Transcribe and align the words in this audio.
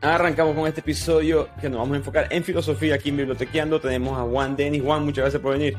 arrancamos 0.00 0.54
con 0.54 0.66
este 0.66 0.80
episodio 0.80 1.48
que 1.60 1.68
nos 1.68 1.78
vamos 1.78 1.94
a 1.94 1.98
enfocar 1.98 2.26
en 2.30 2.42
filosofía 2.42 2.94
aquí 2.94 3.10
en 3.10 3.18
Bibliotequeando. 3.18 3.80
Tenemos 3.80 4.18
a 4.18 4.22
Juan 4.22 4.56
Denis. 4.56 4.82
Juan, 4.82 5.04
muchas 5.04 5.24
gracias 5.24 5.42
por 5.42 5.52
venir. 5.52 5.76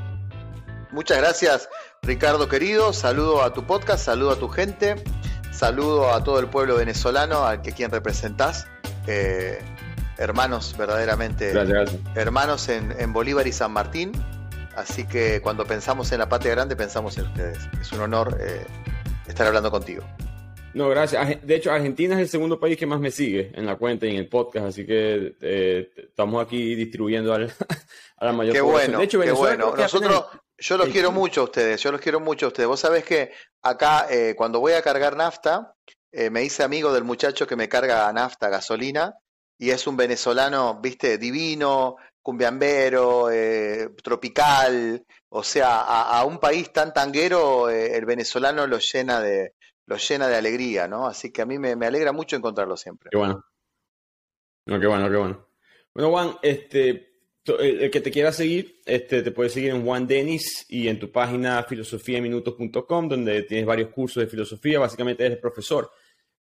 Muchas 0.91 1.17
gracias, 1.17 1.69
Ricardo 2.01 2.49
querido. 2.49 2.93
Saludo 2.93 3.43
a 3.43 3.53
tu 3.53 3.65
podcast, 3.65 4.03
saludo 4.03 4.31
a 4.31 4.35
tu 4.35 4.49
gente, 4.49 4.95
saludo 5.51 6.13
a 6.13 6.23
todo 6.23 6.39
el 6.39 6.47
pueblo 6.47 6.75
venezolano 6.75 7.45
al 7.45 7.61
que 7.61 7.71
quien 7.71 7.91
representás. 7.91 8.67
Eh, 9.07 9.59
hermanos, 10.17 10.75
verdaderamente. 10.77 11.51
Gracias, 11.51 11.97
Hermanos 12.15 12.67
en, 12.69 13.13
Bolívar 13.13 13.47
y 13.47 13.53
San 13.53 13.71
Martín. 13.71 14.11
Así 14.75 15.05
que 15.05 15.41
cuando 15.41 15.65
pensamos 15.65 16.11
en 16.11 16.19
la 16.19 16.29
patria 16.29 16.51
grande, 16.51 16.75
pensamos 16.75 17.17
en 17.17 17.25
ustedes. 17.25 17.59
Es 17.79 17.91
un 17.93 18.01
honor 18.01 18.37
eh, 18.41 18.65
estar 19.27 19.47
hablando 19.47 19.71
contigo. 19.71 20.03
No, 20.73 20.89
gracias. 20.89 21.45
De 21.45 21.55
hecho, 21.55 21.71
Argentina 21.71 22.15
es 22.15 22.21
el 22.21 22.29
segundo 22.29 22.59
país 22.59 22.77
que 22.77 22.85
más 22.85 22.99
me 22.99 23.11
sigue 23.11 23.51
en 23.53 23.65
la 23.65 23.75
cuenta 23.75 24.05
y 24.05 24.11
en 24.11 24.17
el 24.17 24.29
podcast, 24.29 24.67
así 24.67 24.85
que 24.85 25.35
eh, 25.41 25.91
estamos 25.97 26.43
aquí 26.43 26.75
distribuyendo 26.75 27.33
al, 27.33 27.51
a 28.17 28.25
la 28.25 28.31
mayor 28.31 28.53
Qué 28.53 28.61
bueno, 28.61 28.99
de 28.99 29.03
hecho, 29.03 29.19
qué 29.19 29.31
bueno. 29.31 29.73
Nosotros, 29.75 30.25
yo 30.57 30.77
los 30.77 30.89
quiero 30.89 31.11
mucho 31.11 31.41
a 31.41 31.43
ustedes, 31.45 31.81
yo 31.81 31.91
los 31.91 31.99
quiero 31.99 32.19
mucho 32.19 32.45
a 32.45 32.49
ustedes. 32.49 32.67
Vos 32.67 32.79
sabés 32.79 33.03
que 33.03 33.31
acá, 33.61 34.07
eh, 34.09 34.33
cuando 34.37 34.59
voy 34.59 34.73
a 34.73 34.81
cargar 34.81 35.17
nafta, 35.17 35.75
eh, 36.11 36.29
me 36.29 36.43
hice 36.43 36.63
amigo 36.63 36.93
del 36.93 37.03
muchacho 37.03 37.45
que 37.45 37.55
me 37.55 37.67
carga 37.67 38.11
nafta, 38.13 38.49
gasolina, 38.49 39.15
y 39.57 39.71
es 39.71 39.85
un 39.87 39.97
venezolano, 39.97 40.79
viste, 40.81 41.17
divino, 41.17 41.97
cumbiambero, 42.21 43.27
tropical, 44.01 45.03
o 45.29 45.43
sea, 45.43 45.81
a, 45.81 46.23
un 46.25 46.39
país 46.39 46.71
tan 46.71 46.93
tanguero, 46.93 47.69
el 47.69 48.05
venezolano 48.05 48.65
lo 48.67 48.79
llena 48.79 49.19
de, 49.21 49.53
lo 49.91 49.97
llena 49.97 50.29
de 50.29 50.37
alegría, 50.37 50.87
¿no? 50.87 51.05
Así 51.05 51.31
que 51.31 51.41
a 51.41 51.45
mí 51.45 51.59
me, 51.59 51.73
alegra 51.85 52.13
mucho 52.13 52.37
encontrarlo 52.37 52.77
siempre. 52.77 53.09
Qué 53.11 53.17
bueno. 53.17 53.45
No, 54.65 54.79
qué 54.79 54.87
bueno, 54.87 55.09
qué 55.09 55.17
bueno. 55.17 55.47
Bueno, 55.93 56.09
Juan, 56.11 56.37
este, 56.41 57.17
el 57.59 57.91
que 57.91 57.99
te 57.99 58.09
quiera 58.09 58.31
seguir, 58.31 58.79
este, 58.85 59.21
te 59.21 59.31
puede 59.31 59.49
seguir 59.49 59.71
en 59.71 59.83
Juan 59.83 60.07
Denis 60.07 60.65
y 60.69 60.87
en 60.87 60.97
tu 60.97 61.11
página 61.11 61.61
filosofiaminutos.com, 61.63 63.09
donde 63.09 63.43
tienes 63.43 63.65
varios 63.65 63.89
cursos 63.89 64.23
de 64.23 64.29
filosofía. 64.29 64.79
Básicamente 64.79 65.25
eres 65.25 65.39
profesor 65.39 65.91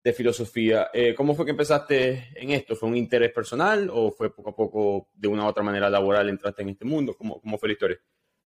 de 0.03 0.13
filosofía. 0.13 0.91
Eh, 0.93 1.15
¿Cómo 1.15 1.33
fue 1.33 1.45
que 1.45 1.51
empezaste 1.51 2.29
en 2.35 2.51
esto? 2.51 2.75
¿Fue 2.75 2.87
un 2.87 2.97
interés 2.97 3.33
personal 3.33 3.89
o 3.91 4.11
fue 4.11 4.31
poco 4.31 4.51
a 4.51 4.55
poco, 4.55 5.09
de 5.15 5.27
una 5.27 5.45
u 5.45 5.47
otra 5.47 5.63
manera 5.63 5.89
laboral, 5.89 6.29
entraste 6.29 6.61
en 6.61 6.69
este 6.69 6.85
mundo? 6.85 7.15
¿Cómo, 7.17 7.41
cómo 7.41 7.57
fue 7.57 7.69
la 7.69 7.73
historia? 7.73 7.99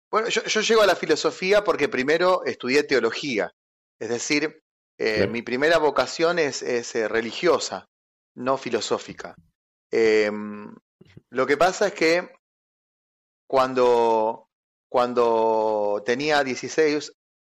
Bueno, 0.09 0.27
yo, 0.27 0.43
yo 0.43 0.59
llego 0.59 0.81
a 0.81 0.85
la 0.85 0.97
filosofía 0.97 1.63
porque 1.63 1.87
primero 1.87 2.43
estudié 2.43 2.83
teología. 2.83 3.55
Es 4.01 4.09
decir, 4.09 4.63
eh, 4.97 5.27
mi 5.27 5.41
primera 5.41 5.77
vocación 5.77 6.39
es, 6.39 6.61
eh, 6.61 7.07
religiosa, 7.07 7.89
no 8.35 8.57
filosófica. 8.57 9.35
Em, 9.89 10.73
lo 11.29 11.47
que 11.47 11.57
pasa 11.57 11.87
es 11.87 11.93
que 11.93 12.29
cuando, 13.47 14.47
cuando 14.89 16.03
tenía 16.05 16.43
16, 16.43 17.13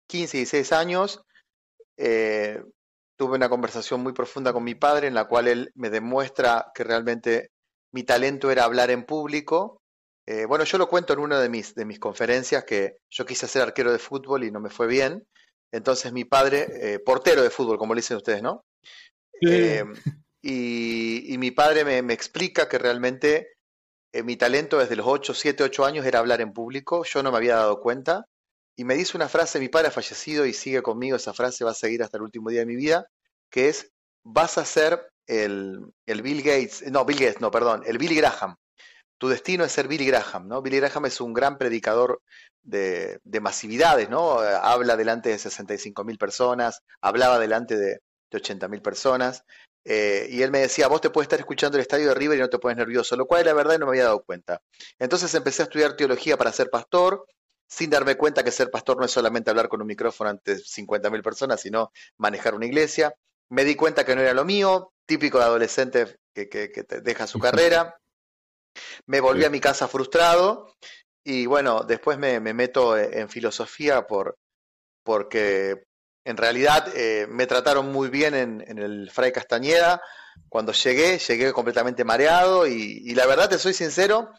15, 0.08 0.38
16 0.38 0.72
años, 0.72 1.22
eh, 1.98 2.64
tuve 3.18 3.36
una 3.36 3.50
conversación 3.50 4.02
muy 4.02 4.14
profunda 4.14 4.54
con 4.54 4.64
mi 4.64 4.76
padre 4.76 5.08
en 5.08 5.14
la 5.14 5.26
cual 5.26 5.48
él 5.48 5.72
me 5.76 5.90
demuestra 5.90 6.72
que 6.74 6.84
realmente 6.84 7.52
mi 7.92 8.04
talento 8.04 8.52
era 8.52 8.64
hablar 8.64 8.90
en 8.90 9.06
público. 9.06 9.82
bueno, 10.48 10.64
yo 10.64 10.78
lo 10.78 10.88
cuento 10.88 11.12
en 11.14 11.20
una 11.20 11.40
de 11.42 11.50
mis, 11.50 11.76
de 11.76 11.86
mis 11.86 12.00
conferencias 12.00 12.64
que 12.64 12.96
yo 13.10 13.26
quise 13.26 13.48
ser 13.48 13.62
arquero 13.64 13.92
de 13.92 14.00
fútbol 14.00 14.46
y 14.46 14.52
no 14.52 14.62
me 14.62 14.70
fue 14.70 14.88
bien. 14.88 15.28
Entonces 15.74 16.14
mi 16.14 16.24
padre, 16.24 16.68
eh, 16.80 17.00
portero 17.00 17.42
de 17.42 17.50
fútbol, 17.50 17.80
como 17.80 17.96
le 17.96 18.02
dicen 18.02 18.18
ustedes, 18.18 18.44
¿no? 18.44 18.64
Eh, 19.42 19.84
y, 20.42 21.36
mi 21.40 21.50
padre 21.50 21.84
me, 21.84 22.14
explica 22.14 22.70
que 22.70 22.78
realmente 22.78 23.56
eh, 24.14 24.22
mi 24.22 24.38
talento 24.38 24.78
desde 24.78 24.96
los 24.96 25.08
8, 25.08 25.34
7, 25.34 25.64
8 25.64 25.86
años 25.86 26.06
era 26.06 26.20
hablar 26.20 26.42
en 26.42 26.54
público, 26.54 27.04
yo 27.04 27.24
no 27.24 27.32
me 27.32 27.38
había 27.38 27.56
dado 27.56 27.82
cuenta, 27.82 28.28
y 28.78 28.86
me 28.86 28.94
dice 28.94 29.18
una 29.18 29.28
frase, 29.28 29.60
mi 29.60 29.68
padre 29.68 29.88
ha 29.88 29.92
fallecido 29.92 30.46
y 30.46 30.54
sigue 30.54 30.84
conmigo, 30.84 31.16
esa 31.16 31.34
frase 31.34 31.66
va 31.66 31.72
a 31.72 31.76
seguir 31.76 32.04
hasta 32.04 32.18
el 32.18 32.24
último 32.24 32.52
día 32.52 32.60
de 32.60 32.68
mi 32.68 32.76
vida, 32.76 33.08
que 33.50 33.70
es, 33.70 33.92
vas 34.24 34.60
a 34.60 34.66
ser 34.66 35.10
el, 35.28 35.80
el 36.06 36.22
Bill 36.22 36.44
Gates, 36.44 36.84
no, 36.92 37.04
Bill 37.04 37.20
Gates, 37.20 37.42
no, 37.42 37.50
perdón, 37.50 37.82
el 37.88 37.98
Billy 37.98 38.16
Graham. 38.16 38.56
Tu 39.24 39.30
destino 39.30 39.64
es 39.64 39.72
ser 39.72 39.88
Billy 39.88 40.06
Graham, 40.06 40.50
¿no? 40.50 40.62
Billy 40.62 40.82
Graham 40.82 41.06
es 41.06 41.22
un 41.22 41.32
gran 41.32 41.58
predicador 41.58 42.22
de, 42.62 43.22
masividades, 43.42 44.10
¿no? 44.10 44.40
Habla 44.40 44.98
delante 44.98 45.30
de 45.30 45.40
65 45.40 46.04
mil 46.04 46.18
personas, 46.18 46.82
hablaba 47.00 47.40
delante 47.40 47.78
de, 47.78 48.02
de 48.30 48.38
80 48.38 48.68
mil 48.68 48.82
personas, 48.82 49.46
eh, 49.86 50.28
y 50.30 50.42
él 50.42 50.52
me 50.52 50.60
decía, 50.60 50.90
vos 50.90 51.00
te 51.00 51.10
puedes 51.10 51.28
estar 51.28 51.40
escuchando 51.40 51.78
el 51.78 51.84
estadio 51.84 52.10
de 52.10 52.16
River 52.16 52.38
y 52.38 52.42
no 52.42 52.50
te 52.50 52.60
pones 52.60 52.76
nervioso, 52.76 53.16
lo 53.16 53.26
cual 53.26 53.46
la 53.46 53.54
verdad 53.54 53.80
no 53.80 53.86
me 53.86 53.92
había 53.92 54.04
dado 54.04 54.24
cuenta. 54.24 54.62
Entonces 55.00 55.34
empecé 55.36 55.62
a 55.62 55.68
estudiar 55.68 55.96
teología 55.96 56.36
para 56.36 56.52
ser 56.52 56.70
pastor, 56.70 57.26
sin 57.66 57.90
darme 57.90 58.18
cuenta 58.18 58.44
que 58.44 58.52
ser 58.52 58.72
pastor 58.72 58.98
no 58.98 59.06
es 59.06 59.12
solamente 59.12 59.50
hablar 59.50 59.70
con 59.70 59.80
un 59.80 59.88
micrófono 59.88 60.32
ante 60.32 60.58
50 60.58 61.10
mil 61.10 61.24
personas, 61.24 61.62
sino 61.62 61.94
manejar 62.18 62.56
una 62.56 62.66
iglesia. 62.66 63.16
Me 63.48 63.64
di 63.64 63.76
cuenta 63.76 64.04
que 64.04 64.16
no 64.18 64.22
era 64.22 64.34
lo 64.34 64.44
mío, 64.44 64.92
típico 65.06 65.38
de 65.38 65.46
adolescente 65.46 66.18
que, 66.34 66.50
que, 66.50 66.68
te 66.68 67.00
deja 67.00 67.26
su 67.26 67.40
carrera. 67.40 67.96
Me 69.06 69.20
volví 69.20 69.46
a 69.46 69.50
mi 69.50 69.60
casa 69.60 69.88
frustrado 69.88 70.74
y 71.24 71.46
bueno, 71.46 71.84
después 71.84 72.18
me, 72.18 72.40
meto 72.40 72.98
e, 72.98 73.20
en 73.20 73.30
filosofía 73.30 74.08
por, 74.08 74.38
porque 75.04 75.84
en 76.26 76.38
realidad 76.38 76.88
eh, 76.96 77.28
me 77.30 77.48
trataron 77.48 77.92
muy 77.92 78.10
bien 78.10 78.34
en, 78.34 78.78
el 78.78 79.10
Fray 79.12 79.32
Castañeda. 79.32 80.02
Cuando 80.50 80.72
llegué, 80.72 81.20
llegué 81.20 81.54
completamente 81.54 82.04
mareado 82.04 82.66
y, 82.68 83.14
la 83.14 83.26
verdad, 83.28 83.50
te 83.50 83.60
soy 83.60 83.74
sincero, 83.74 84.32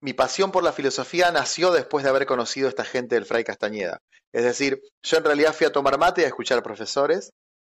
mi 0.00 0.12
pasión 0.12 0.50
por 0.50 0.64
la 0.64 0.72
filosofía 0.72 1.30
nació 1.30 1.70
después 1.72 2.04
de 2.04 2.10
haber 2.10 2.26
conocido 2.26 2.66
a 2.66 2.70
esta 2.70 2.84
gente 2.84 3.14
del 3.14 3.26
Fray 3.26 3.44
Castañeda. 3.44 4.00
Es 4.32 4.44
decir, 4.44 4.82
yo 5.02 5.18
en 5.18 5.24
realidad 5.24 5.54
fui 5.54 5.66
a 5.66 5.72
tomar 5.72 5.98
mate, 5.98 6.24
a 6.24 6.28
escuchar 6.28 6.62
profesores, 6.62 7.32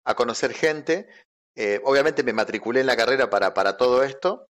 a 0.05 0.15
conocer 0.15 0.55
gente. 0.55 1.09
Eh, 1.57 1.81
obviamente 1.85 2.23
me 2.23 2.33
matriculé 2.33 2.81
en 2.81 2.87
la 2.87 2.97
carrera 2.97 3.29
para, 3.29 3.53
para 3.53 3.77
todo 3.77 4.03
esto 4.03 4.48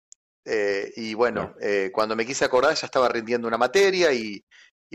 eh, 0.46 0.94
y 0.96 1.14
bueno, 1.16 1.56
eh, 1.60 1.90
cuando 1.92 2.16
me 2.16 2.26
quise 2.26 2.46
acordar 2.46 2.76
ya 2.76 2.86
estaba 2.86 3.10
rindiendo 3.10 3.48
una 3.48 3.58
materia 3.58 4.14
y, 4.14 4.44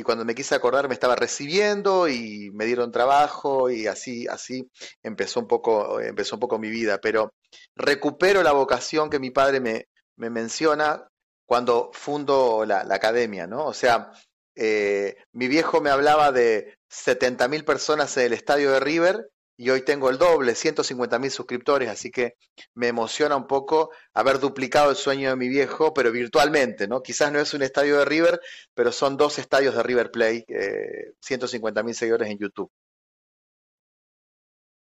cuando 0.02 0.24
me 0.24 0.34
quise 0.34 0.54
acordar 0.54 0.88
me 0.88 0.94
estaba 0.94 1.14
recibiendo 1.14 2.08
y 2.08 2.50
me 2.54 2.64
dieron 2.64 2.90
trabajo 2.90 3.68
y 3.68 3.86
así, 3.86 4.26
así 4.28 4.66
empezó 5.02 5.40
un 5.40 5.46
poco, 5.46 6.00
empezó 6.00 6.36
un 6.36 6.40
poco 6.40 6.58
mi 6.58 6.70
vida. 6.70 6.98
Pero 7.02 7.34
recupero 7.76 8.42
la 8.42 8.52
vocación 8.52 9.10
que 9.10 9.18
mi 9.18 9.30
padre 9.30 9.60
me, 9.60 9.88
me 10.16 10.30
menciona 10.30 11.06
cuando 11.44 11.90
fundo 11.92 12.64
la, 12.64 12.86
academia, 12.88 13.46
¿no? 13.46 13.66
O 13.66 13.74
sea, 13.74 14.12
eh, 14.54 15.16
mi 15.32 15.48
viejo 15.48 15.80
me 15.80 15.90
hablaba 15.90 16.32
de 16.32 16.78
70.000 16.88 17.64
personas 17.64 18.16
en 18.16 18.26
el 18.26 18.32
estadio 18.32 18.70
de 18.70 18.80
River 18.80 19.30
y 19.60 19.68
hoy 19.68 19.82
tengo 19.82 20.08
el 20.08 20.16
doble, 20.16 20.54
150 20.54 21.18
mil 21.18 21.30
suscriptores, 21.30 21.90
así 21.90 22.10
que 22.10 22.36
me 22.72 22.88
emociona 22.88 23.36
un 23.36 23.46
poco 23.46 23.90
haber 24.14 24.40
duplicado 24.40 24.88
el 24.88 24.96
sueño 24.96 25.28
de 25.28 25.36
mi 25.36 25.50
viejo, 25.50 25.92
pero 25.92 26.10
virtualmente, 26.10 26.88
¿no? 26.88 27.02
Quizás 27.02 27.30
no 27.30 27.40
es 27.40 27.52
un 27.52 27.60
estadio 27.60 27.98
de 27.98 28.06
River, 28.06 28.40
pero 28.72 28.90
son 28.90 29.18
dos 29.18 29.38
estadios 29.38 29.76
de 29.76 29.82
River 29.82 30.10
Play, 30.10 30.46
eh, 30.48 31.12
150 31.20 31.82
mil 31.82 31.94
seguidores 31.94 32.30
en 32.30 32.38
YouTube. 32.38 32.70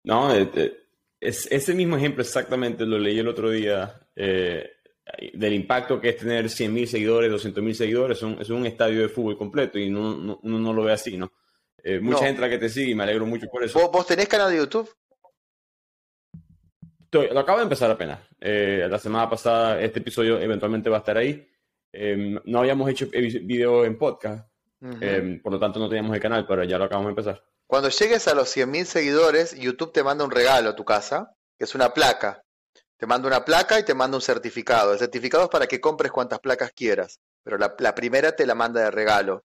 No, 0.03 0.31
eh, 0.35 0.77
es, 1.19 1.51
ese 1.51 1.73
mismo 1.73 1.97
ejemplo 1.97 2.21
exactamente 2.21 2.85
lo 2.85 2.99
leí 2.99 3.17
el 3.17 3.29
otro 3.29 3.49
día, 3.49 3.99
eh, 4.15 4.73
del 5.33 5.53
impacto 5.53 5.99
que 5.99 6.09
es 6.09 6.17
tener 6.17 6.51
100 6.51 6.71
mil 6.71 6.87
seguidores, 6.87 7.31
200 7.31 7.63
mil 7.63 7.73
seguidores, 7.73 8.19
es 8.39 8.49
un, 8.51 8.67
estadio 8.67 9.01
de 9.01 9.09
fútbol 9.09 9.39
completo 9.39 9.79
y 9.79 9.89
uno 9.89 10.39
no 10.43 10.73
lo 10.73 10.83
ve 10.83 10.91
así, 10.91 11.17
¿no? 11.17 11.31
Eh, 11.83 11.99
mucha 11.99 12.25
gente 12.25 12.41
la 12.41 12.49
que 12.49 12.57
te 12.57 12.69
sigue 12.69 12.91
y 12.91 12.95
me 12.95 13.03
alegro 13.03 13.25
mucho 13.25 13.47
por 13.47 13.63
eso. 13.63 13.89
¿Vos, 13.89 14.07
tenés 14.07 14.27
canal 14.27 14.51
de 14.51 14.57
YouTube? 14.57 14.89
lo 17.11 17.39
acabo 17.39 17.57
de 17.57 17.63
empezar 17.63 17.89
apenas. 17.89 18.19
Eh, 18.39 18.85
la 18.89 18.99
semana 18.99 19.27
pasada 19.29 19.81
este 19.81 19.99
episodio 19.99 20.39
eventualmente 20.39 20.89
va 20.89 20.97
a 20.97 20.99
estar 20.99 21.17
ahí. 21.17 21.49
Em, 21.91 22.39
no 22.45 22.59
habíamos 22.59 22.89
hecho 22.89 23.07
video 23.09 23.85
en 23.85 23.97
podcast, 23.97 24.47
em, 24.81 25.41
por 25.41 25.53
lo 25.53 25.59
tanto 25.59 25.79
no 25.79 25.89
teníamos 25.89 26.13
el 26.13 26.21
canal, 26.21 26.45
pero 26.45 26.63
ya 26.63 26.77
lo 26.77 26.83
acabamos 26.83 27.07
de 27.07 27.21
empezar. 27.21 27.43
Cuando 27.65 27.89
llegues 27.89 28.27
a 28.27 28.35
los 28.35 28.49
100.000 28.49 28.85
seguidores, 28.85 29.55
YouTube 29.55 29.93
te 29.93 30.03
manda 30.03 30.25
un 30.25 30.31
regalo 30.31 30.69
a 30.69 30.75
tu 30.75 30.85
casa, 30.85 31.33
que 31.57 31.63
es 31.63 31.73
una 31.73 31.93
placa. 31.93 32.43
Te 32.97 33.07
manda 33.07 33.27
una 33.27 33.45
placa 33.45 33.79
y 33.79 33.83
te 33.83 33.95
manda 33.95 34.17
un 34.17 34.21
certificado. 34.21 34.93
El 34.93 34.99
certificado 34.99 35.45
es 35.45 35.49
para 35.49 35.65
que 35.65 35.81
compres 35.81 36.11
cuantas 36.11 36.39
placas 36.39 36.71
quieras, 36.71 37.19
pero 37.43 37.57
la 37.57 37.95
primera 37.95 38.35
te 38.35 38.45
la 38.45 38.53
manda 38.53 38.81
de 38.81 38.91
regalo 38.91 39.43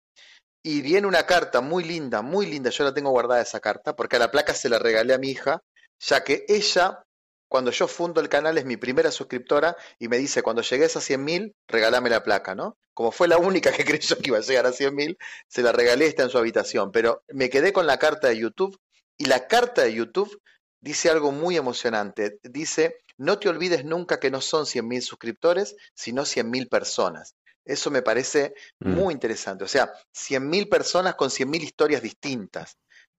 y 0.67 0.81
viene 0.81 1.07
una 1.07 1.27
carta 1.27 1.61
muy 1.61 1.85
linda, 1.85 2.23
muy 2.23 2.47
linda, 2.47 2.71
yo 2.71 2.85
la 2.85 2.95
tengo 2.95 3.11
guardada 3.11 3.43
esa 3.43 3.61
carta, 3.61 3.95
porque 3.95 4.17
a 4.17 4.19
la 4.19 4.31
placa 4.31 4.55
se 4.55 4.71
la 4.71 4.79
regalé 4.79 5.13
a 5.13 5.19
mi 5.19 5.29
hija, 5.29 5.63
ya 6.01 6.25
que 6.25 6.47
ella, 6.49 7.05
cuando 7.49 7.71
yo 7.71 7.87
fundo 7.87 8.23
el 8.23 8.31
canal, 8.31 8.57
es 8.57 8.65
mi 8.65 8.79
primera 8.79 9.11
suscriptora 9.11 9.77
y 9.99 10.09
me 10.09 10.17
dice, 10.17 10.43
cuando 10.43 10.63
llegues 10.63 10.97
a 10.97 11.01
100.000, 11.01 11.55
regálame 11.69 12.09
la 12.09 12.23
placa, 12.23 12.55
¿no? 12.55 12.79
Como 12.95 13.13
fue 13.13 13.29
la 13.29 13.37
única 13.37 13.73
que 13.73 13.85
creyó 13.85 14.17
que 14.17 14.31
iba 14.31 14.39
a 14.39 14.41
llegar 14.41 14.65
a 14.65 14.71
100.000, 14.71 15.19
se 15.47 15.63
la 15.63 15.71
regalé, 15.71 16.07
está 16.07 16.23
en 16.23 16.31
su 16.31 16.39
habitación, 16.39 16.91
pero 16.93 17.23
me 17.29 17.51
quedé 17.51 17.75
con 17.75 17.87
la 17.87 17.99
carta 17.99 18.29
de 18.29 18.39
YouTube 18.39 18.81
y 19.19 19.27
la 19.27 19.47
carta 19.47 19.83
de 19.83 19.93
YouTube 19.93 20.41
dice 20.81 21.11
algo 21.11 21.31
muy 21.31 21.59
emocionante, 21.59 22.39
dice, 22.43 23.03
no 23.19 23.39
te 23.39 23.51
olvides 23.51 23.85
nunca 23.85 24.19
que 24.19 24.31
no 24.31 24.41
son 24.41 24.65
100.000 24.65 25.03
suscriptores, 25.03 25.77
sino 25.93 26.23
100.000 26.23 26.71
personas. 26.71 27.35
Eso 27.65 27.91
me 27.91 28.03
parece 28.03 28.55
Mm, 28.85 29.05
muy 29.05 29.13
interesante. 29.15 29.65
O 29.65 29.69
sea, 29.69 29.93
100.000 30.13 30.69
personas 30.69 31.15
con 31.15 31.31
100.000 31.31 31.63
historias 31.63 32.03
distintas. 32.03 32.77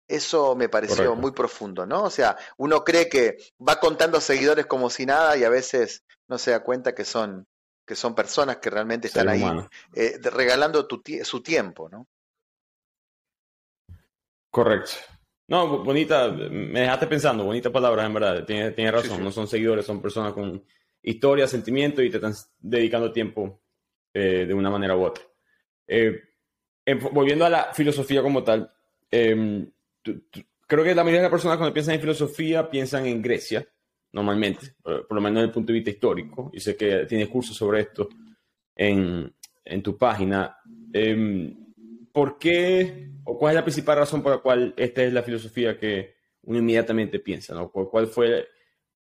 Eso 0.07 0.55
me 0.55 0.69
pareció 0.69 1.15
correcto. 1.15 1.15
muy 1.15 1.31
profundo, 1.31 1.85
¿no? 1.85 2.03
O 2.03 2.09
sea, 2.11 2.37
uno 2.57 2.83
cree 2.83 3.09
que 3.09 3.37
va 3.67 3.79
contando 3.79 4.21
seguidores 4.21 4.67
como 4.67 4.89
si 4.89 5.05
nada 5.05 5.35
y 5.35 5.43
a 5.43 5.49
veces 5.49 6.03
no 6.27 6.37
se 6.37 6.51
da 6.51 6.63
cuenta 6.63 6.93
que 6.93 7.05
son, 7.05 7.47
que 7.87 7.95
son 7.95 8.13
personas 8.13 8.57
que 8.57 8.69
realmente 8.69 9.07
están 9.07 9.29
ahí 9.29 9.65
eh, 9.93 10.19
regalando 10.21 10.87
tu 10.87 11.01
su 11.23 11.41
tiempo, 11.41 11.89
¿no? 11.89 12.07
Correcto. 14.49 14.91
No, 15.47 15.67
bo- 15.67 15.83
bonita, 15.83 16.29
me 16.31 16.81
dejaste 16.81 17.07
pensando, 17.07 17.43
bonitas 17.43 17.71
palabras 17.71 18.05
en 18.07 18.13
verdad, 18.13 18.45
tienes, 18.45 18.73
tienes 18.75 18.93
Sí, 18.93 19.09
razón, 19.09 19.23
sí. 19.23 19.23
no 19.23 19.31
son 19.31 19.47
seguidores, 19.47 19.85
son 19.85 20.01
personas 20.01 20.33
con 20.33 20.63
historia, 21.03 21.47
sentimiento 21.47 22.01
y 22.01 22.09
te 22.09 22.17
están 22.17 22.33
dedicando 22.59 23.11
tiempo 23.11 23.61
eh, 24.17 24.45
de 24.47 24.53
una 24.53 24.69
manera 24.69 24.95
u 24.95 25.03
otra. 25.03 25.25
Eh, 25.85 26.21
volviendo 27.11 27.43
a 27.43 27.49
la 27.49 27.73
filosofía 27.73 28.21
como 28.21 28.45
tal, 28.45 28.71
em, 29.11 29.69
creo 30.65 30.83
que 30.85 30.95
la 30.95 31.03
mayoría 31.03 31.19
de 31.19 31.25
las 31.25 31.31
personas 31.31 31.57
cuando 31.57 31.73
piensan 31.73 31.95
en 31.95 31.99
filosofía 31.99 32.69
piensan 32.69 33.05
en 33.07 33.21
Grecia, 33.21 33.67
normalmente, 34.13 34.75
por, 34.81 35.11
lo 35.11 35.19
menos 35.19 35.33
desde 35.33 35.47
el 35.47 35.51
punto 35.51 35.73
de 35.73 35.79
vista 35.79 35.89
histórico, 35.89 36.49
y 36.53 36.61
sé 36.61 36.77
que 36.77 37.05
tienes 37.07 37.27
cursos 37.27 37.57
sobre 37.57 37.81
esto 37.81 38.07
en, 38.73 39.35
en 39.65 39.83
tu 39.83 39.97
página. 39.97 40.59
Em, 40.93 41.53
¿Por 42.13 42.39
qué 42.39 43.09
o 43.25 43.37
cuál 43.37 43.51
es 43.51 43.55
la 43.55 43.65
principal 43.65 43.97
razón 43.97 44.23
por 44.23 44.31
la 44.31 44.37
cual 44.37 44.73
esta 44.77 45.03
es 45.03 45.11
la 45.11 45.23
filosofía 45.23 45.77
que 45.77 46.15
uno 46.43 46.59
inmediatamente 46.59 47.19
piensa? 47.19 47.53
¿no? 47.53 47.69
¿Cuál 47.69 48.07
fue 48.07 48.47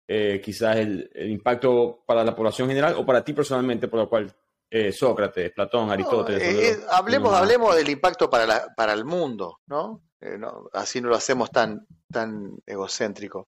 eh, 0.07 0.39
quizás 0.39 0.77
el, 0.77 1.09
el 1.15 1.31
impacto 1.31 2.03
para 2.05 2.23
la 2.23 2.35
población 2.35 2.67
general 2.67 2.93
o 2.95 3.07
para 3.07 3.23
ti 3.23 3.33
personalmente 3.33 3.87
por 3.87 4.01
lo 4.01 4.07
cual 4.07 4.31
eh, 4.71 4.91
Sócrates, 4.91 5.51
Platón, 5.51 5.89
Aristóteles... 5.91 6.41
eh, 6.43 6.69
eh, 6.71 6.79
hablemos, 6.91 7.33
hablemos 7.33 7.75
del 7.75 7.89
impacto 7.89 8.29
para, 8.29 8.45
la- 8.45 8.67
para 8.75 8.93
el 8.93 9.05
mundo, 9.05 9.59
¿no? 9.67 10.03
Eh, 10.21 10.37
no, 10.37 10.69
Así 10.73 11.01
no 11.01 11.09
lo 11.09 11.15
hacemos 11.15 11.49
tan, 11.51 11.87
tan 12.11 12.57
egocéntrico. 12.65 13.47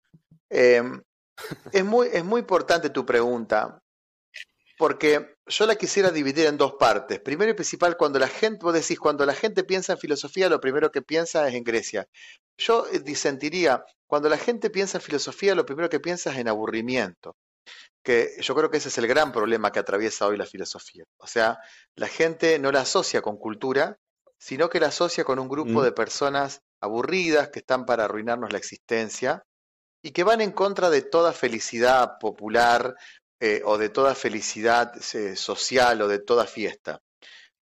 Eh, 0.51 0.83
es, 1.73 1.85
muy, 1.85 2.09
es 2.13 2.25
muy 2.25 2.41
importante 2.41 2.91
tu 2.91 3.05
pregunta, 3.05 3.79
porque 4.79 5.37
yo 5.47 5.67
la 5.67 5.77
quisiera 5.77 6.11
dividir 6.11 6.47
en 6.47 6.57
dos 6.57 6.75
partes. 6.75 7.21
Primero 7.21 7.51
y 7.51 7.55
principal, 7.55 7.97
cuando 7.97 8.19
la 8.19 8.29
gente, 8.29 8.65
vos 8.65 8.75
decís, 8.75 8.99
cuando 8.99 9.25
la 9.25 9.35
gente 9.35 9.63
piensa 9.63 9.93
en 9.93 9.99
filosofía, 9.99 10.49
lo 10.49 10.61
primero 10.61 10.91
que 10.91 11.03
piensa 11.03 11.47
es 11.49 11.55
en 11.55 11.65
Grecia. 11.65 12.07
Yo 12.59 12.87
disentiría, 13.05 13.85
cuando 14.07 14.29
la 14.29 14.39
gente 14.39 14.71
piensa 14.71 14.99
en 14.99 15.03
filosofía, 15.03 15.55
lo 15.55 15.65
primero 15.67 15.89
que 15.89 16.01
piensa 16.01 16.33
es 16.33 16.39
en 16.39 16.49
aburrimiento 16.49 17.37
que 18.05 18.37
yo 18.41 18.55
creo 18.55 18.71
que 18.71 18.77
ese 18.77 18.91
es 18.91 18.99
el 18.99 19.09
gran 19.09 19.33
problema 19.33 19.73
que 19.73 19.81
atraviesa 19.81 20.27
hoy 20.27 20.37
la 20.37 20.47
filosofía. 20.47 21.05
O 21.17 21.27
sea, 21.27 21.59
la 21.97 22.07
gente 22.07 22.59
no 22.59 22.71
la 22.71 22.83
asocia 22.83 23.23
con 23.23 23.39
cultura, 23.39 23.99
sino 24.39 24.69
que 24.69 24.79
la 24.79 24.89
asocia 24.89 25.25
con 25.25 25.39
un 25.39 25.49
grupo 25.49 25.81
Mm. 25.81 25.85
de 25.85 25.93
personas 25.93 26.61
aburridas 26.81 27.49
que 27.49 27.61
están 27.61 27.87
para 27.87 28.05
arruinarnos 28.05 28.53
la 28.53 28.59
existencia 28.59 29.43
y 30.03 30.11
que 30.11 30.23
van 30.23 30.43
en 30.43 30.53
contra 30.53 30.91
de 30.91 31.01
toda 31.01 31.33
felicidad 31.33 32.19
popular 32.21 32.95
eh, 33.41 33.63
o 33.65 33.79
de 33.79 33.89
toda 33.89 34.15
felicidad 34.15 34.93
eh, 35.15 35.35
social 35.35 36.03
o 36.03 36.09
de 36.09 36.19
toda 36.19 36.47
fiesta. 36.47 37.01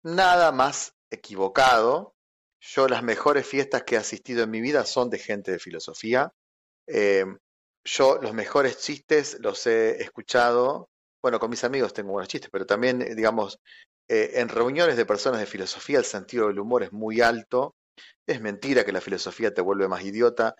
Nada 0.03 0.51
más 0.51 0.93
equivocado. 1.11 2.15
Yo 2.59 2.87
las 2.87 3.03
mejores 3.03 3.45
fiestas 3.45 3.83
que 3.83 3.95
he 3.95 3.97
asistido 3.99 4.43
en 4.43 4.49
mi 4.49 4.61
vida 4.61 4.85
son 4.85 5.09
de 5.11 5.19
gente 5.19 5.51
de 5.51 5.59
filosofía. 5.59 6.31
Eh, 6.87 7.25
yo 7.83 8.19
los 8.21 8.33
mejores 8.33 8.79
chistes 8.79 9.37
los 9.39 9.65
he 9.67 10.01
escuchado, 10.01 10.89
bueno, 11.21 11.39
con 11.39 11.49
mis 11.49 11.63
amigos 11.63 11.93
tengo 11.93 12.11
buenos 12.11 12.27
chistes, 12.29 12.49
pero 12.51 12.65
también, 12.65 13.01
eh, 13.01 13.15
digamos, 13.15 13.59
eh, 14.07 14.31
en 14.35 14.49
reuniones 14.49 14.97
de 14.97 15.05
personas 15.05 15.39
de 15.39 15.45
filosofía 15.45 15.99
el 15.99 16.05
sentido 16.05 16.47
del 16.47 16.59
humor 16.59 16.83
es 16.83 16.91
muy 16.91 17.21
alto. 17.21 17.75
Es 18.27 18.41
mentira 18.41 18.83
que 18.85 18.91
la 18.91 19.01
filosofía 19.01 19.53
te 19.53 19.61
vuelve 19.61 19.87
más 19.87 20.03
idiota. 20.03 20.55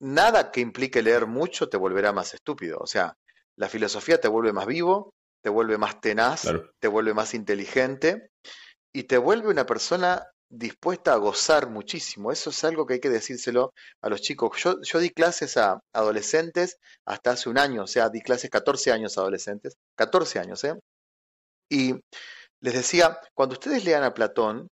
Nada 0.00 0.50
que 0.50 0.60
implique 0.60 1.02
leer 1.02 1.26
mucho 1.26 1.68
te 1.68 1.76
volverá 1.76 2.12
más 2.12 2.34
estúpido. 2.34 2.78
O 2.80 2.86
sea, 2.86 3.14
la 3.56 3.68
filosofía 3.68 4.20
te 4.20 4.28
vuelve 4.28 4.52
más 4.52 4.66
vivo, 4.66 5.12
te 5.42 5.50
vuelve 5.50 5.78
más 5.78 6.00
tenaz, 6.00 6.42
Claro. 6.42 6.70
te 6.80 6.88
vuelve 6.88 7.14
más 7.14 7.34
inteligente 7.34 8.28
y 8.92 9.04
te 9.04 9.18
vuelve 9.18 9.48
una 9.48 9.66
persona 9.66 10.24
dispuesta 10.56 11.12
a 11.12 11.16
gozar 11.16 11.68
muchísimo. 11.68 12.32
Eso 12.32 12.50
es 12.50 12.64
algo 12.64 12.86
que 12.86 12.94
hay 12.94 13.00
que 13.00 13.10
decírselo 13.10 13.72
a 14.00 14.08
los 14.08 14.20
chicos. 14.22 14.56
Yo, 14.62 14.80
yo 14.82 14.98
di 14.98 15.10
clases 15.10 15.56
a 15.56 15.80
adolescentes 15.92 16.78
hasta 17.04 17.32
hace 17.32 17.48
un 17.48 17.58
año, 17.58 17.84
o 17.84 17.86
sea, 17.86 18.08
di 18.08 18.22
clases 18.22 18.50
14 18.50 18.92
años 18.92 19.18
a 19.18 19.22
adolescentes, 19.22 19.76
14 19.96 20.38
años, 20.38 20.64
¿eh? 20.64 20.74
Y 21.68 21.94
les 22.60 22.74
decía, 22.74 23.18
cuando 23.34 23.54
ustedes 23.54 23.84
lean 23.84 24.04
a 24.04 24.14
Platón, 24.14 24.68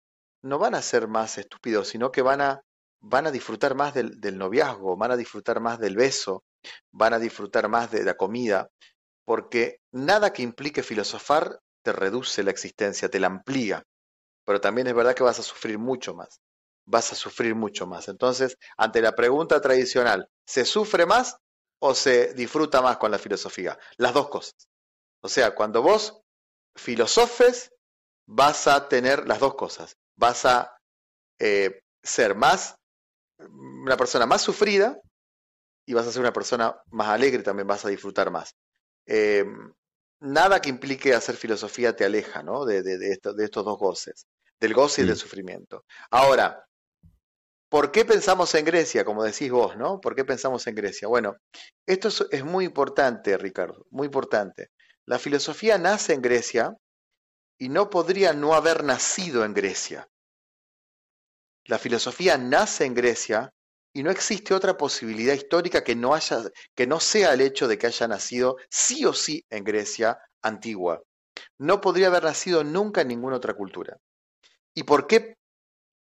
no 0.43 0.59
van 0.59 0.75
a 0.75 0.81
ser 0.81 1.07
más 1.07 1.37
estúpidos, 1.37 1.89
sino 1.89 2.11
que 2.11 2.21
van 2.21 2.41
a, 2.41 2.61
van 3.01 3.27
a 3.27 3.31
disfrutar 3.31 3.75
más 3.75 3.93
del, 3.93 4.19
del 4.19 4.37
noviazgo, 4.37 4.97
van 4.97 5.11
a 5.11 5.17
disfrutar 5.17 5.59
más 5.59 5.79
del 5.79 5.95
beso, 5.95 6.43
van 6.91 7.13
a 7.13 7.19
disfrutar 7.19 7.69
más 7.69 7.91
de 7.91 8.03
la 8.03 8.15
comida, 8.15 8.69
porque 9.25 9.79
nada 9.91 10.33
que 10.33 10.43
implique 10.43 10.83
filosofar 10.83 11.59
te 11.83 11.91
reduce 11.93 12.43
la 12.43 12.51
existencia, 12.51 13.09
te 13.09 13.19
la 13.19 13.27
amplía 13.27 13.83
pero 14.47 14.61
también 14.61 14.87
es 14.87 14.95
verdad 14.95 15.13
que 15.13 15.23
vas 15.23 15.39
a 15.39 15.43
sufrir 15.43 15.77
mucho 15.77 16.15
más. 16.15 16.39
Vas 16.85 17.11
a 17.11 17.15
sufrir 17.15 17.53
mucho 17.53 17.85
más. 17.85 18.07
Entonces, 18.07 18.57
ante 18.77 19.01
la 19.01 19.13
pregunta 19.13 19.59
tradicional, 19.59 20.29
¿se 20.45 20.63
sufre 20.63 21.05
más 21.05 21.35
o 21.79 21.93
se 21.93 22.33
disfruta 22.33 22.81
más 22.81 22.95
con 22.95 23.11
la 23.11 23.19
filosofía? 23.19 23.77
Las 23.97 24.13
dos 24.13 24.29
cosas. 24.29 24.69
O 25.21 25.27
sea, 25.27 25.53
cuando 25.53 25.81
vos 25.81 26.21
filosofes, 26.77 27.71
vas 28.25 28.67
a 28.67 28.87
tener 28.87 29.27
las 29.27 29.41
dos 29.41 29.55
cosas. 29.55 29.97
Vas 30.15 30.45
a 30.45 30.73
eh, 31.39 31.81
ser 32.01 32.33
más, 32.33 32.75
una 33.39 33.97
persona 33.97 34.25
más 34.25 34.41
sufrida 34.41 34.97
y 35.85 35.93
vas 35.93 36.07
a 36.07 36.11
ser 36.13 36.21
una 36.21 36.31
persona 36.31 36.73
más 36.91 37.09
alegre, 37.09 37.43
también 37.43 37.67
vas 37.67 37.83
a 37.83 37.89
disfrutar 37.89 38.31
más. 38.31 38.55
Eh, 39.07 39.43
nada 40.21 40.61
que 40.61 40.69
implique 40.69 41.13
hacer 41.13 41.35
filosofía 41.35 41.95
te 41.95 42.05
aleja 42.05 42.43
¿no? 42.43 42.65
de, 42.65 42.81
de, 42.81 42.97
de, 42.97 43.11
esto, 43.11 43.33
de 43.33 43.45
estos 43.45 43.65
dos 43.65 43.77
goces, 43.77 44.25
del 44.59 44.73
goce 44.73 45.01
y 45.01 45.05
del 45.05 45.17
sufrimiento. 45.17 45.85
Ahora, 46.11 46.65
¿por 47.69 47.91
qué 47.91 48.05
pensamos 48.05 48.53
en 48.55 48.65
Grecia, 48.65 49.05
como 49.05 49.23
decís 49.23 49.51
vos, 49.51 49.77
¿no? 49.77 49.99
¿Por 49.99 50.15
qué 50.15 50.25
pensamos 50.25 50.65
en 50.67 50.75
Grecia? 50.75 51.07
Bueno, 51.07 51.35
esto 51.85 52.07
es, 52.07 52.25
es 52.31 52.43
muy 52.43 52.65
importante, 52.65 53.37
Ricardo, 53.37 53.85
muy 53.89 54.05
importante. 54.05 54.69
La 55.05 55.19
filosofía 55.19 55.77
nace 55.77 56.13
en 56.13 56.21
Grecia 56.21 56.75
y 57.59 57.69
no 57.69 57.89
podría 57.89 58.33
no 58.33 58.53
haber 58.53 58.83
nacido 58.83 59.45
en 59.45 59.53
Grecia. 59.53 60.07
La 61.65 61.77
filosofía 61.77 62.37
nace 62.37 62.85
en 62.85 62.93
Grecia 62.93 63.51
y 63.93 64.03
no 64.03 64.11
existe 64.11 64.53
otra 64.53 64.77
posibilidad 64.77 65.33
histórica 65.33 65.83
que 65.83 65.95
no 65.95 66.13
haya 66.13 66.43
que 66.75 66.87
no 66.87 66.99
sea 66.99 67.33
el 67.33 67.41
hecho 67.41 67.67
de 67.67 67.77
que 67.77 67.87
haya 67.87 68.07
nacido 68.07 68.57
sí 68.69 69.05
o 69.05 69.13
sí 69.13 69.43
en 69.49 69.63
Grecia 69.63 70.19
antigua. 70.41 71.01
No 71.57 71.81
podría 71.81 72.07
haber 72.07 72.23
nacido 72.23 72.63
nunca 72.63 73.01
en 73.01 73.09
ninguna 73.09 73.37
otra 73.37 73.53
cultura. 73.53 73.97
¿Y 74.77 74.83
por 74.83 75.07
qué 75.07 75.33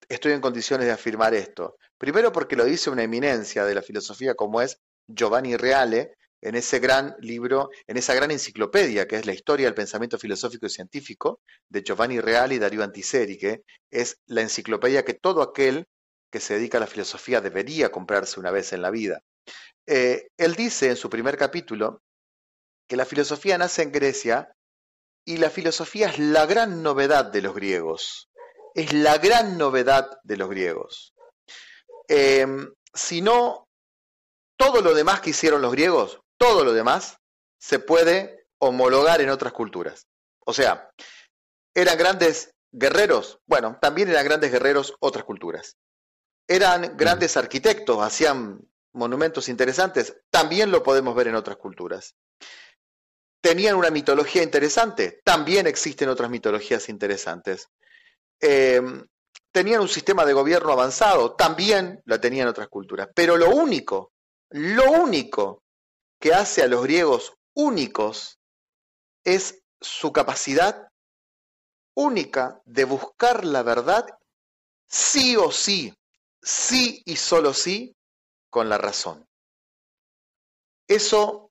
estoy 0.06 0.32
en 0.32 0.42
condiciones 0.42 0.86
de 0.86 0.92
afirmar 0.92 1.32
esto? 1.32 1.78
Primero 1.96 2.30
porque 2.30 2.56
lo 2.56 2.66
dice 2.66 2.90
una 2.90 3.02
eminencia 3.02 3.64
de 3.64 3.74
la 3.74 3.80
filosofía 3.80 4.34
como 4.34 4.60
es 4.60 4.76
Giovanni 5.08 5.56
Reale 5.56 6.12
en 6.42 6.56
ese 6.56 6.78
gran 6.78 7.16
libro, 7.20 7.70
en 7.86 7.96
esa 7.96 8.12
gran 8.12 8.30
enciclopedia 8.30 9.08
que 9.08 9.16
es 9.16 9.24
la 9.24 9.32
historia 9.32 9.64
del 9.64 9.74
pensamiento 9.74 10.18
filosófico 10.18 10.66
y 10.66 10.68
científico 10.68 11.40
de 11.70 11.82
Giovanni 11.82 12.20
Reale 12.20 12.56
y 12.56 12.58
Darío 12.58 12.84
Antiseri, 12.84 13.38
que 13.38 13.62
es 13.90 14.18
la 14.26 14.42
enciclopedia 14.42 15.06
que 15.06 15.14
todo 15.14 15.40
aquel 15.40 15.88
que 16.30 16.40
se 16.40 16.52
dedica 16.52 16.76
a 16.76 16.82
la 16.82 16.86
filosofía 16.86 17.40
debería 17.40 17.90
comprarse 17.90 18.38
una 18.40 18.50
vez 18.50 18.74
en 18.74 18.82
la 18.82 18.90
vida. 18.90 19.22
Eh, 19.86 20.28
él 20.36 20.54
dice 20.54 20.90
en 20.90 20.96
su 20.96 21.08
primer 21.08 21.38
capítulo 21.38 22.02
que 22.86 22.96
la 22.96 23.06
filosofía 23.06 23.56
nace 23.56 23.80
en 23.84 23.92
Grecia 23.92 24.54
y 25.24 25.36
la 25.36 25.50
filosofía 25.50 26.08
es 26.08 26.18
la 26.18 26.44
gran 26.46 26.82
novedad 26.82 27.24
de 27.24 27.42
los 27.42 27.54
griegos. 27.54 28.29
Es 28.74 28.92
la 28.92 29.18
gran 29.18 29.58
novedad 29.58 30.20
de 30.22 30.36
los 30.36 30.48
griegos. 30.48 31.14
Eh, 32.08 32.46
si 32.92 33.20
no, 33.20 33.68
todo 34.56 34.82
lo 34.82 34.94
demás 34.94 35.20
que 35.20 35.30
hicieron 35.30 35.62
los 35.62 35.72
griegos, 35.72 36.20
todo 36.36 36.64
lo 36.64 36.72
demás, 36.72 37.18
se 37.58 37.78
puede 37.78 38.46
homologar 38.58 39.20
en 39.20 39.30
otras 39.30 39.52
culturas. 39.52 40.06
O 40.44 40.52
sea, 40.52 40.90
eran 41.74 41.98
grandes 41.98 42.54
guerreros, 42.72 43.40
bueno, 43.46 43.78
también 43.80 44.08
eran 44.08 44.24
grandes 44.24 44.50
guerreros 44.50 44.94
otras 45.00 45.24
culturas. 45.24 45.76
Eran 46.48 46.96
grandes 46.96 47.36
arquitectos, 47.36 48.02
hacían 48.02 48.60
monumentos 48.92 49.48
interesantes, 49.48 50.16
también 50.30 50.70
lo 50.70 50.82
podemos 50.82 51.14
ver 51.14 51.28
en 51.28 51.36
otras 51.36 51.56
culturas. 51.56 52.16
Tenían 53.40 53.76
una 53.76 53.90
mitología 53.90 54.42
interesante, 54.42 55.20
también 55.24 55.66
existen 55.66 56.08
otras 56.08 56.30
mitologías 56.30 56.88
interesantes. 56.88 57.68
Eh, 58.40 58.80
tenían 59.52 59.80
un 59.80 59.88
sistema 59.88 60.24
de 60.24 60.32
gobierno 60.32 60.72
avanzado, 60.72 61.34
también 61.34 62.02
la 62.04 62.20
tenían 62.20 62.48
otras 62.48 62.68
culturas. 62.68 63.08
Pero 63.14 63.36
lo 63.36 63.50
único, 63.50 64.12
lo 64.50 64.90
único 64.92 65.62
que 66.20 66.34
hace 66.34 66.62
a 66.62 66.68
los 66.68 66.82
griegos 66.82 67.34
únicos 67.54 68.38
es 69.24 69.62
su 69.80 70.12
capacidad 70.12 70.88
única 71.94 72.60
de 72.64 72.84
buscar 72.84 73.44
la 73.44 73.62
verdad 73.62 74.06
sí 74.86 75.36
o 75.36 75.50
sí, 75.50 75.94
sí 76.42 77.02
y 77.04 77.16
solo 77.16 77.54
sí, 77.54 77.94
con 78.50 78.68
la 78.68 78.78
razón. 78.78 79.26
Eso 80.88 81.50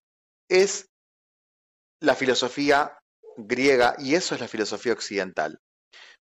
es 0.49 0.89
la 2.01 2.15
filosofía 2.15 2.97
griega 3.37 3.95
y 3.97 4.15
eso 4.15 4.35
es 4.35 4.41
la 4.41 4.47
filosofía 4.47 4.93
occidental. 4.93 5.59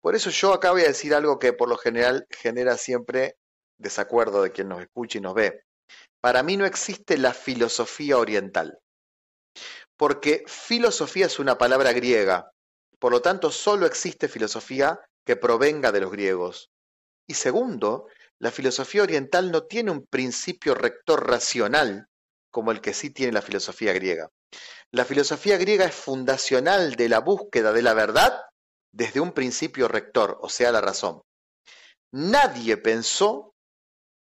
Por 0.03 0.15
eso 0.15 0.31
yo 0.31 0.51
acá 0.51 0.71
voy 0.71 0.81
a 0.81 0.87
decir 0.87 1.15
algo 1.15 1.39
que 1.39 1.53
por 1.53 1.69
lo 1.69 1.77
general 1.77 2.27
genera 2.29 2.75
siempre 2.77 3.37
desacuerdo 3.77 4.43
de 4.43 4.51
quien 4.51 4.67
nos 4.67 4.81
escucha 4.81 5.17
y 5.17 5.21
nos 5.21 5.33
ve. 5.33 5.63
Para 6.19 6.43
mí 6.43 6.57
no 6.57 6.65
existe 6.65 7.17
la 7.17 7.33
filosofía 7.33 8.17
oriental, 8.17 8.79
porque 9.95 10.43
filosofía 10.45 11.27
es 11.27 11.39
una 11.39 11.57
palabra 11.57 11.93
griega, 11.93 12.51
por 12.99 13.13
lo 13.13 13.21
tanto 13.21 13.49
solo 13.49 13.85
existe 13.85 14.27
filosofía 14.27 14.99
que 15.25 15.37
provenga 15.37 15.93
de 15.93 16.01
los 16.01 16.11
griegos. 16.11 16.69
Y 17.25 17.35
segundo, 17.35 18.07
la 18.39 18.51
filosofía 18.51 19.03
oriental 19.03 19.51
no 19.51 19.63
tiene 19.67 19.91
un 19.91 20.05
principio 20.05 20.75
rector 20.75 21.29
racional 21.29 22.07
como 22.51 22.73
el 22.73 22.81
que 22.81 22.93
sí 22.93 23.09
tiene 23.09 23.31
la 23.31 23.41
filosofía 23.41 23.93
griega. 23.93 24.29
La 24.91 25.05
filosofía 25.05 25.57
griega 25.57 25.85
es 25.85 25.95
fundacional 25.95 26.95
de 26.95 27.07
la 27.07 27.19
búsqueda 27.19 27.71
de 27.71 27.83
la 27.83 27.93
verdad 27.93 28.37
desde 28.93 29.19
un 29.19 29.33
principio 29.33 29.87
rector, 29.87 30.37
o 30.41 30.49
sea, 30.49 30.71
la 30.71 30.79
razón. 30.79 31.21
Nadie 32.11 32.77
pensó 32.77 33.53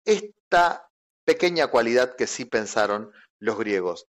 esta 0.05 0.87
pequeña 1.25 1.67
cualidad 1.67 2.15
que 2.15 2.25
sí 2.25 2.45
pensaron 2.45 3.11
los 3.39 3.57
griegos. 3.57 4.07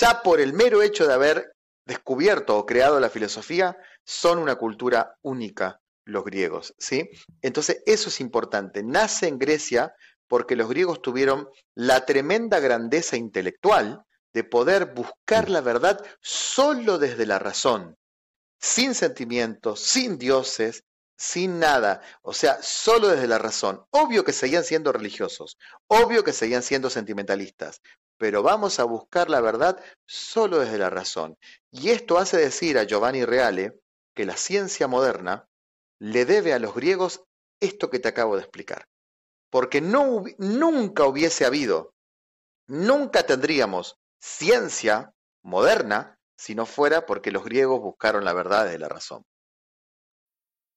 Ya 0.00 0.22
por 0.22 0.40
el 0.40 0.52
mero 0.52 0.82
hecho 0.82 1.06
de 1.06 1.14
haber 1.14 1.52
descubierto 1.84 2.56
o 2.56 2.64
creado 2.64 3.00
la 3.00 3.10
filosofía, 3.10 3.76
son 4.04 4.38
una 4.38 4.54
cultura 4.54 5.16
única 5.22 5.80
los 6.04 6.24
griegos, 6.24 6.74
¿sí? 6.78 7.10
Entonces, 7.42 7.82
eso 7.86 8.08
es 8.08 8.20
importante. 8.20 8.82
Nace 8.82 9.28
en 9.28 9.38
Grecia 9.38 9.94
porque 10.28 10.56
los 10.56 10.68
griegos 10.68 11.02
tuvieron 11.02 11.48
la 11.74 12.06
tremenda 12.06 12.60
grandeza 12.60 13.16
intelectual 13.16 14.04
de 14.32 14.44
poder 14.44 14.94
buscar 14.94 15.50
la 15.50 15.60
verdad 15.60 16.04
solo 16.20 16.98
desde 16.98 17.26
la 17.26 17.38
razón, 17.38 17.96
sin 18.62 18.94
sentimientos, 18.94 19.80
sin 19.80 20.18
dioses, 20.18 20.84
sin 21.16 21.58
nada, 21.58 22.00
o 22.22 22.32
sea, 22.32 22.62
solo 22.62 23.08
desde 23.08 23.26
la 23.26 23.38
razón. 23.38 23.84
Obvio 23.90 24.24
que 24.24 24.32
seguían 24.32 24.64
siendo 24.64 24.92
religiosos, 24.92 25.58
obvio 25.88 26.24
que 26.24 26.32
seguían 26.32 26.62
siendo 26.62 26.88
sentimentalistas, 26.88 27.82
pero 28.16 28.42
vamos 28.42 28.78
a 28.78 28.84
buscar 28.84 29.28
la 29.28 29.40
verdad 29.40 29.82
solo 30.06 30.60
desde 30.60 30.78
la 30.78 30.90
razón. 30.90 31.36
Y 31.70 31.90
esto 31.90 32.18
hace 32.18 32.36
decir 32.36 32.78
a 32.78 32.84
Giovanni 32.84 33.24
Reale 33.24 33.80
que 34.14 34.24
la 34.24 34.36
ciencia 34.36 34.86
moderna 34.86 35.48
le 35.98 36.24
debe 36.24 36.52
a 36.52 36.58
los 36.58 36.74
griegos 36.74 37.24
esto 37.60 37.90
que 37.90 37.98
te 37.98 38.08
acabo 38.08 38.36
de 38.36 38.42
explicar. 38.42 38.86
Porque 39.50 39.80
no, 39.80 40.24
nunca 40.38 41.04
hubiese 41.04 41.44
habido, 41.44 41.94
nunca 42.66 43.24
tendríamos 43.26 43.98
ciencia 44.20 45.12
moderna 45.42 46.18
si 46.42 46.56
no 46.56 46.66
fuera 46.66 47.06
porque 47.06 47.30
los 47.30 47.44
griegos 47.44 47.80
buscaron 47.80 48.24
la 48.24 48.32
verdad 48.32 48.64
desde 48.64 48.80
la 48.80 48.88
razón. 48.88 49.24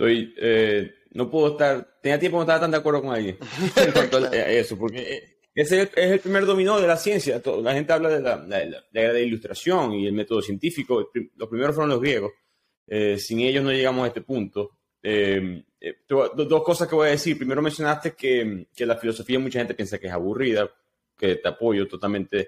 Estoy, 0.00 0.34
eh, 0.38 0.94
no 1.10 1.30
puedo 1.30 1.48
estar, 1.48 1.98
tenía 2.00 2.18
tiempo 2.18 2.38
no 2.38 2.44
estaba 2.44 2.60
tan 2.60 2.70
de 2.70 2.78
acuerdo 2.78 3.02
con 3.02 3.14
alguien 3.14 3.36
en 3.76 3.92
cuanto 3.92 4.16
a 4.16 4.30
eso, 4.30 4.78
porque 4.78 4.98
eh, 4.98 5.36
ese 5.54 5.82
es 5.82 5.90
el, 5.94 6.20
primer 6.20 6.46
dominó 6.46 6.80
de 6.80 6.86
la 6.86 6.96
ciencia. 6.96 7.42
la 7.62 7.74
gente 7.74 7.92
habla 7.92 8.08
de 8.08 8.22
la, 8.22 8.38
de 8.38 9.12
la, 9.12 9.20
ilustración 9.20 9.92
y 9.92 10.06
el 10.06 10.14
método 10.14 10.40
científico. 10.40 11.10
Los 11.36 11.48
primeros 11.50 11.74
fueron 11.74 11.90
los 11.90 12.00
griegos. 12.00 12.32
Eh, 12.86 13.18
sin 13.18 13.40
ellos 13.40 13.62
no 13.62 13.72
llegamos 13.72 14.04
a 14.04 14.06
este 14.06 14.22
punto. 14.22 14.78
dos 16.08 16.62
cosas 16.64 16.88
que 16.88 16.94
voy 16.94 17.08
a 17.08 17.10
decir. 17.10 17.36
Primero 17.36 17.60
mencionaste 17.60 18.12
que, 18.12 18.68
que, 18.74 18.86
la 18.86 18.96
filosofía 18.96 19.38
mucha 19.38 19.58
gente 19.58 19.74
piensa 19.74 19.98
que 19.98 20.06
es 20.06 20.12
aburrida, 20.14 20.70
que 21.14 21.36
te 21.36 21.48
apoyo 21.48 21.86
totalmente 21.86 22.38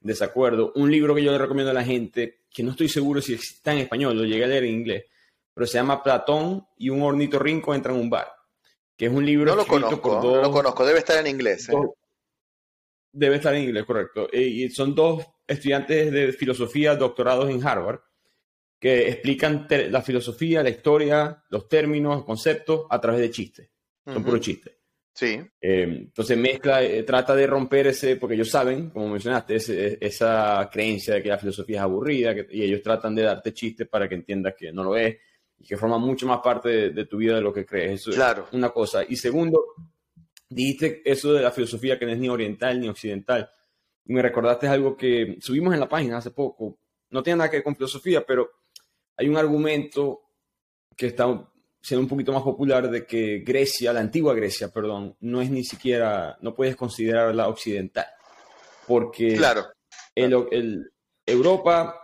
en 0.00 0.06
desacuerdo. 0.06 0.72
Un 0.76 0.90
libro 0.90 1.14
que 1.14 1.22
yo 1.22 1.30
le 1.30 1.36
recomiendo 1.36 1.72
a 1.72 1.74
la 1.74 1.84
gente, 1.84 2.44
que 2.50 2.62
no 2.62 2.70
estoy 2.70 2.88
seguro 2.88 3.20
si 3.20 3.34
está 3.34 3.74
en 3.74 3.80
español, 3.80 4.16
lo 4.16 4.24
llegué 4.24 4.44
a 4.44 4.48
leer 4.48 4.64
en 4.64 4.74
inglés, 4.76 5.04
pero 5.54 5.66
se 5.66 5.74
llama 5.74 6.02
Platón 6.02 6.66
y 6.78 6.88
un 6.90 7.02
ornitorrinco 7.02 7.74
entra 7.74 7.92
en 7.92 8.00
un 8.00 8.10
bar, 8.10 8.32
que 8.96 9.06
es 9.06 9.12
un 9.12 9.24
libro 9.24 9.52
no 9.52 9.56
lo 9.56 9.66
conozco, 9.66 10.20
No 10.22 10.42
lo 10.42 10.50
conozco, 10.50 10.84
debe 10.86 10.98
estar 10.98 11.18
en 11.18 11.26
inglés. 11.26 11.68
¿eh? 11.68 11.74
debe 13.12 13.36
estar 13.36 13.54
en 13.54 13.64
inglés, 13.64 13.84
correcto. 13.84 14.28
Eh, 14.32 14.42
y 14.42 14.70
son 14.70 14.94
dos 14.94 15.24
estudiantes 15.46 16.10
de 16.10 16.32
filosofía 16.32 16.96
doctorados 16.96 17.50
en 17.50 17.64
Harvard 17.66 18.00
que 18.80 19.08
explican 19.08 19.68
la 19.90 20.02
filosofía, 20.02 20.62
la 20.62 20.70
historia, 20.70 21.44
los 21.50 21.68
términos, 21.68 22.16
los 22.16 22.24
conceptos 22.24 22.86
a 22.90 23.00
través 23.00 23.20
de 23.20 23.30
chistes. 23.30 23.70
Son 24.04 24.24
puros 24.24 24.40
chistes. 24.40 24.76
Sí. 25.14 25.40
Eh, 25.60 25.82
entonces 25.82 26.36
mezcla, 26.36 26.80
trata 27.06 27.36
de 27.36 27.46
romper 27.46 27.88
ese, 27.88 28.16
porque 28.16 28.34
ellos 28.34 28.50
saben, 28.50 28.90
como 28.90 29.08
mencionaste, 29.08 29.56
esa 30.00 30.68
creencia 30.72 31.14
de 31.14 31.22
que 31.22 31.28
la 31.28 31.38
filosofía 31.38 31.76
es 31.76 31.82
aburrida, 31.82 32.34
y 32.50 32.62
ellos 32.62 32.82
tratan 32.82 33.14
de 33.14 33.22
darte 33.22 33.52
chistes 33.52 33.86
para 33.86 34.08
que 34.08 34.16
entiendas 34.16 34.54
que 34.58 34.72
no 34.72 34.82
lo 34.82 34.96
es 34.96 35.16
y 35.62 35.66
que 35.66 35.76
forma 35.76 35.96
mucho 35.96 36.26
más 36.26 36.40
parte 36.40 36.90
de, 36.90 37.04
tu 37.06 37.18
vida 37.18 37.36
de 37.36 37.40
lo 37.40 37.52
que 37.52 37.64
crees. 37.64 38.00
Eso 38.00 38.10
claro. 38.10 38.46
es 38.48 38.52
una 38.52 38.70
cosa. 38.70 39.04
Y 39.08 39.14
segundo, 39.14 39.62
dijiste 40.48 41.02
eso 41.04 41.32
de 41.32 41.42
la 41.42 41.52
filosofía 41.52 41.98
que 41.98 42.04
no 42.04 42.12
es 42.12 42.18
ni 42.18 42.28
oriental 42.28 42.80
ni 42.80 42.88
occidental. 42.88 43.48
Y 44.04 44.12
me 44.12 44.22
recordaste 44.22 44.66
algo 44.66 44.96
que 44.96 45.38
subimos 45.40 45.72
en 45.72 45.80
la 45.80 45.88
página 45.88 46.18
hace 46.18 46.32
poco. 46.32 46.78
No 47.10 47.22
tiene 47.22 47.38
nada 47.38 47.50
que 47.50 47.58
ver 47.58 47.64
con 47.64 47.76
filosofía, 47.76 48.26
pero 48.26 48.50
hay 49.16 49.28
un 49.28 49.36
argumento 49.36 50.22
que 50.96 51.06
está 51.06 51.48
siendo 51.80 52.02
un 52.02 52.08
poquito 52.08 52.32
más 52.32 52.42
popular 52.42 52.90
de 52.90 53.06
que 53.06 53.38
Grecia, 53.46 53.92
la 53.92 54.00
antigua 54.00 54.34
Grecia, 54.34 54.72
perdón, 54.72 55.16
no 55.20 55.40
es 55.40 55.50
ni 55.50 55.62
siquiera, 55.62 56.38
no 56.40 56.54
puedes 56.54 56.74
considerarla 56.74 57.48
occidental. 57.48 58.06
Porque 58.86 59.36
claro. 59.36 59.66
El, 60.14 60.90
Europa 61.24 62.01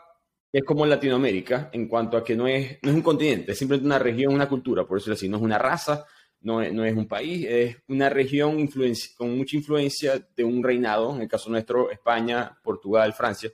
es 0.58 0.64
como 0.64 0.84
Latinoamérica 0.84 1.70
en 1.72 1.88
cuanto 1.88 2.16
a 2.16 2.24
que 2.24 2.36
no 2.36 2.46
es, 2.46 2.78
no 2.82 2.90
es 2.90 2.96
un 2.96 3.02
continente, 3.02 3.52
es 3.52 3.58
simplemente 3.58 3.86
una 3.86 3.98
región, 3.98 4.34
una 4.34 4.48
cultura, 4.48 4.86
por 4.86 4.98
eso 4.98 5.10
decir, 5.10 5.30
no 5.30 5.36
es 5.36 5.42
una 5.42 5.58
raza, 5.58 6.04
no 6.40 6.62
es, 6.62 6.72
no 6.72 6.84
es 6.84 6.96
un 6.96 7.06
país, 7.06 7.46
es 7.48 7.76
una 7.88 8.08
región 8.08 8.68
con 9.16 9.36
mucha 9.36 9.56
influencia 9.56 10.18
de 10.36 10.44
un 10.44 10.62
reinado, 10.62 11.14
en 11.14 11.22
el 11.22 11.28
caso 11.28 11.50
nuestro, 11.50 11.90
España, 11.90 12.58
Portugal, 12.62 13.12
Francia. 13.12 13.50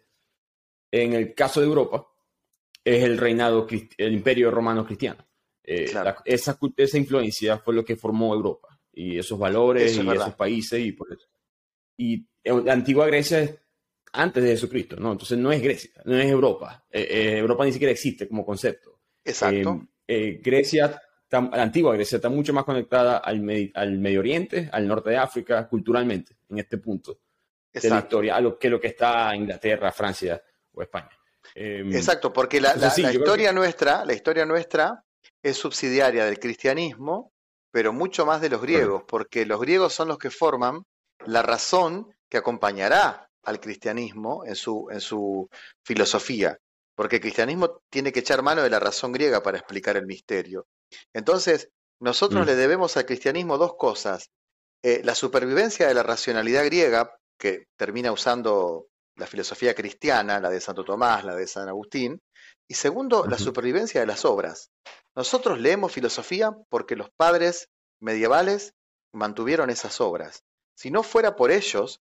En 0.91 1.13
el 1.13 1.35
caso 1.35 1.61
de 1.61 1.67
Europa, 1.67 2.07
es 2.85 3.03
el 3.03 3.19
reinado, 3.19 3.67
el 3.97 4.13
imperio 4.13 4.51
romano 4.51 4.87
cristiano. 4.87 5.27
Eh, 5.63 5.87
esa, 6.25 6.59
esa 6.77 6.99
influencia 6.99 7.59
fue 7.59 7.75
lo 7.75 7.85
que 7.85 7.97
formó 7.97 8.35
Europa 8.35 8.79
y 8.93 9.19
esos 9.19 9.39
valores 9.39 9.97
y 9.97 10.01
esos 10.01 10.35
países 10.35 10.81
y 10.81 10.93
por 10.93 11.13
eso. 11.13 11.27
Y 11.97 12.27
la 12.45 12.73
antigua 12.73 13.07
Grecia 13.07 13.57
antes 14.15 14.43
de 14.43 14.51
Jesucristo, 14.51 14.97
¿no? 14.97 15.13
Entonces 15.13 15.37
no 15.37 15.51
es 15.51 15.61
Grecia, 15.61 15.91
no 16.05 16.17
es 16.17 16.27
Europa. 16.27 16.85
Eh, 16.91 17.07
eh, 17.11 17.39
Europa 17.39 17.65
ni 17.65 17.73
siquiera 17.73 17.93
existe 17.93 18.29
como 18.29 18.47
concepto. 18.47 19.01
Exacto. 19.25 19.87
Eh, 20.07 20.41
Grecia, 20.43 21.01
la 21.31 21.63
antigua 21.63 21.95
Grecia, 21.95 22.17
está 22.17 22.29
mucho 22.29 22.53
más 22.53 22.65
conectada 22.65 23.19
al, 23.19 23.73
al, 23.75 23.99
Medio 23.99 24.21
Oriente, 24.21 24.69
al 24.73 24.87
norte 24.87 25.11
de 25.11 25.17
África, 25.17 25.69
culturalmente, 25.69 26.37
en 26.49 26.59
este 26.59 26.79
punto 26.79 27.19
de 27.73 27.89
la 27.89 27.99
historia, 27.99 28.37
a 28.37 28.41
lo 28.41 28.57
que 28.57 28.71
lo 28.71 28.81
que 28.81 28.89
está 28.89 29.35
Inglaterra, 29.35 29.91
Francia 29.91 30.41
o 30.73 30.83
España. 30.83 31.11
Exacto, 31.57 32.33
porque 32.33 32.61
la, 32.61 32.75
historia 32.97 33.53
nuestra, 33.53 34.05
la 34.05 34.13
historia 34.13 34.47
nuestra 34.47 35.05
es 35.43 35.57
subsidiaria 35.57 36.25
del 36.25 36.39
cristianismo, 36.39 37.33
pero 37.73 37.93
mucho 37.93 38.25
más 38.25 38.41
de 38.41 38.51
los 38.51 38.63
griegos, 38.63 39.03
porque 39.09 39.45
los 39.45 39.61
griegos 39.61 39.93
son 39.93 40.09
los 40.09 40.19
que 40.19 40.31
forman 40.31 40.85
la 41.27 41.43
razón 41.43 42.15
que 42.29 42.39
acompañará 42.39 43.29
al 43.45 43.61
cristianismo 43.61 44.45
en 44.45 44.57
su, 44.57 44.89
en 44.91 45.01
su 45.01 45.49
filosofía, 45.85 46.59
porque 46.95 47.17
el 47.17 47.23
cristianismo 47.23 47.81
tiene 47.91 48.13
que 48.13 48.21
echar 48.21 48.43
mano 48.43 48.63
de 48.63 48.71
la 48.71 48.81
razón 48.81 49.13
griega 49.13 49.43
para 49.43 49.59
explicar 49.59 49.97
el 49.97 50.07
misterio. 50.07 50.67
Entonces, 51.13 51.71
nosotros 52.01 52.45
mm. 52.45 52.47
le 52.47 52.57
debemos 52.57 52.97
al 52.97 53.07
cristianismo 53.07 53.59
dos 53.59 53.75
cosas. 53.77 54.31
Eh, 54.83 55.01
la 55.05 55.15
supervivencia 55.15 55.89
de 55.89 55.95
la 55.95 56.03
racionalidad 56.03 56.65
griega, 56.65 57.17
que 57.39 57.67
termina 57.77 58.13
usando 58.13 58.87
la 59.17 59.27
filosofía 59.27 59.75
cristiana, 59.75 60.41
la 60.41 60.51
de 60.51 60.61
Santo 60.61 60.85
Tomás, 60.85 61.25
la 61.25 61.35
de 61.35 61.47
San 61.47 61.69
Agustín, 61.69 62.21
y 62.69 62.75
segundo, 62.75 63.27
la 63.27 63.39
supervivencia 63.39 64.01
de 64.01 64.07
las 64.07 64.25
obras. 64.25 64.71
Nosotros 65.15 65.61
leemos 65.61 65.93
filosofía 65.93 66.53
porque 66.69 66.97
los 66.97 67.11
padres 67.17 67.69
medievales 68.01 68.75
mantuvieron 69.13 69.71
esas 69.71 70.01
obras. 70.01 70.43
Si 70.77 70.91
no 70.91 71.03
fuera 71.03 71.37
por 71.37 71.51
ellos, 71.51 72.01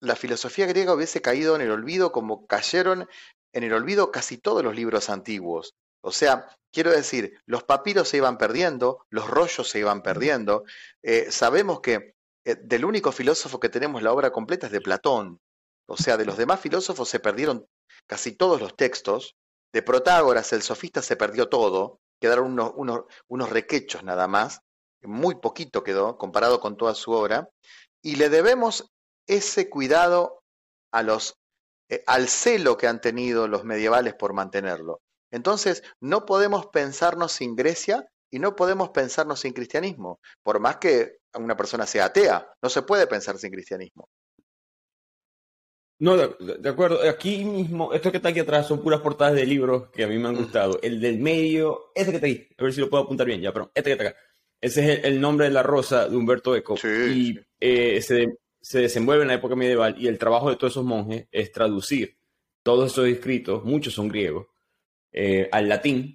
la 0.00 0.16
filosofía 0.16 0.66
griega 0.66 0.94
hubiese 0.94 1.20
caído 1.20 1.56
en 1.56 1.62
el 1.62 1.70
olvido 1.70 2.12
como 2.12 2.46
cayeron 2.46 3.08
en 3.52 3.64
el 3.64 3.72
olvido 3.72 4.10
casi 4.10 4.38
todos 4.38 4.62
los 4.62 4.74
libros 4.74 5.10
antiguos. 5.10 5.74
O 6.00 6.12
sea, 6.12 6.46
quiero 6.72 6.90
decir, 6.90 7.40
los 7.46 7.64
papiros 7.64 8.08
se 8.08 8.18
iban 8.18 8.38
perdiendo, 8.38 9.04
los 9.10 9.28
rollos 9.28 9.68
se 9.68 9.80
iban 9.80 10.02
perdiendo. 10.02 10.64
Eh, 11.02 11.30
sabemos 11.30 11.80
que 11.80 12.14
eh, 12.44 12.56
del 12.62 12.84
único 12.84 13.10
filósofo 13.12 13.58
que 13.58 13.68
tenemos 13.68 14.02
la 14.02 14.12
obra 14.12 14.30
completa 14.30 14.66
es 14.66 14.72
de 14.72 14.80
Platón. 14.80 15.40
O 15.86 15.96
sea, 15.96 16.16
de 16.16 16.26
los 16.26 16.36
demás 16.36 16.60
filósofos 16.60 17.08
se 17.08 17.20
perdieron 17.20 17.66
casi 18.06 18.32
todos 18.32 18.60
los 18.60 18.76
textos. 18.76 19.36
De 19.72 19.82
Protágoras, 19.82 20.52
el 20.52 20.62
sofista, 20.62 21.02
se 21.02 21.16
perdió 21.16 21.48
todo. 21.48 22.00
Quedaron 22.20 22.52
unos, 22.52 22.72
unos, 22.76 23.04
unos 23.26 23.50
requechos 23.50 24.04
nada 24.04 24.28
más. 24.28 24.60
Muy 25.02 25.36
poquito 25.36 25.82
quedó 25.82 26.16
comparado 26.16 26.60
con 26.60 26.76
toda 26.76 26.94
su 26.94 27.12
obra. 27.12 27.50
Y 28.02 28.16
le 28.16 28.28
debemos 28.28 28.92
ese 29.28 29.68
cuidado 29.70 30.42
a 30.92 31.02
los, 31.02 31.36
eh, 31.88 32.02
al 32.06 32.28
celo 32.28 32.76
que 32.76 32.86
han 32.86 33.00
tenido 33.00 33.46
los 33.46 33.64
medievales 33.64 34.14
por 34.14 34.32
mantenerlo. 34.32 35.00
Entonces, 35.30 35.82
no 36.00 36.26
podemos 36.26 36.66
pensarnos 36.66 37.32
sin 37.32 37.54
Grecia 37.54 38.08
y 38.30 38.38
no 38.38 38.56
podemos 38.56 38.90
pensarnos 38.90 39.40
sin 39.40 39.52
cristianismo, 39.52 40.20
por 40.42 40.60
más 40.60 40.78
que 40.78 41.18
una 41.34 41.56
persona 41.56 41.86
sea 41.86 42.06
atea, 42.06 42.50
no 42.62 42.68
se 42.68 42.82
puede 42.82 43.06
pensar 43.06 43.38
sin 43.38 43.50
cristianismo. 43.50 44.08
No, 46.00 46.16
de, 46.16 46.68
acuerdo. 46.68 47.00
Aquí 47.08 47.44
mismo, 47.44 47.92
esto 47.92 48.10
que 48.12 48.18
está 48.18 48.28
aquí 48.28 48.38
atrás 48.38 48.68
son 48.68 48.82
puras 48.82 49.00
portadas 49.00 49.34
de 49.34 49.44
libros 49.44 49.90
que 49.90 50.04
a 50.04 50.06
mí 50.06 50.16
me 50.16 50.28
han 50.28 50.34
mm. 50.34 50.38
gustado. 50.38 50.78
El 50.80 51.00
del 51.00 51.18
medio, 51.18 51.90
este 51.94 52.12
que 52.12 52.16
está 52.16 52.26
ahí, 52.26 52.48
a 52.56 52.62
ver 52.62 52.72
si 52.72 52.80
lo 52.80 52.88
puedo 52.88 53.02
apuntar 53.02 53.26
bien, 53.26 53.40
ya, 53.40 53.52
pero 53.52 53.72
este 53.74 53.90
que 53.90 53.92
está 53.92 54.08
acá. 54.08 54.18
Ese 54.60 54.92
es 54.92 55.04
el, 55.04 55.20
nombre 55.20 55.46
de 55.46 55.52
la 55.52 55.62
rosa 55.62 56.08
de 56.08 56.16
Humberto 56.16 56.54
Eco. 56.54 56.76
y 56.84 57.38
eh, 57.60 57.96
se 58.60 58.80
desenvuelve 58.80 59.22
en 59.22 59.28
la 59.28 59.34
época 59.34 59.56
medieval 59.56 59.96
y 59.98 60.08
el 60.08 60.18
trabajo 60.18 60.50
de 60.50 60.56
todos 60.56 60.72
esos 60.72 60.84
monjes 60.84 61.26
es 61.30 61.52
traducir 61.52 62.18
todos 62.68 62.92
esos 62.92 63.08
escritos, 63.08 63.64
muchos 63.64 63.94
son 63.94 64.08
griegos, 64.08 64.46
eh, 65.10 65.48
al 65.50 65.70
latín, 65.70 66.14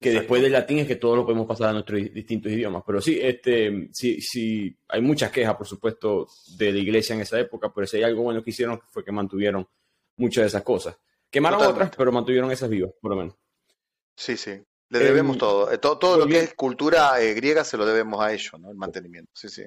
que 0.00 0.10
después 0.10 0.42
del 0.42 0.50
latín 0.50 0.80
es 0.80 0.88
que 0.88 0.96
todos 0.96 1.16
lo 1.16 1.24
podemos 1.24 1.46
pasar 1.46 1.68
a 1.68 1.72
nuestros 1.72 2.12
distintos 2.12 2.50
idiomas. 2.50 2.82
Pero 2.84 3.00
sí, 3.00 3.20
este, 3.22 3.88
sí, 3.92 4.20
sí, 4.20 4.76
hay 4.88 5.00
muchas 5.00 5.30
quejas, 5.30 5.54
por 5.54 5.68
supuesto, 5.68 6.26
de 6.56 6.72
la 6.72 6.78
iglesia 6.80 7.14
en 7.14 7.20
esa 7.20 7.38
época, 7.38 7.72
pero 7.72 7.86
si 7.86 7.98
hay 7.98 8.02
algo 8.02 8.24
bueno 8.24 8.42
que 8.42 8.50
hicieron 8.50 8.80
fue 8.88 9.04
que 9.04 9.12
mantuvieron 9.12 9.64
muchas 10.16 10.42
de 10.42 10.48
esas 10.48 10.62
cosas. 10.62 10.98
Quemaron 11.30 11.62
otras, 11.62 11.92
pero 11.96 12.10
mantuvieron 12.10 12.50
esas 12.50 12.68
vivas, 12.68 12.90
por 13.00 13.12
lo 13.12 13.16
menos. 13.18 13.36
Sí, 14.16 14.36
sí. 14.36 14.60
Le 14.88 14.98
debemos 14.98 15.36
em, 15.36 15.38
todo. 15.38 15.72
Eh, 15.72 15.78
todo. 15.78 15.98
todo. 15.98 16.18
lo 16.18 16.26
que 16.26 16.40
es 16.40 16.54
cultura 16.54 17.22
eh, 17.22 17.32
griega 17.32 17.62
se 17.62 17.76
lo 17.76 17.86
debemos 17.86 18.20
a 18.20 18.32
ellos, 18.32 18.60
¿no? 18.60 18.70
El 18.70 18.76
mantenimiento. 18.76 19.30
Sí, 19.34 19.48
sí. 19.48 19.62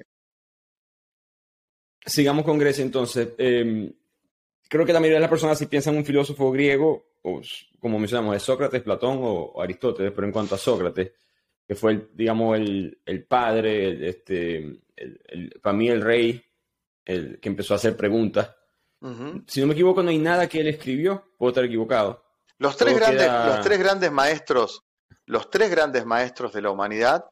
Sigamos 2.06 2.44
con 2.44 2.56
Grecia 2.56 2.84
entonces. 2.84 3.30
Em, 3.36 3.92
creo 4.68 4.86
que 4.86 4.92
la 4.92 5.00
mayoría 5.00 5.16
de 5.16 5.22
las 5.22 5.30
personas 5.30 5.58
si 5.58 5.66
piensan 5.66 5.94
en 5.94 5.98
un 5.98 6.06
filósofo 6.06 6.52
griego, 6.52 7.16
o, 7.22 7.40
como 7.80 7.98
mencionamos, 7.98 8.36
es 8.36 8.42
Sócrates, 8.44 8.82
Platón 8.82 9.18
o, 9.20 9.60
Aristóteles, 9.60 10.12
pero 10.14 10.26
en 10.26 10.32
cuanto 10.32 10.54
a 10.54 10.58
Sócrates, 10.58 11.12
que 11.66 11.74
fue, 11.74 11.92
el, 11.92 12.10
digamos, 12.14 12.56
el, 12.56 13.00
el 13.04 13.24
padre, 13.24 13.88
el, 13.88 14.04
este, 14.04 14.80
para 15.60 15.76
mí 15.76 15.88
el 15.88 16.00
rey, 16.00 16.44
el 17.04 17.40
que 17.40 17.48
empezó 17.48 17.74
a 17.74 17.76
hacer 17.76 17.96
preguntas. 17.96 18.50
Si 19.46 19.60
no 19.60 19.68
me 19.68 19.74
equivoco, 19.74 20.02
no 20.02 20.10
hay 20.10 20.18
nada 20.18 20.48
que 20.48 20.60
él 20.60 20.68
escribió, 20.68 21.32
puedo 21.36 21.50
estar 21.50 21.64
equivocado. 21.64 22.24
Los 22.58 22.76
tres, 22.76 22.96
grandes, 22.96 23.28
los 23.28 23.60
tres 23.60 23.78
grandes 23.78 24.10
maestros, 24.10 24.82
los 25.26 25.50
tres 25.50 25.70
grandes 25.70 26.06
maestros 26.06 26.52
de 26.52 26.62
la 26.62 26.70
humanidad, 26.70 27.28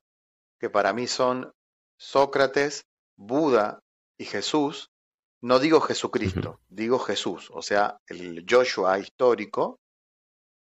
que 0.60 0.68
para 0.68 0.92
mí 0.92 1.06
son 1.06 1.52
Sócrates, 1.96 2.84
Buda 3.16 3.83
y 4.18 4.24
Jesús, 4.24 4.90
no 5.42 5.58
digo 5.58 5.80
Jesucristo, 5.80 6.60
digo 6.68 6.98
Jesús, 6.98 7.50
o 7.52 7.62
sea, 7.62 7.98
el 8.06 8.44
Joshua 8.48 8.98
histórico, 8.98 9.80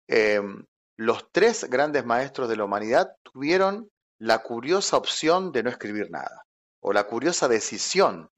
em, 0.07 0.65
los 0.97 1.31
tres 1.31 1.69
grandes 1.69 2.05
maestros 2.05 2.49
de 2.49 2.57
la 2.57 2.65
humanidad 2.65 3.15
tuvieron 3.23 3.89
la 4.19 4.39
curiosa 4.39 4.97
opción 4.97 5.51
de 5.51 5.63
no 5.63 5.69
escribir 5.69 6.11
nada, 6.11 6.45
o 6.81 6.93
la 6.93 7.05
curiosa 7.05 7.47
decisión 7.47 8.29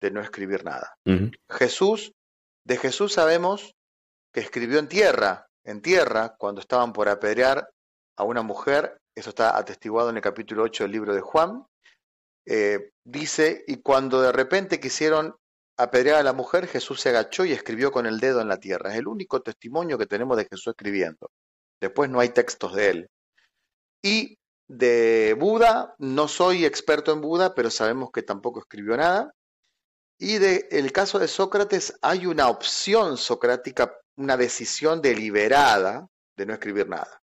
de 0.00 0.10
no 0.10 0.20
escribir 0.20 0.64
nada. 0.64 0.96
Jesús, 1.48 2.12
de 2.64 2.76
Jesús 2.76 3.12
sabemos 3.12 3.74
que 4.32 4.40
escribió 4.40 4.78
en 4.78 4.88
tierra, 4.88 5.46
en 5.64 5.80
tierra, 5.80 6.34
cuando 6.36 6.60
estaban 6.60 6.92
por 6.92 7.08
apedrear 7.08 7.68
a 8.16 8.24
una 8.24 8.42
mujer, 8.42 8.98
eso 9.14 9.30
está 9.30 9.56
atestiguado 9.56 10.10
en 10.10 10.16
el 10.16 10.22
capítulo 10.22 10.64
8 10.64 10.84
del 10.84 10.92
libro 10.92 11.14
de 11.14 11.20
Juan, 11.20 11.64
eh, 12.46 12.90
dice, 13.04 13.64
y 13.66 13.76
cuando 13.76 14.20
de 14.20 14.32
repente 14.32 14.80
quisieron 14.80 15.34
apedrear 15.76 16.18
a 16.18 16.22
la 16.22 16.32
mujer, 16.32 16.66
Jesús 16.66 17.00
se 17.00 17.10
agachó 17.10 17.44
y 17.44 17.52
escribió 17.52 17.92
con 17.92 18.06
el 18.06 18.20
dedo 18.20 18.40
en 18.40 18.48
la 18.48 18.58
tierra. 18.58 18.90
Es 18.90 18.98
el 18.98 19.08
único 19.08 19.40
testimonio 19.42 19.98
que 19.98 20.06
tenemos 20.06 20.36
de 20.36 20.46
Jesús 20.46 20.68
escribiendo. 20.68 21.30
Después 21.80 22.10
no 22.10 22.20
hay 22.20 22.30
textos 22.30 22.74
de 22.74 22.90
él. 22.90 23.10
Y 24.02 24.38
de 24.68 25.36
Buda, 25.38 25.94
no 25.98 26.28
soy 26.28 26.64
experto 26.64 27.12
en 27.12 27.20
Buda, 27.20 27.54
pero 27.54 27.70
sabemos 27.70 28.10
que 28.12 28.22
tampoco 28.22 28.60
escribió 28.60 28.96
nada. 28.96 29.34
Y 30.18 30.38
de 30.38 30.68
el 30.70 30.92
caso 30.92 31.18
de 31.18 31.28
Sócrates 31.28 31.98
hay 32.00 32.26
una 32.26 32.48
opción 32.48 33.16
socrática, 33.16 33.98
una 34.16 34.36
decisión 34.36 35.02
deliberada 35.02 36.06
de 36.36 36.46
no 36.46 36.52
escribir 36.52 36.88
nada. 36.88 37.20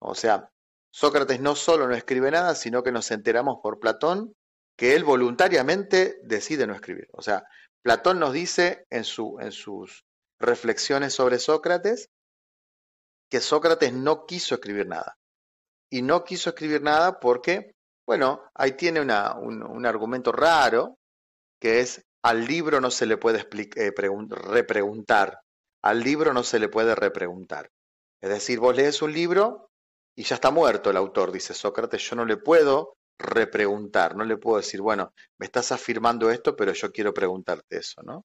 O 0.00 0.14
sea, 0.14 0.50
Sócrates 0.90 1.40
no 1.40 1.54
solo 1.54 1.86
no 1.86 1.94
escribe 1.94 2.30
nada, 2.30 2.54
sino 2.54 2.82
que 2.82 2.92
nos 2.92 3.10
enteramos 3.10 3.58
por 3.62 3.78
Platón 3.78 4.34
que 4.80 4.94
él 4.94 5.04
voluntariamente 5.04 6.20
decide 6.22 6.66
no 6.66 6.74
escribir. 6.74 7.06
O 7.12 7.20
sea, 7.20 7.44
Platón 7.82 8.18
nos 8.18 8.32
dice 8.32 8.86
en, 8.88 9.04
su, 9.04 9.36
en 9.38 9.52
sus 9.52 10.06
reflexiones 10.38 11.12
sobre 11.12 11.38
Sócrates 11.38 12.08
que 13.28 13.40
Sócrates 13.40 13.92
no 13.92 14.24
quiso 14.24 14.54
escribir 14.54 14.86
nada. 14.86 15.18
Y 15.90 16.00
no 16.00 16.24
quiso 16.24 16.48
escribir 16.48 16.80
nada 16.80 17.20
porque, 17.20 17.74
bueno, 18.06 18.40
ahí 18.54 18.72
tiene 18.72 19.02
un, 19.02 19.10
argumento 19.84 20.32
raro, 20.32 20.96
que 21.60 21.80
es 21.80 22.02
al 22.22 22.46
libro 22.46 22.80
no 22.80 22.90
se 22.90 23.04
le 23.04 23.18
puede 23.18 23.46
eh, 23.76 23.92
repreguntar. 24.30 25.40
Al 25.82 26.00
libro 26.00 26.32
no 26.32 26.42
se 26.42 26.58
le 26.58 26.70
puede 26.70 26.94
repreguntar. 26.94 27.68
Es 28.22 28.30
decir, 28.30 28.58
vos 28.60 28.74
lees 28.74 29.02
un 29.02 29.12
libro 29.12 29.68
y 30.16 30.22
ya 30.22 30.36
está 30.36 30.50
muerto 30.50 30.88
el 30.88 30.96
autor, 30.96 31.32
dice 31.32 31.52
Sócrates, 31.52 32.00
yo 32.00 32.16
no 32.16 32.24
le 32.24 32.38
puedo 32.38 32.94
repreguntar, 33.20 34.16
no 34.16 34.24
le 34.24 34.36
puedo 34.36 34.56
decir, 34.56 34.80
bueno, 34.80 35.12
me 35.38 35.46
estás 35.46 35.72
afirmando 35.72 36.30
esto, 36.30 36.56
pero 36.56 36.72
yo 36.72 36.90
quiero 36.90 37.14
preguntarte 37.14 37.78
eso, 37.78 38.02
¿no? 38.02 38.24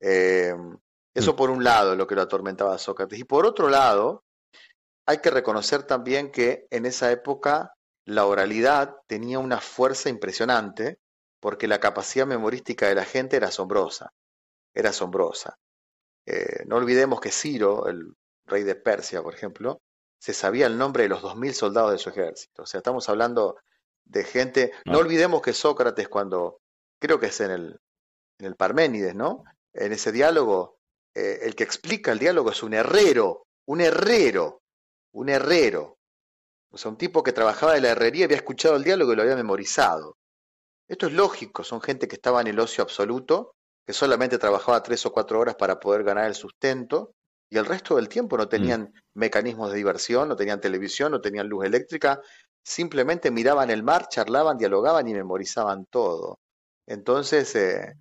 Em, 0.00 0.76
eso 1.14 1.32
mm. 1.32 1.36
por 1.36 1.50
un 1.50 1.64
lado, 1.64 1.96
lo 1.96 2.06
que 2.06 2.14
lo 2.14 2.22
atormentaba 2.22 2.74
a 2.74 2.78
Sócrates. 2.78 3.18
Y 3.18 3.24
por 3.24 3.46
otro 3.46 3.68
lado, 3.68 4.24
hay 5.06 5.18
que 5.18 5.30
reconocer 5.30 5.84
también 5.84 6.30
que 6.30 6.66
en 6.70 6.86
esa 6.86 7.10
época 7.10 7.74
la 8.04 8.26
oralidad 8.26 8.96
tenía 9.06 9.38
una 9.38 9.60
fuerza 9.60 10.08
impresionante 10.08 10.98
porque 11.40 11.68
la 11.68 11.80
capacidad 11.80 12.26
memorística 12.26 12.88
de 12.88 12.94
la 12.94 13.04
gente 13.04 13.36
era 13.36 13.48
asombrosa, 13.48 14.12
era 14.74 14.90
asombrosa. 14.90 15.58
Eh, 16.26 16.64
no 16.66 16.76
olvidemos 16.76 17.20
que 17.20 17.30
Ciro, 17.30 17.86
el 17.88 18.14
rey 18.46 18.64
de 18.64 18.74
Persia, 18.74 19.22
por 19.22 19.34
ejemplo, 19.34 19.80
se 20.18 20.34
sabía 20.34 20.66
el 20.66 20.76
nombre 20.78 21.04
de 21.04 21.08
los 21.08 21.22
2.000 21.22 21.52
soldados 21.52 21.92
de 21.92 21.98
su 21.98 22.10
ejército. 22.10 22.62
O 22.62 22.66
sea, 22.66 22.78
estamos 22.78 23.08
hablando 23.08 23.56
de 24.06 24.24
gente. 24.24 24.72
No, 24.84 24.98
olvidemos 24.98 25.42
que 25.42 25.52
Sócrates, 25.52 26.08
cuando 26.08 26.60
creo 26.98 27.20
que 27.20 27.26
es 27.26 27.40
en 27.40 27.50
el, 27.50 27.80
en 28.38 28.46
el 28.46 28.56
Parménides, 28.56 29.14
¿no? 29.14 29.44
En 29.72 29.92
ese 29.92 30.12
diálogo, 30.12 30.78
eh, 31.14 31.40
el 31.42 31.54
que 31.54 31.64
explica 31.64 32.12
el 32.12 32.18
diálogo 32.18 32.50
es 32.50 32.62
un 32.62 32.74
herrero, 32.74 33.46
un 33.66 33.80
herrero, 33.80 34.62
un 35.12 35.28
herrero. 35.28 35.98
O 36.70 36.78
sea, 36.78 36.90
un 36.90 36.98
tipo 36.98 37.22
que 37.22 37.32
trabajaba 37.32 37.76
en 37.76 37.82
la 37.82 37.90
herrería 37.90 38.24
había 38.24 38.36
escuchado 38.36 38.76
el 38.76 38.84
diálogo 38.84 39.12
y 39.12 39.16
lo 39.16 39.22
había 39.22 39.36
memorizado. 39.36 40.16
Esto 40.88 41.06
es 41.06 41.12
lógico, 41.12 41.64
son 41.64 41.80
gente 41.80 42.06
que 42.06 42.16
estaba 42.16 42.40
en 42.40 42.46
el 42.46 42.60
ocio 42.60 42.82
absoluto, 42.82 43.54
que 43.86 43.92
solamente 43.92 44.38
trabajaba 44.38 44.82
tres 44.82 45.04
o 45.06 45.12
cuatro 45.12 45.40
horas 45.40 45.56
para 45.56 45.80
poder 45.80 46.04
ganar 46.04 46.26
el 46.26 46.34
sustento, 46.34 47.12
y 47.50 47.58
el 47.58 47.64
resto 47.64 47.96
del 47.96 48.08
tiempo 48.08 48.36
no 48.36 48.44
mm. 48.44 48.48
tenían 48.48 48.92
mecanismos 49.14 49.70
de 49.70 49.76
diversión, 49.76 50.28
no 50.28 50.36
tenían 50.36 50.60
televisión, 50.60 51.12
no 51.12 51.20
tenían 51.20 51.48
luz 51.48 51.64
eléctrica, 51.64 52.20
simplemente 52.66 53.30
miraban 53.30 53.70
el 53.70 53.84
mar, 53.84 54.08
charlaban, 54.08 54.58
dialogaban 54.58 55.06
y 55.06 55.14
memorizaban 55.14 55.86
todo. 55.86 56.40
Entonces, 56.84 57.54
eh, 57.54 57.94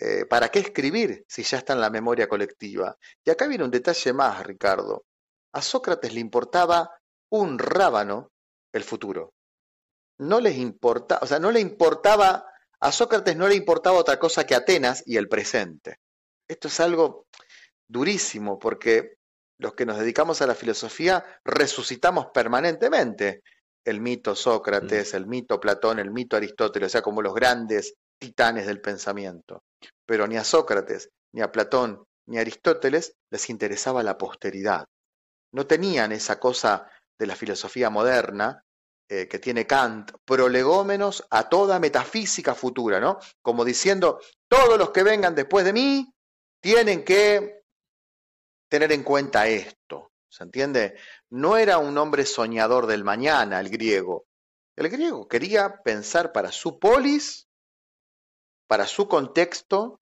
eh, 0.00 0.26
¿para 0.26 0.48
qué 0.48 0.58
escribir 0.58 1.24
si 1.28 1.44
ya 1.44 1.58
está 1.58 1.74
en 1.74 1.80
la 1.80 1.88
memoria 1.88 2.28
colectiva? 2.28 2.96
Y 3.24 3.30
acá 3.30 3.46
viene 3.46 3.62
un 3.62 3.70
detalle 3.70 4.12
más, 4.12 4.44
Ricardo. 4.44 5.04
A 5.52 5.62
Sócrates 5.62 6.12
le 6.12 6.18
importaba 6.18 6.90
un 7.30 7.60
rábano 7.60 8.32
el 8.72 8.82
futuro. 8.82 9.34
No 10.18 10.40
les 10.40 10.56
importa, 10.56 11.20
o 11.22 11.26
sea, 11.26 11.38
no 11.38 11.52
le 11.52 11.60
importaba, 11.60 12.44
a 12.80 12.90
Sócrates 12.90 13.36
no 13.36 13.46
le 13.46 13.54
importaba 13.54 13.98
otra 13.98 14.18
cosa 14.18 14.44
que 14.44 14.56
Atenas 14.56 15.04
y 15.06 15.16
el 15.16 15.28
presente. 15.28 16.00
Esto 16.48 16.66
es 16.66 16.80
algo, 16.80 17.26
durísimo, 17.86 18.58
porque 18.58 19.18
los 19.58 19.74
que 19.74 19.86
nos 19.86 19.96
dedicamos 19.96 20.42
a 20.42 20.48
la 20.48 20.56
filosofía 20.56 21.24
resucitamos 21.44 22.26
permanentemente 22.34 23.42
el 23.84 24.00
mito 24.00 24.34
Sócrates, 24.34 25.14
el 25.14 25.26
mito 25.26 25.60
Platón, 25.60 25.98
el 25.98 26.10
mito 26.10 26.36
Aristóteles, 26.36 26.88
o 26.88 26.92
sea, 26.92 27.02
como 27.02 27.22
los 27.22 27.34
grandes 27.34 27.94
titanes 28.18 28.66
del 28.66 28.80
pensamiento. 28.80 29.62
Pero 30.06 30.26
ni 30.26 30.36
a 30.36 30.44
Sócrates, 30.44 31.08
ni 31.32 31.40
a 31.40 31.50
Platón, 31.52 32.04
ni 32.26 32.38
a 32.38 32.40
Aristóteles 32.40 33.14
les 33.30 33.48
interesaba 33.50 34.02
la 34.02 34.18
posteridad. 34.18 34.84
No 35.52 35.66
tenían 35.66 36.12
esa 36.12 36.38
cosa 36.38 36.90
de 37.18 37.26
la 37.26 37.36
filosofía 37.36 37.90
moderna 37.90 38.62
eh, 39.10 39.26
que 39.26 39.38
tiene 39.38 39.66
Kant, 39.66 40.12
prolegómenos 40.26 41.24
a 41.30 41.48
toda 41.48 41.78
metafísica 41.78 42.54
futura, 42.54 43.00
¿no? 43.00 43.18
Como 43.40 43.64
diciendo, 43.64 44.20
todos 44.48 44.78
los 44.78 44.90
que 44.90 45.02
vengan 45.02 45.34
después 45.34 45.64
de 45.64 45.72
mí 45.72 46.12
tienen 46.60 47.04
que 47.04 47.62
tener 48.70 48.92
en 48.92 49.02
cuenta 49.02 49.48
esto. 49.48 50.07
¿Se 50.28 50.44
entiende? 50.44 50.96
No 51.30 51.56
era 51.56 51.78
un 51.78 51.96
hombre 51.98 52.26
soñador 52.26 52.86
del 52.86 53.04
mañana, 53.04 53.60
el 53.60 53.70
griego. 53.70 54.26
El 54.76 54.88
griego 54.88 55.26
quería 55.26 55.82
pensar 55.82 56.32
para 56.32 56.52
su 56.52 56.78
polis, 56.78 57.48
para 58.66 58.86
su 58.86 59.08
contexto 59.08 60.00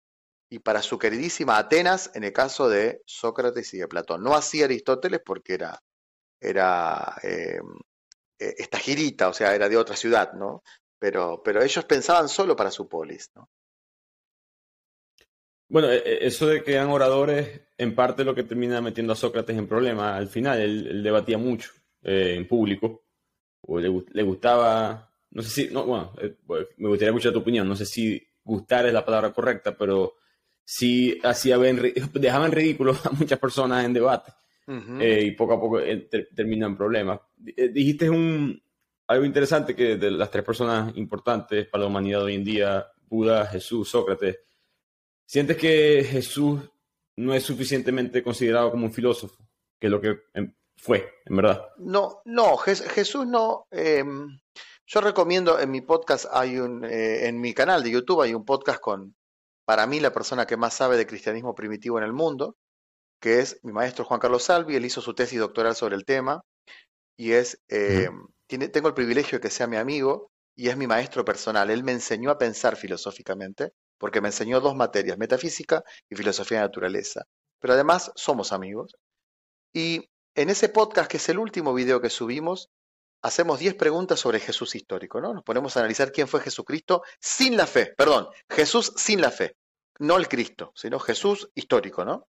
y 0.49 0.61
para 0.61 0.83
su 0.83 0.99
queridísima 0.99 1.59
Atenas, 1.59 2.11
en 2.15 2.25
el 2.25 2.33
caso 2.33 2.69
de 2.69 3.03
Sócrates 3.07 3.75
y 3.75 3.79
de 3.79 3.89
Platón. 3.89 4.23
No 4.23 4.35
hacía 4.35 4.67
Aristóteles 4.67 5.21
porque 5.25 5.55
era, 5.55 5.83
era 6.41 7.17
eh, 7.23 7.61
esta 8.39 8.79
girita, 8.79 9.29
o 9.29 9.35
sea, 9.35 9.55
era 9.55 9.69
de 9.69 9.77
otra 9.77 9.97
ciudad, 9.97 10.33
¿no? 10.35 10.63
Pero, 10.99 11.43
pero 11.43 11.63
ellos 11.63 11.85
pensaban 11.85 12.29
solo 12.29 12.55
para 12.55 12.71
su 12.71 12.89
polis, 12.89 13.31
¿no? 13.35 13.49
Bueno, 15.73 15.91
e, 15.91 16.03
e, 16.05 16.27
eso 16.27 16.49
de 16.49 16.63
que 16.63 16.75
eran 16.75 16.91
oradores, 16.91 17.63
en 17.79 17.95
parte 17.95 18.25
lo 18.25 18.35
que 18.35 18.43
termina 18.43 18.83
metiendo 18.83 19.15
a 19.15 19.17
Sócrates 19.17 19.57
en 19.57 19.67
problemas. 19.67 20.19
Al 20.19 20.29
final, 20.29 20.61
él, 20.61 21.03
debatía 21.03 21.39
mucho 21.39 21.71
eh, 22.03 22.35
en 22.37 22.47
público, 22.47 23.07
o 23.63 23.81
le, 23.81 24.23
gustaba, 24.23 25.11
no 25.31 25.41
sé 25.41 25.49
si, 25.49 25.73
no, 25.73 25.87
bueno, 25.87 26.13
eh, 26.21 26.37
pues, 26.47 26.67
me 26.77 26.89
gustaría 26.89 27.09
escuchar 27.09 27.33
tu 27.33 27.39
opinión, 27.39 27.67
no 27.67 27.75
sé 27.75 27.87
si 27.87 28.23
gustar 28.45 28.85
es 28.85 28.93
la 28.93 29.03
palabra 29.03 29.33
correcta, 29.33 29.75
pero 29.75 30.17
sí 30.63 31.19
hacía 31.23 31.57
ver, 31.57 31.95
dejaba 32.13 32.45
en 32.45 32.53
ridículo 32.53 32.95
a 33.05 33.11
muchas 33.13 33.39
personas 33.39 33.87
en 33.87 33.95
debate. 33.95 34.31
Eh, 35.01 35.25
y 35.25 35.31
poco 35.33 35.55
a 35.55 35.61
poco 35.61 35.81
termina 36.37 36.67
en 36.67 36.77
problemas. 36.77 37.19
dijiste 37.39 38.11
un, 38.11 38.63
algo 39.07 39.25
interesante 39.25 39.75
que 39.75 39.97
de 39.97 40.11
las 40.11 40.31
tres 40.31 40.45
personas 40.45 40.95
importantes 40.97 41.67
para 41.67 41.83
la 41.83 41.89
humanidad 41.89 42.25
hoy 42.25 42.35
en 42.35 42.45
día, 42.45 42.87
Buda, 43.09 43.47
Jesús, 43.47 43.89
Sócrates, 43.89 44.39
¿Sientes 45.33 45.57
que 45.57 46.05
Jesús 46.05 46.61
no 47.17 47.33
es 47.33 47.43
suficientemente 47.43 48.23
considerado 48.23 48.71
como 48.71 48.85
un 48.85 48.93
filósofo, 48.93 49.35
que 49.81 49.87
es 49.87 49.91
lo 49.91 49.99
que 49.99 50.21
em, 50.35 50.55
fue, 50.77 51.11
en 51.25 51.37
verdad? 51.37 51.69
No, 51.79 52.21
no, 52.27 52.59
Jesús 52.59 53.27
no. 53.27 53.65
Em, 53.71 54.29
yo 54.87 55.01
recomiendo 55.01 55.59
en 55.59 55.71
mi 55.71 55.81
podcast, 55.81 56.27
hay 56.31 56.59
un, 56.59 56.85
eh, 56.85 57.29
en 57.29 57.41
mi 57.41 57.55
canal 57.55 57.83
de 57.83 57.93
YouTube 57.93 58.21
hay 58.21 58.35
un 58.35 58.45
podcast 58.45 58.79
con, 58.79 59.17
para 59.65 59.87
mí, 59.87 60.01
la 60.01 60.13
persona 60.13 60.47
que 60.47 60.59
más 60.59 60.75
sabe 60.75 60.99
de 60.99 61.07
cristianismo 61.07 61.55
primitivo 61.55 61.97
en 61.97 62.05
el 62.05 62.13
mundo, 62.13 62.59
que 63.19 63.39
es 63.39 63.59
mi 63.63 63.73
maestro 63.73 64.05
Juan 64.05 64.21
Carlos 64.21 64.43
Salvi. 64.43 64.77
Él 64.77 64.85
hizo 64.85 65.01
su 65.01 65.15
tesis 65.15 65.39
doctoral 65.39 65.75
sobre 65.75 65.97
el 65.97 66.05
tema 66.05 66.43
y 67.17 67.33
es, 67.33 67.59
em, 67.69 68.27
tiene, 68.47 68.69
tengo 68.69 68.89
el 68.89 68.95
privilegio 68.95 69.39
de 69.39 69.41
que 69.41 69.49
sea 69.49 69.67
mi 69.67 69.79
amigo 69.79 70.31
y 70.55 70.69
es 70.69 70.77
mi 70.77 70.87
maestro 70.87 71.25
personal. 71.25 71.71
Él 71.71 71.85
me 71.85 71.93
enseñó 71.93 72.29
a 72.29 72.37
pensar 72.37 72.77
filosóficamente 72.77 73.73
porque 74.03 74.21
me 74.21 74.31
enseñó 74.31 74.61
dos 74.61 74.75
materias, 74.75 75.17
metafísica 75.17 75.85
y 76.11 76.17
filosofía 76.17 76.59
de 76.59 76.65
naturaleza. 76.65 77.25
Pero 77.61 77.75
además 77.75 78.11
somos 78.17 78.53
amigos. 78.53 78.97
Y 79.73 80.11
en 80.35 80.51
ese 80.51 80.69
podcast, 80.69 81.09
que 81.09 81.19
es 81.19 81.29
el 81.29 81.39
último 81.39 81.73
video 81.73 82.01
que 82.01 82.11
subimos, 82.11 82.69
hacemos 83.23 83.61
10 83.61 83.77
preguntas 83.77 84.19
sobre 84.19 84.41
Jesús 84.41 84.75
histórico, 84.75 85.21
¿no? 85.21 85.33
Nos 85.33 85.45
ponemos 85.45 85.77
a 85.77 85.81
analizar 85.81 86.11
quién 86.11 86.27
fue 86.27 86.41
Jesucristo 86.41 87.05
sin 87.21 87.57
la 87.57 87.69
fe, 87.69 87.95
perdón, 87.97 88.27
Jesús 88.51 88.93
sin 88.97 89.21
la 89.21 89.31
fe, 89.31 89.55
no 90.01 90.17
el 90.17 90.27
Cristo, 90.27 90.73
sino 90.75 90.99
Jesús 90.99 91.49
histórico, 91.55 92.05
¿no? 92.05 92.27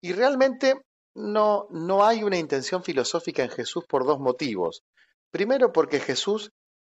Y 0.00 0.12
realmente 0.12 0.80
no, 1.16 1.66
no 1.70 2.06
hay 2.06 2.22
una 2.22 2.38
intención 2.38 2.84
filosófica 2.84 3.42
en 3.42 3.50
Jesús 3.50 3.84
por 3.84 4.06
dos 4.06 4.20
motivos. 4.20 4.84
Primero 5.32 5.72
porque 5.72 5.98
Jesús 5.98 6.52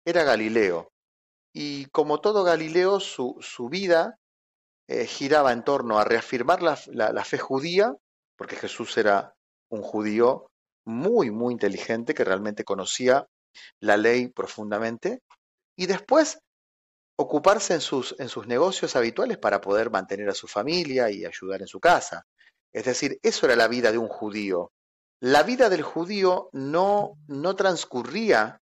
era 0.04 0.26
Galileo, 0.26 0.92
y 1.54 1.86
como 1.88 2.22
todo 2.22 2.44
Galileo, 2.44 3.00
su, 3.00 3.38
su 3.42 3.70
vida 3.70 4.18
eh, 4.88 5.06
giraba 5.06 5.52
en 5.52 5.64
torno 5.64 6.00
a 6.00 6.04
reafirmar 6.04 6.62
la, 6.62 6.78
la, 6.88 7.26
fe 7.26 7.38
judía, 7.38 7.96
porque 8.38 8.56
Jesús 8.56 8.98
era 8.98 9.36
un 9.70 9.82
judío 9.82 10.50
muy, 10.86 11.32
muy 11.32 11.54
inteligente 11.54 12.14
que 12.14 12.24
realmente 12.24 12.64
conocía 12.64 13.28
la 13.80 13.98
ley 13.98 14.28
profundamente, 14.28 15.22
y 15.78 15.86
después 15.86 16.40
ocuparse 17.18 17.74
en 17.74 17.82
sus, 17.82 18.16
en 18.18 18.30
sus 18.30 18.48
negocios 18.48 18.96
habituales 18.96 19.38
para 19.38 19.62
poder 19.62 19.92
mantener 19.92 20.30
a 20.30 20.34
su 20.34 20.48
familia 20.48 21.10
y 21.12 21.26
ayudar 21.26 21.62
en 21.62 21.68
su 21.68 21.80
casa. 21.80 22.26
Es 22.74 22.86
decir, 22.86 23.20
eso 23.22 23.46
era 23.46 23.56
la 23.56 23.68
vida 23.68 23.92
de 23.92 23.98
un 23.98 24.08
judío. 24.08 24.72
La 25.20 25.44
vida 25.44 25.70
del 25.70 25.84
judío 25.84 26.50
no, 26.54 27.18
no 27.28 27.56
transcurría 27.56 28.62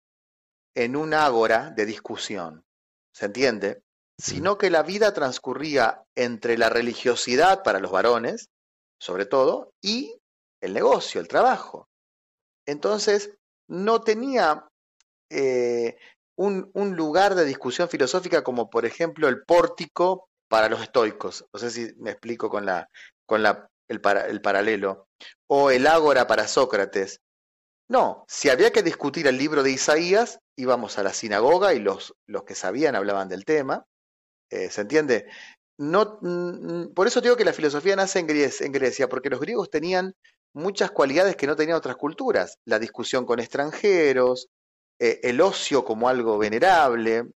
en 0.76 0.96
un 0.96 1.14
ágora 1.14 1.72
de 1.72 1.86
discusión. 1.86 2.66
¿Se 3.20 3.26
entiende? 3.26 3.84
Sino 4.18 4.58
que 4.58 4.70
la 4.70 4.82
vida 4.82 5.14
transcurría 5.14 6.04
entre 6.16 6.58
la 6.58 6.70
religiosidad 6.70 7.64
para 7.64 7.82
los 7.82 7.92
varones, 7.92 8.48
sobre 8.98 9.26
todo, 9.26 9.74
y 9.82 10.22
el 10.62 10.74
negocio, 10.74 11.20
el 11.20 11.28
trabajo. 11.28 11.90
Entonces, 12.66 13.32
no 13.68 14.00
tenía 14.00 14.66
eh, 15.30 15.98
un, 16.38 16.72
lugar 16.96 17.36
de 17.36 17.44
discusión 17.44 17.90
filosófica 17.90 18.42
como, 18.42 18.70
por 18.70 18.86
ejemplo, 18.86 19.28
el 19.28 19.44
pórtico 19.44 20.30
para 20.48 20.70
los 20.70 20.82
estoicos. 20.82 21.46
No 21.54 21.60
sé 21.60 21.72
si 21.72 21.94
me 21.98 22.12
explico 22.12 22.50
con, 22.50 22.66
la, 22.66 22.90
con 23.26 23.44
la, 23.44 23.68
el, 23.90 24.00
el 24.30 24.42
paralelo. 24.42 25.08
O 25.48 25.72
el 25.72 25.88
ágora 25.88 26.26
para 26.26 26.48
Sócrates. 26.48 27.20
No, 27.90 28.24
si 28.28 28.50
había 28.50 28.72
que 28.72 28.84
discutir 28.84 29.26
el 29.26 29.38
libro 29.38 29.64
de 29.64 29.72
Isaías, 29.72 30.40
íbamos 30.56 31.00
a 31.00 31.04
la 31.04 31.12
sinagoga 31.12 31.74
y 31.74 31.80
los, 31.80 32.14
los 32.28 32.44
que 32.44 32.54
sabían 32.54 32.96
hablaban 32.96 33.30
del 33.30 33.46
tema. 33.46 33.84
Eh, 34.52 34.70
¿Se 34.70 34.82
entiende? 34.82 35.26
No, 35.80 36.20
por 36.94 37.08
eso 37.08 37.20
digo 37.20 37.36
que 37.36 37.46
la 37.46 37.54
filosofía 37.54 37.96
nace 37.96 38.20
en 38.20 38.28
Grecia, 38.72 39.10
porque 39.10 39.30
los 39.30 39.40
griegos 39.40 39.72
tenían 39.72 40.14
muchas 40.54 40.92
cualidades 40.92 41.36
que 41.36 41.48
no 41.48 41.56
tenían 41.56 41.78
otras 41.78 41.96
culturas. 41.96 42.60
La 42.66 42.78
discusión 42.78 43.26
con 43.26 43.40
extranjeros, 43.40 44.50
eh, 45.00 45.20
el 45.24 45.42
ocio 45.42 45.84
como 45.84 46.10
algo 46.10 46.38
venerable. 46.38 47.32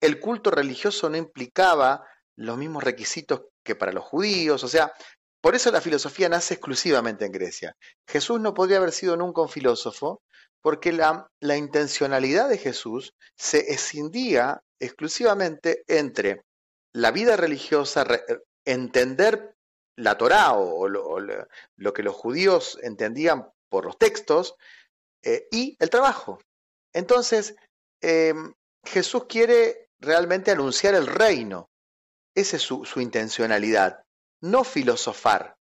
El 0.00 0.20
culto 0.20 0.52
religioso 0.52 1.08
no 1.08 1.16
implicaba 1.16 2.04
los 2.36 2.56
mismos 2.56 2.84
requisitos 2.84 3.42
que 3.64 3.74
para 3.74 3.92
los 3.92 4.04
judíos, 4.04 4.62
o 4.62 4.68
sea, 4.68 4.92
por 5.40 5.54
eso 5.54 5.70
la 5.70 5.80
filosofía 5.80 6.28
nace 6.28 6.54
exclusivamente 6.54 7.24
en 7.24 7.32
Grecia. 7.32 7.76
Jesús 8.06 8.40
no 8.40 8.52
podría 8.52 8.76
haber 8.76 8.92
sido 8.92 9.16
nunca 9.16 9.40
un 9.40 9.48
filósofo 9.48 10.22
porque 10.60 10.92
la, 10.92 11.30
intencionalidad 11.56 12.50
de 12.50 12.58
Jesús 12.58 13.14
se 13.36 13.72
escindía 13.72 14.62
exclusivamente 14.78 15.82
entre 15.86 16.42
la 16.92 17.10
vida 17.10 17.36
religiosa, 17.36 18.04
entender 18.66 19.54
la 19.96 20.18
Torá 20.18 20.52
o, 20.52 20.88
lo, 20.88 21.92
que 21.94 22.02
los 22.02 22.14
judíos 22.14 22.78
entendían 22.82 23.48
por 23.70 23.86
los 23.86 23.96
textos 23.96 24.54
eh, 25.22 25.46
y 25.50 25.76
el 25.78 25.88
trabajo. 25.88 26.38
Entonces, 26.92 27.54
em, 28.02 28.52
Jesús 28.84 29.24
quiere 29.26 29.88
realmente 30.00 30.50
anunciar 30.50 30.94
el 30.94 31.06
reino. 31.06 31.70
Esa 32.34 32.56
es 32.56 32.62
su 32.62 33.00
intencionalidad 33.00 34.02
no 34.42 34.64
filosofar, 34.64 35.56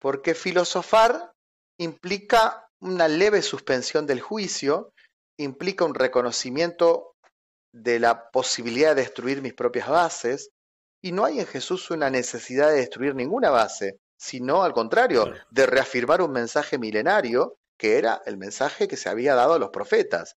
porque 0.00 0.34
filosofar 0.34 1.32
implica 1.78 2.68
una 2.80 3.08
leve 3.08 3.42
suspensión 3.42 4.06
del 4.06 4.20
juicio, 4.20 4.92
implica 5.38 5.84
un 5.84 5.94
reconocimiento 5.94 7.14
de 7.72 7.98
la 7.98 8.30
posibilidad 8.30 8.94
de 8.94 9.02
destruir 9.02 9.42
mis 9.42 9.54
propias 9.54 9.88
bases, 9.88 10.50
y 11.02 11.12
no 11.12 11.24
hay 11.24 11.40
en 11.40 11.46
Jesús 11.46 11.90
una 11.90 12.10
necesidad 12.10 12.70
de 12.70 12.76
destruir 12.76 13.14
ninguna 13.14 13.50
base, 13.50 13.98
sino 14.16 14.64
al 14.64 14.72
contrario, 14.72 15.32
de 15.50 15.66
reafirmar 15.66 16.22
un 16.22 16.32
mensaje 16.32 16.78
milenario 16.78 17.56
que 17.78 17.96
era 17.96 18.20
el 18.26 18.36
mensaje 18.36 18.88
que 18.88 18.96
se 18.96 19.08
había 19.08 19.36
dado 19.36 19.54
a 19.54 19.58
los 19.58 19.70
profetas. 19.70 20.34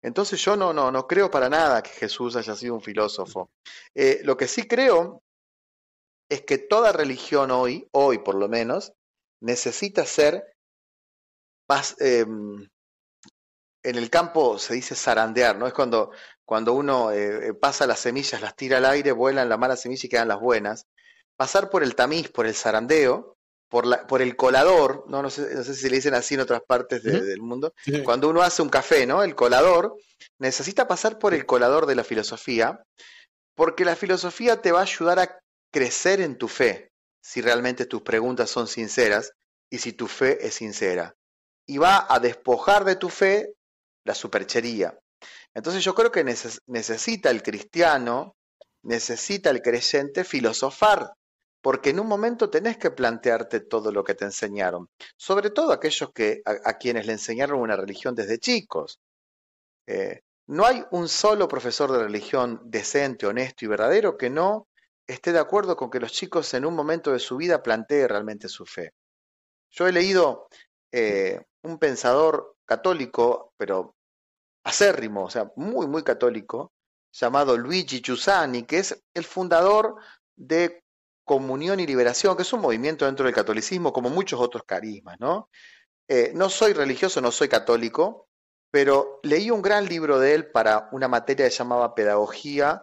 Entonces 0.00 0.40
yo 0.40 0.56
no, 0.56 0.72
no, 0.72 0.92
no 0.92 1.08
creo 1.08 1.28
para 1.28 1.48
nada 1.48 1.82
que 1.82 1.90
Jesús 1.90 2.36
haya 2.36 2.54
sido 2.54 2.74
un 2.74 2.80
filósofo. 2.80 3.50
Eh, 3.94 4.20
lo 4.22 4.36
que 4.36 4.46
sí 4.46 4.68
creo 4.68 5.23
es 6.30 6.42
que 6.42 6.58
toda 6.58 6.92
religión 6.92 7.50
hoy, 7.50 7.88
hoy 7.92 8.18
por 8.18 8.34
lo 8.34 8.48
menos, 8.48 8.92
necesita 9.40 10.04
ser 10.06 10.54
más, 11.68 11.96
em, 12.00 12.68
en 13.82 13.96
el 13.96 14.10
campo 14.10 14.58
se 14.58 14.74
dice 14.74 14.94
zarandear, 14.94 15.56
¿no? 15.56 15.66
Es 15.66 15.72
cuando, 15.74 16.10
cuando 16.46 16.72
uno 16.72 17.12
eh, 17.12 17.48
eh, 17.48 17.54
pasa 17.54 17.86
las 17.86 18.00
semillas, 18.00 18.40
las 18.40 18.56
tira 18.56 18.78
al 18.78 18.86
aire, 18.86 19.12
vuelan 19.12 19.48
la 19.48 19.56
mala 19.58 19.76
semilla 19.76 20.06
y 20.06 20.08
quedan 20.08 20.28
las 20.28 20.40
buenas. 20.40 20.86
Pasar 21.36 21.68
por 21.68 21.82
el 21.82 21.94
tamiz, 21.94 22.30
por 22.30 22.46
el 22.46 22.54
zarandeo, 22.54 23.36
por, 23.68 23.86
la, 23.86 24.06
por 24.06 24.22
el 24.22 24.36
colador, 24.36 25.04
¿no? 25.08 25.20
No, 25.22 25.28
sé, 25.30 25.54
no 25.54 25.62
sé 25.64 25.74
si 25.74 25.82
se 25.82 25.90
le 25.90 25.96
dicen 25.96 26.14
así 26.14 26.34
en 26.34 26.40
otras 26.40 26.62
partes 26.66 27.02
de- 27.02 27.22
del 27.22 27.42
mundo, 27.42 27.74
sí. 27.84 28.02
cuando 28.04 28.28
uno 28.28 28.40
hace 28.42 28.62
un 28.62 28.68
café, 28.68 29.06
¿no? 29.06 29.22
El 29.22 29.34
colador 29.34 29.96
necesita 30.38 30.86
pasar 30.88 31.18
por 31.18 31.34
el 31.34 31.44
colador 31.44 31.84
de 31.86 31.94
la 31.96 32.04
filosofía, 32.04 32.82
porque 33.54 33.84
la 33.84 33.96
filosofía 33.96 34.62
te 34.62 34.72
va 34.72 34.80
a 34.80 34.82
ayudar 34.84 35.18
a 35.18 35.40
crecer 35.74 36.20
en 36.20 36.38
tu 36.38 36.46
fe, 36.46 36.92
si 37.20 37.40
realmente 37.40 37.86
tus 37.86 38.02
preguntas 38.02 38.48
son 38.48 38.68
sinceras 38.68 39.32
y 39.68 39.78
si 39.78 39.92
tu 39.92 40.06
fe 40.06 40.46
es 40.46 40.54
sincera. 40.54 41.16
Y 41.66 41.78
va 41.78 42.06
a 42.08 42.20
despojar 42.20 42.84
de 42.84 42.94
tu 42.94 43.08
fe 43.08 43.54
la 44.04 44.14
superchería. 44.14 44.96
Entonces 45.52 45.82
yo 45.82 45.92
creo 45.96 46.12
que 46.12 46.24
neces- 46.24 46.60
necesita 46.68 47.30
el 47.30 47.42
cristiano, 47.42 48.36
necesita 48.84 49.50
el 49.50 49.62
creyente 49.62 50.22
filosofar, 50.22 51.12
porque 51.60 51.90
en 51.90 51.98
un 51.98 52.06
momento 52.06 52.50
tenés 52.50 52.76
que 52.78 52.92
plantearte 52.92 53.58
todo 53.58 53.90
lo 53.90 54.04
que 54.04 54.14
te 54.14 54.26
enseñaron, 54.26 54.86
sobre 55.16 55.50
todo 55.50 55.72
aquellos 55.72 56.12
que, 56.14 56.40
a, 56.44 56.70
a 56.70 56.78
quienes 56.78 57.06
le 57.06 57.14
enseñaron 57.14 57.58
una 57.58 57.76
religión 57.76 58.14
desde 58.14 58.38
chicos. 58.38 59.00
Eh, 59.88 60.20
no 60.46 60.66
hay 60.66 60.84
un 60.92 61.08
solo 61.08 61.48
profesor 61.48 61.90
de 61.90 62.04
religión 62.04 62.60
decente, 62.64 63.26
honesto 63.26 63.64
y 63.64 63.68
verdadero 63.68 64.16
que 64.16 64.30
no 64.30 64.68
esté 65.06 65.32
de 65.32 65.38
acuerdo 65.38 65.76
con 65.76 65.90
que 65.90 66.00
los 66.00 66.12
chicos 66.12 66.52
en 66.54 66.64
un 66.64 66.74
momento 66.74 67.12
de 67.12 67.18
su 67.18 67.36
vida 67.36 67.62
planteen 67.62 68.08
realmente 68.08 68.48
su 68.48 68.64
fe. 68.64 68.92
Yo 69.70 69.86
he 69.86 69.92
leído 69.92 70.48
eh, 70.92 71.40
un 71.62 71.78
pensador 71.78 72.56
católico, 72.64 73.52
pero 73.56 73.96
acérrimo, 74.64 75.24
o 75.24 75.30
sea, 75.30 75.50
muy, 75.56 75.86
muy 75.86 76.02
católico, 76.02 76.72
llamado 77.12 77.56
Luigi 77.56 78.00
Giussani, 78.00 78.64
que 78.64 78.78
es 78.78 79.04
el 79.14 79.24
fundador 79.24 79.96
de 80.36 80.84
Comunión 81.24 81.80
y 81.80 81.86
Liberación, 81.86 82.36
que 82.36 82.42
es 82.42 82.52
un 82.52 82.60
movimiento 82.60 83.06
dentro 83.06 83.24
del 83.24 83.34
catolicismo, 83.34 83.92
como 83.92 84.10
muchos 84.10 84.40
otros 84.40 84.64
carismas, 84.64 85.16
¿no? 85.20 85.48
Eh, 86.08 86.32
no 86.34 86.50
soy 86.50 86.74
religioso, 86.74 87.20
no 87.20 87.30
soy 87.30 87.48
católico, 87.48 88.28
pero 88.70 89.20
leí 89.22 89.50
un 89.50 89.62
gran 89.62 89.86
libro 89.86 90.18
de 90.18 90.34
él 90.34 90.50
para 90.50 90.88
una 90.92 91.08
materia 91.08 91.48
que 91.48 91.54
llamaba 91.54 91.94
Pedagogía, 91.94 92.82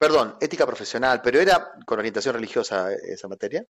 perdón, 0.00 0.36
Ética 0.40 0.64
Profesional, 0.64 1.20
pero 1.20 1.40
era 1.40 1.74
con 1.84 1.98
orientación 1.98 2.34
religiosa 2.34 2.90
esa 2.92 3.28
materia. 3.28 3.66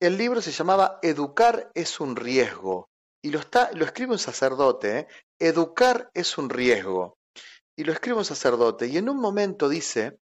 El 0.00 0.16
libro 0.16 0.40
se 0.40 0.52
llamaba 0.52 1.00
Educar 1.02 1.72
es 1.74 1.98
un 1.98 2.14
riesgo, 2.14 2.88
y 3.24 3.30
lo, 3.30 3.40
está, 3.40 3.72
lo 3.72 3.84
escribe 3.84 4.12
un 4.12 4.20
sacerdote, 4.20 4.98
¿eh? 4.98 5.08
Educar 5.40 6.10
es 6.14 6.38
un 6.38 6.48
riesgo, 6.48 7.18
y 7.76 7.82
lo 7.82 7.92
escribe 7.92 8.18
un 8.18 8.24
sacerdote, 8.24 8.86
y 8.86 8.98
en 8.98 9.08
un 9.08 9.18
momento 9.18 9.68
dice, 9.68 10.20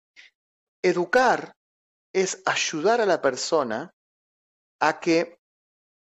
educar 0.84 1.56
es 2.14 2.44
ayudar 2.46 3.02
a 3.02 3.08
la 3.08 3.20
persona 3.20 3.92
a 4.80 5.00
que 5.00 5.40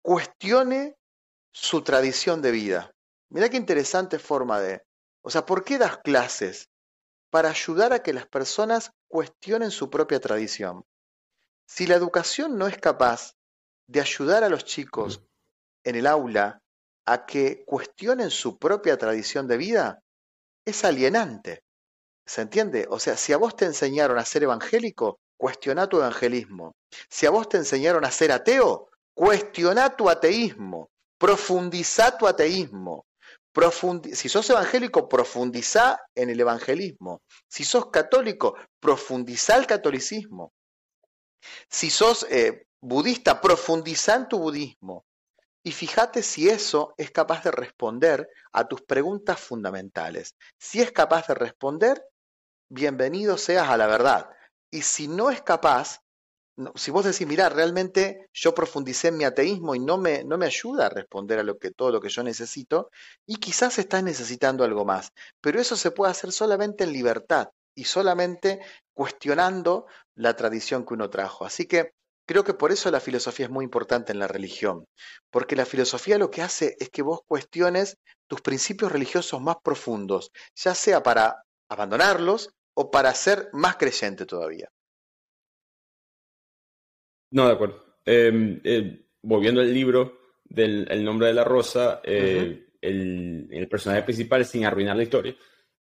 cuestione 0.04 0.96
su 1.54 1.84
tradición 1.84 2.42
de 2.42 2.50
vida. 2.50 2.92
Mirá 3.32 3.50
qué 3.50 3.58
interesante 3.58 4.18
forma 4.18 4.60
de... 4.60 4.82
O 5.24 5.30
sea, 5.30 5.46
¿por 5.46 5.64
qué 5.64 5.78
das 5.78 6.00
clases? 6.00 6.68
Para 7.30 7.50
ayudar 7.50 7.94
a 7.94 8.04
que 8.04 8.14
las 8.14 8.28
personas 8.28 8.92
cuestionen 9.08 9.72
su 9.72 9.90
propia 9.90 10.20
tradición. 10.20 10.86
Si 11.68 11.86
la 11.86 11.96
educación 11.96 12.58
no 12.58 12.68
es 12.68 12.78
capaz 12.78 13.36
de 13.88 14.02
ayudar 14.02 14.44
a 14.44 14.50
los 14.50 14.66
chicos 14.66 15.24
en 15.84 15.96
el 15.96 16.08
aula 16.08 16.62
a 17.06 17.26
que 17.26 17.64
cuestionen 17.66 18.30
su 18.30 18.58
propia 18.58 18.98
tradición 18.98 19.48
de 19.48 19.58
vida, 19.58 20.04
es 20.66 20.84
alienante. 20.84 21.64
¿Se 22.26 22.42
entiende? 22.42 22.88
O 22.90 23.00
sea, 23.00 23.18
si 23.18 23.34
a 23.34 23.38
vos 23.38 23.56
te 23.56 23.66
enseñaron 23.66 24.20
a 24.20 24.26
ser 24.26 24.44
evangélico, 24.44 25.20
cuestiona 25.36 25.88
tu 25.88 25.98
evangelismo. 25.98 26.76
Si 27.10 27.26
a 27.26 27.32
vos 27.32 27.50
te 27.50 27.58
enseñaron 27.58 28.06
a 28.06 28.12
ser 28.12 28.32
ateo, 28.32 28.90
cuestiona 29.16 29.96
tu 29.96 30.10
ateísmo. 30.10 30.90
Profundiza 31.18 32.18
tu 32.18 32.28
ateísmo. 32.28 33.06
Si 34.14 34.30
sos 34.30 34.50
evangélico, 34.50 35.10
profundiza 35.10 36.00
en 36.16 36.30
el 36.30 36.40
evangelismo. 36.40 37.22
Si 37.48 37.64
sos 37.64 37.90
católico, 37.90 38.56
profundiza 38.80 39.58
el 39.58 39.66
catolicismo. 39.66 40.54
Si 41.70 41.90
sos 41.90 42.26
eh, 42.30 42.68
budista, 42.82 43.42
profundiza 43.42 44.16
en 44.16 44.28
tu 44.28 44.40
budismo. 44.40 45.06
Y 45.64 45.72
fíjate 45.72 46.24
si 46.24 46.50
eso 46.50 46.94
es 46.98 47.12
capaz 47.12 47.44
de 47.44 47.52
responder 47.52 48.30
a 48.54 48.68
tus 48.68 48.82
preguntas 48.82 49.40
fundamentales. 49.40 50.36
Si 50.58 50.82
es 50.82 50.92
capaz 50.92 51.28
de 51.28 51.34
responder, 51.34 52.02
bienvenido 52.70 53.38
seas 53.38 53.68
a 53.68 53.78
la 53.78 53.88
verdad. 53.88 54.30
Y 54.72 54.84
si 54.84 55.08
no 55.08 55.30
es 55.30 55.42
capaz, 55.42 56.00
si 56.76 56.92
vos 56.92 57.06
decís, 57.06 57.28
mira, 57.28 57.50
realmente 57.50 58.28
yo 58.34 58.54
profundicé 58.54 59.10
en 59.10 59.18
mi 59.18 59.24
ateísmo 59.24 59.76
y 59.76 59.80
no 59.80 59.98
me, 59.98 60.24
no 60.24 60.38
me 60.38 60.46
ayuda 60.46 60.88
a 60.88 60.90
responder 60.90 61.40
a 61.40 61.44
lo 61.44 61.58
que, 61.58 61.72
todo 61.72 61.92
lo 61.92 62.02
que 62.02 62.10
yo 62.10 62.24
necesito, 62.24 62.90
y 63.26 63.38
quizás 63.38 63.80
estás 63.80 64.04
necesitando 64.04 64.64
algo 64.64 64.86
más. 64.86 65.12
Pero 65.42 65.60
eso 65.60 65.76
se 65.76 65.92
puede 65.92 66.12
hacer 66.12 66.32
solamente 66.32 66.84
en 66.84 66.94
libertad 66.94 67.50
y 67.76 67.86
solamente 67.86 68.60
cuestionando 68.94 69.86
la 70.16 70.36
tradición 70.36 70.86
que 70.86 70.94
uno 70.96 71.10
trajo. 71.10 71.46
Así 71.46 71.66
que 71.66 71.94
creo 72.26 72.44
que 72.44 72.54
por 72.54 72.72
eso 72.72 72.92
la 72.92 73.00
filosofía 73.00 73.46
es 73.46 73.52
muy 73.52 73.64
importante 73.64 74.12
en 74.12 74.20
la 74.20 74.28
religión, 74.28 74.86
porque 75.32 75.56
la 75.56 75.66
filosofía 75.66 76.18
lo 76.18 76.30
que 76.30 76.42
hace 76.42 76.76
es 76.80 76.90
que 76.90 77.02
vos 77.02 77.22
cuestiones 77.26 77.98
tus 78.28 78.42
principios 78.42 78.92
religiosos 78.92 79.42
más 79.42 79.58
profundos, 79.64 80.32
ya 80.56 80.76
sea 80.76 81.02
para 81.02 81.44
abandonarlos 81.70 82.50
o 82.74 82.92
para 82.92 83.14
ser 83.14 83.50
más 83.54 83.78
creyente 83.78 84.26
todavía. 84.26 84.70
No, 87.32 87.48
de 87.48 87.54
acuerdo. 87.54 87.86
Eh, 88.06 88.60
eh, 88.64 89.02
volviendo 89.22 89.62
al 89.62 89.74
libro 89.74 90.20
del 90.46 90.88
El 90.90 91.04
nombre 91.04 91.28
de 91.28 91.34
la 91.34 91.44
rosa, 91.44 92.02
eh, 92.04 92.68
el, 92.82 93.48
el 93.52 93.68
personaje 93.68 94.04
principal, 94.04 94.46
sin 94.46 94.66
arruinar 94.66 94.96
la 94.98 95.04
historia, 95.04 95.36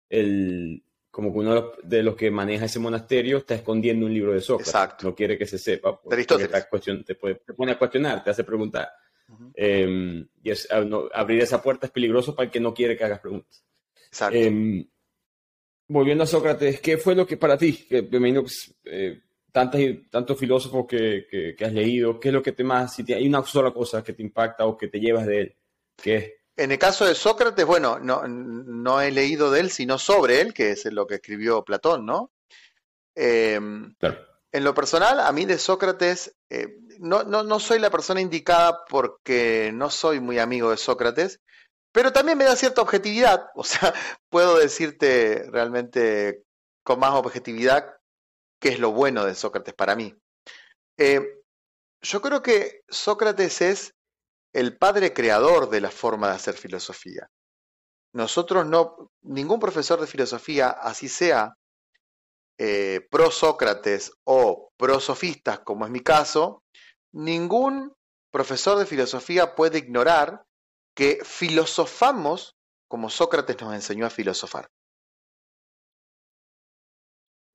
el, 0.09 0.83
como 1.11 1.31
que 1.31 1.39
uno 1.39 1.53
de 1.53 1.61
los, 1.61 1.71
de 1.83 2.03
los 2.03 2.15
que 2.15 2.31
maneja 2.31 2.65
ese 2.65 2.79
monasterio 2.79 3.37
está 3.37 3.55
escondiendo 3.55 4.05
un 4.05 4.13
libro 4.13 4.33
de 4.33 4.41
Sócrates. 4.41 4.73
Exacto. 4.73 5.07
No 5.07 5.15
quiere 5.15 5.37
que 5.37 5.45
se 5.45 5.57
sepa. 5.59 5.99
porque 5.99 6.15
Aristóteles. 6.15 6.53
está 6.53 7.03
te, 7.05 7.15
puede- 7.15 7.35
te 7.35 7.53
pone 7.53 7.71
a 7.73 7.77
cuestionar, 7.77 8.23
te 8.23 8.29
hace 8.31 8.43
preguntar. 8.43 8.89
Ujú. 9.29 9.51
Eh, 9.55 10.25
y 10.43 10.49
es- 10.49 10.67
ah, 10.71 10.81
no, 10.81 11.09
abrir 11.13 11.41
esa 11.41 11.61
puerta 11.61 11.85
es 11.87 11.91
peligroso 11.91 12.33
para 12.35 12.45
el 12.45 12.51
que 12.51 12.59
no 12.59 12.73
quiere 12.73 12.95
que 12.97 13.03
hagas 13.03 13.19
preguntas. 13.19 13.63
Exacto. 14.07 14.37
Eh, 14.37 14.87
volviendo 15.89 16.23
a 16.23 16.27
Sócrates, 16.27 16.79
¿qué 16.81 16.97
fue 16.97 17.13
lo 17.15 17.25
que 17.27 17.37
para 17.37 17.57
ti, 17.57 17.73
que 17.89 18.01
me 18.03 18.17
imagino 18.17 18.43
eh, 18.85 19.21
tantas 19.57 19.81
y- 19.81 20.07
tantos 20.09 20.37
filósofos 20.37 20.85
que, 20.87 21.25
que- 21.29 21.55
que 21.55 21.65
has 21.65 21.73
leído, 21.73 22.19
qué 22.19 22.27
es 22.29 22.33
lo 22.33 22.43
que 22.43 22.51
te 22.51 22.63
más, 22.63 22.93
si 22.93 23.03
te- 23.03 23.15
hay 23.15 23.27
una 23.27 23.43
sola 23.43 23.71
cosa 23.71 24.03
que 24.03 24.13
te 24.13 24.21
impacta 24.21 24.65
o 24.65 24.77
que 24.77 24.87
te 24.87 24.99
llevas 24.99 25.25
de 25.25 25.41
él, 25.41 25.55
¿qué 26.01 26.15
es? 26.15 26.31
En 26.55 26.71
el 26.71 26.77
caso 26.77 27.05
de 27.05 27.15
Sócrates, 27.15 27.65
bueno, 27.65 27.97
no, 27.99 28.27
no 28.27 29.01
he 29.01 29.09
leído 29.11 29.49
de 29.51 29.61
él, 29.61 29.69
sino 29.71 29.97
sobre 29.97 30.41
él, 30.41 30.53
que 30.53 30.71
es 30.71 30.85
lo 30.91 31.07
que 31.07 31.15
escribió 31.15 31.63
Platón, 31.63 32.05
¿no? 32.05 32.31
Eh, 33.15 33.59
Claro. 33.99 34.17
en 34.51 34.63
lo 34.63 34.73
personal, 34.75 35.19
a 35.19 35.31
mí 35.31 35.45
de 35.45 35.57
Sócrates, 35.57 36.35
eh, 36.51 36.67
no, 36.99 37.23
no, 37.23 37.41
no 37.43 37.59
soy 37.59 37.79
la 37.79 37.89
persona 37.89 38.21
indicada 38.21 38.85
porque 38.89 39.71
no 39.73 39.89
soy 39.89 40.19
muy 40.19 40.37
amigo 40.39 40.69
de 40.71 40.77
Sócrates, 40.77 41.39
pero 41.91 42.11
también 42.13 42.37
me 42.37 42.43
da 42.45 42.55
cierta 42.55 42.81
objetividad, 42.81 43.47
o 43.55 43.63
sea, 43.63 43.93
puedo 44.29 44.57
decirte 44.59 45.45
realmente 45.51 46.43
con 46.83 46.99
más 46.99 47.11
objetividad 47.13 47.96
qué 48.59 48.69
es 48.69 48.79
lo 48.79 48.91
bueno 48.91 49.25
de 49.25 49.35
Sócrates 49.35 49.73
para 49.73 49.95
mí. 49.95 50.15
Eh, 50.97 51.41
yo 52.01 52.21
creo 52.21 52.41
que 52.41 52.81
Sócrates 52.89 53.61
es 53.61 53.93
el 54.53 54.77
padre 54.77 55.13
creador 55.13 55.69
de 55.69 55.81
la 55.81 55.91
forma 55.91 56.29
de 56.29 56.35
hacer 56.35 56.55
filosofía. 56.55 57.29
Nosotros 58.13 58.65
no, 58.65 59.11
ningún 59.21 59.59
profesor 59.59 59.99
de 59.99 60.07
filosofía, 60.07 60.69
así 60.69 61.09
sea 61.09 61.53
eh, 62.57 63.07
pro 63.11 63.29
Sócrates 63.29 64.11
o 64.23 64.71
pro 64.77 64.99
sofistas, 64.99 65.59
como 65.59 65.85
es 65.85 65.91
mi 65.91 65.99
caso, 65.99 66.63
ningún 67.11 67.93
profesor 68.31 68.79
de 68.79 68.85
filosofía 68.85 69.55
puede 69.55 69.79
ignorar 69.79 70.43
que 70.95 71.19
filosofamos 71.23 72.55
como 72.87 73.09
Sócrates 73.09 73.61
nos 73.61 73.75
enseñó 73.75 74.05
a 74.05 74.09
filosofar. 74.09 74.69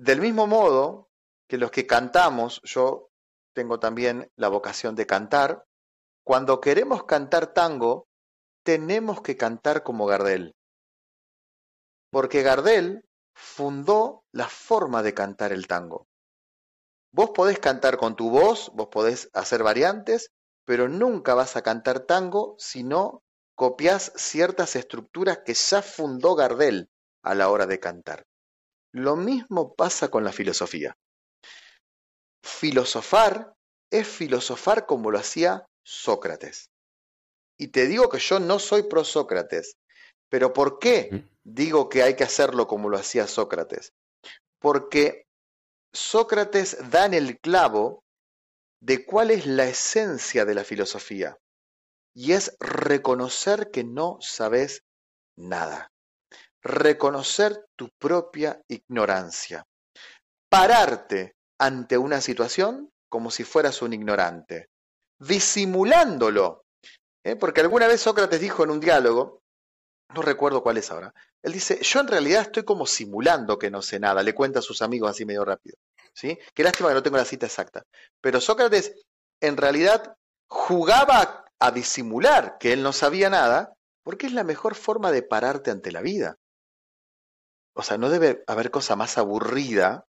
Del 0.02 0.20
mismo 0.20 0.48
modo 0.48 1.10
que 1.48 1.58
los 1.58 1.70
que 1.70 1.86
cantamos, 1.86 2.60
yo 2.64 3.10
tengo 3.54 3.78
también 3.78 4.28
la 4.34 4.48
vocación 4.48 4.96
de 4.96 5.06
cantar, 5.06 5.64
cuando 6.24 6.60
queremos 6.60 7.04
cantar 7.04 7.54
tango, 7.54 8.08
tenemos 8.64 9.22
que 9.22 9.36
cantar 9.36 9.84
como 9.84 10.06
Gardel. 10.06 10.56
Porque 12.10 12.42
Gardel 12.42 13.04
fundó 13.32 14.24
la 14.32 14.48
forma 14.48 15.04
de 15.04 15.14
cantar 15.14 15.52
el 15.52 15.68
tango. 15.68 16.08
Vos 17.12 17.30
podés 17.30 17.60
cantar 17.60 17.96
con 17.96 18.16
tu 18.16 18.28
voz, 18.28 18.72
vos 18.74 18.88
podés 18.88 19.30
hacer 19.34 19.62
variantes, 19.62 20.32
pero 20.64 20.88
nunca 20.88 21.34
vas 21.34 21.54
a 21.54 21.62
cantar 21.62 22.00
tango 22.00 22.56
si 22.58 22.82
no 22.82 23.22
copias 23.54 24.12
ciertas 24.16 24.74
estructuras 24.74 25.42
que 25.44 25.54
ya 25.54 25.80
fundó 25.80 26.34
Gardel 26.34 26.90
a 27.22 27.36
la 27.36 27.50
hora 27.50 27.66
de 27.66 27.78
cantar. 27.78 28.24
Lo 28.92 29.16
mismo 29.16 29.74
pasa 29.74 30.10
con 30.10 30.24
la 30.24 30.32
filosofía. 30.32 30.94
Filosofar 32.44 33.54
es 33.90 34.06
filosofar 34.06 34.86
como 34.86 35.10
lo 35.10 35.18
hacía 35.18 35.66
Sócrates. 35.84 36.70
Y 37.58 37.68
te 37.68 37.86
digo 37.86 38.08
que 38.08 38.18
yo 38.18 38.40
no 38.40 38.58
soy 38.58 38.84
pro 38.84 39.04
Sócrates. 39.04 39.76
Pero 40.28 40.52
¿por 40.52 40.78
qué 40.78 41.24
digo 41.44 41.88
que 41.88 42.02
hay 42.02 42.16
que 42.16 42.24
hacerlo 42.24 42.66
como 42.66 42.88
lo 42.88 42.96
hacía 42.96 43.26
Sócrates? 43.26 43.92
Porque 44.58 45.24
Sócrates 45.94 46.90
da 46.90 47.04
en 47.04 47.14
el 47.14 47.38
clavo 47.38 48.02
de 48.80 49.04
cuál 49.04 49.30
es 49.30 49.46
la 49.46 49.64
esencia 49.66 50.44
de 50.44 50.54
la 50.54 50.64
filosofía. 50.64 51.36
Y 52.14 52.32
es 52.32 52.56
reconocer 52.60 53.70
que 53.70 53.84
no 53.84 54.18
sabes 54.20 54.82
nada. 55.36 55.91
Reconocer 56.62 57.66
tu 57.76 57.88
propia 57.98 58.60
ignorancia. 58.68 59.64
Pararte 60.48 61.34
ante 61.58 61.98
una 61.98 62.20
situación 62.20 62.90
como 63.08 63.30
si 63.30 63.44
fueras 63.44 63.82
un 63.82 63.92
ignorante, 63.92 64.68
disimulándolo. 65.18 66.64
¿eh? 67.24 67.36
Porque 67.36 67.60
alguna 67.60 67.86
vez 67.86 68.00
Sócrates 68.00 68.40
dijo 68.40 68.64
en 68.64 68.70
un 68.70 68.80
diálogo, 68.80 69.42
no 70.14 70.22
recuerdo 70.22 70.62
cuál 70.62 70.78
es 70.78 70.90
ahora, 70.90 71.12
él 71.42 71.52
dice, 71.52 71.80
yo 71.82 72.00
en 72.00 72.08
realidad 72.08 72.42
estoy 72.42 72.64
como 72.64 72.86
simulando 72.86 73.58
que 73.58 73.70
no 73.70 73.82
sé 73.82 73.98
nada, 73.98 74.22
le 74.22 74.34
cuenta 74.34 74.60
a 74.60 74.62
sus 74.62 74.82
amigos 74.82 75.10
así 75.10 75.24
medio 75.24 75.44
rápido. 75.44 75.76
¿sí? 76.14 76.38
Qué 76.54 76.62
lástima 76.62 76.88
que 76.88 76.94
no 76.94 77.02
tengo 77.02 77.16
la 77.16 77.24
cita 77.24 77.46
exacta. 77.46 77.84
Pero 78.20 78.40
Sócrates 78.40 78.94
en 79.40 79.56
realidad 79.56 80.16
jugaba 80.48 81.44
a 81.58 81.70
disimular 81.70 82.56
que 82.58 82.72
él 82.72 82.82
no 82.82 82.92
sabía 82.92 83.30
nada, 83.30 83.74
porque 84.02 84.26
es 84.26 84.32
la 84.32 84.44
mejor 84.44 84.74
forma 84.74 85.12
de 85.12 85.22
pararte 85.22 85.70
ante 85.70 85.92
la 85.92 86.00
vida. 86.00 86.36
O 87.74 87.82
sea, 87.82 87.98
no 87.98 88.10
debe 88.10 88.44
haber 88.46 88.70
cosa 88.70 88.96
más 88.96 89.18
aburrida 89.18 90.06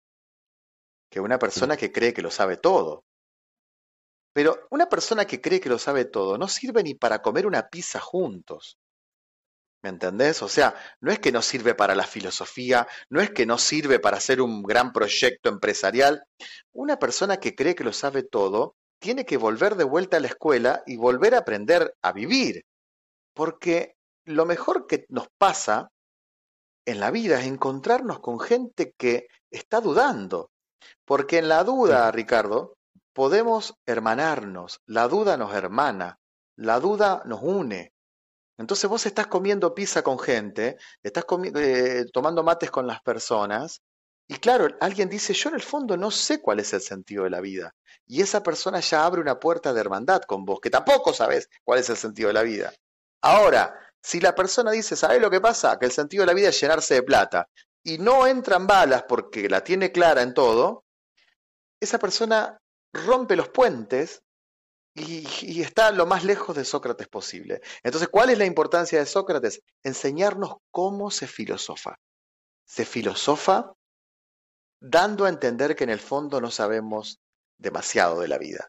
que 1.11 1.21
una 1.21 1.39
persona 1.39 1.77
que 1.77 1.91
cree 1.93 2.13
que 2.13 2.23
lo 2.23 2.31
sabe 2.31 2.57
todo. 2.57 3.05
Pero 4.33 4.67
una 4.71 4.89
persona 4.89 5.25
que 5.25 5.41
cree 5.41 5.61
que 5.61 5.69
lo 5.69 5.79
sabe 5.79 6.05
todo 6.05 6.39
no 6.39 6.49
sirve 6.49 6.83
ni 6.83 6.95
para 6.95 7.23
comer 7.23 7.47
una 7.47 7.69
pizza 7.69 7.99
juntos. 7.99 8.79
¿Me 9.83 9.91
entendés? 9.91 10.43
O 10.43 10.49
sea, 10.49 10.75
no 11.01 11.13
es 11.13 11.21
que 11.21 11.33
no 11.33 11.41
sirve 11.41 11.75
para 11.75 11.95
la 11.95 12.05
filosofía, 12.05 12.87
no 13.11 13.21
es 13.21 13.31
que 13.31 13.47
no 13.47 13.59
sirve 13.59 14.01
para 14.01 14.17
hacer 14.17 14.41
un 14.41 14.63
gran 14.63 14.93
proyecto 14.93 15.49
empresarial. 15.49 16.25
Una 16.73 16.99
persona 16.99 17.39
que 17.39 17.55
cree 17.55 17.75
que 17.75 17.85
lo 17.85 17.93
sabe 17.93 18.23
todo 18.25 18.77
tiene 19.01 19.25
que 19.25 19.37
volver 19.37 19.77
de 19.77 19.85
vuelta 19.85 20.17
a 20.17 20.21
la 20.21 20.27
escuela 20.29 20.83
y 20.87 20.97
volver 20.97 21.35
a 21.35 21.39
aprender 21.39 21.95
a 22.03 22.13
vivir. 22.13 22.65
Porque 23.35 23.95
lo 24.25 24.47
mejor 24.47 24.87
que 24.87 25.07
nos 25.09 25.29
pasa 25.39 25.91
en 26.91 27.01
la 27.01 27.11
vida 27.11 27.39
es 27.41 27.47
encontrarnos 27.47 28.21
con 28.21 28.41
gente 28.41 28.95
que 28.97 29.29
está 29.51 29.81
dudando. 29.81 30.51
Porque 31.05 31.39
en 31.39 31.49
la 31.49 31.63
duda, 31.65 32.11
Ricardo, 32.11 32.77
podemos 33.13 33.75
hermanarnos, 33.85 34.81
la 34.87 35.09
duda 35.09 35.37
nos 35.37 35.55
hermana, 35.55 36.19
la 36.57 36.81
duda 36.81 37.23
nos 37.27 37.41
une. 37.43 37.93
Entonces 38.57 38.89
vos 38.89 39.05
estás 39.07 39.27
comiendo 39.27 39.75
pizza 39.75 40.03
con 40.03 40.19
gente, 40.19 40.79
estás 41.03 41.25
eh, 41.55 42.07
tomando 42.13 42.43
mates 42.43 42.71
con 42.71 42.87
las 42.87 43.03
personas, 43.03 43.83
y 44.31 44.37
claro, 44.37 44.69
alguien 44.81 45.09
dice, 45.09 45.33
yo 45.33 45.49
en 45.49 45.55
el 45.55 45.63
fondo 45.63 45.97
no 45.97 46.11
sé 46.11 46.41
cuál 46.43 46.61
es 46.61 46.73
el 46.75 46.83
sentido 46.83 47.25
de 47.25 47.31
la 47.31 47.41
vida. 47.41 47.75
Y 48.07 48.21
esa 48.21 48.43
persona 48.43 48.81
ya 48.81 49.07
abre 49.07 49.23
una 49.23 49.41
puerta 49.41 49.73
de 49.73 49.81
hermandad 49.81 50.23
con 50.23 50.45
vos, 50.45 50.61
que 50.61 50.69
tampoco 50.69 51.15
sabes 51.15 51.49
cuál 51.65 51.79
es 51.81 51.89
el 51.89 51.97
sentido 51.97 52.29
de 52.29 52.35
la 52.35 52.43
vida. 52.43 52.73
Ahora, 53.23 53.75
si 54.03 54.21
la 54.21 54.35
persona 54.35 54.71
dice, 54.71 54.97
¿sabes 54.97 55.21
lo 55.21 55.31
que 55.31 55.41
pasa? 55.41 55.79
Que 55.79 55.87
el 55.87 55.93
sentido 55.93 56.23
de 56.23 56.27
la 56.27 56.35
vida 56.35 56.49
es 56.49 56.61
llenarse 56.61 56.95
de 56.95 57.03
plata, 57.03 57.49
y 57.83 57.99
no 57.99 58.27
entran 58.27 58.67
balas 58.67 59.05
porque 59.09 59.49
la 59.49 59.65
tiene 59.65 59.93
clara 59.93 60.23
en 60.23 60.35
todo, 60.35 60.85
esa 61.81 61.99
persona 61.99 62.61
rompe 62.93 63.37
los 63.37 63.49
puentes 63.49 64.23
y, 64.95 65.63
está 65.63 65.93
lo 65.93 66.07
más 66.07 66.25
lejos 66.25 66.57
de 66.57 66.65
Sócrates 66.65 67.09
posible. 67.09 67.61
Entonces, 67.83 68.09
¿cuál 68.09 68.31
es 68.31 68.39
la 68.39 68.47
importancia 68.47 68.99
de 68.99 69.07
Sócrates? 69.07 69.63
Enseñarnos 69.85 70.57
cómo 70.71 71.11
se 71.11 71.27
filosofa. 71.27 71.99
Se 72.67 72.85
filosofa 72.85 73.73
dando 74.81 75.25
a 75.25 75.29
entender 75.29 75.77
que 75.77 75.85
en 75.85 75.91
el 75.91 76.01
fondo 76.01 76.41
no 76.41 76.51
sabemos 76.51 77.21
demasiado 77.59 78.21
de 78.21 78.29
la 78.29 78.39
vida. 78.39 78.69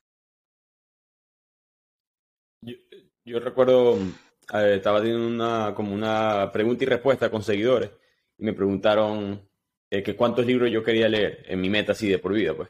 Yo, 3.26 3.40
recuerdo, 3.40 3.98
eh, 4.54 4.76
estaba 4.76 5.00
teniendo 5.00 5.28
una, 5.28 5.74
como 5.76 5.94
una 5.94 6.52
pregunta 6.52 6.84
y 6.84 6.88
respuesta 6.88 7.30
con 7.30 7.44
seguidores 7.44 7.92
y 8.38 8.44
me 8.44 8.54
preguntaron 8.54 9.48
eh, 9.90 10.02
que 10.02 10.16
cuántos 10.16 10.46
libros 10.46 10.72
yo 10.72 10.84
quería 10.84 11.10
leer 11.10 11.44
en 11.48 11.62
mi 11.62 11.70
meta 11.70 11.92
así 11.92 12.08
de 12.10 12.20
por 12.20 12.34
vida, 12.34 12.54
pues. 12.56 12.70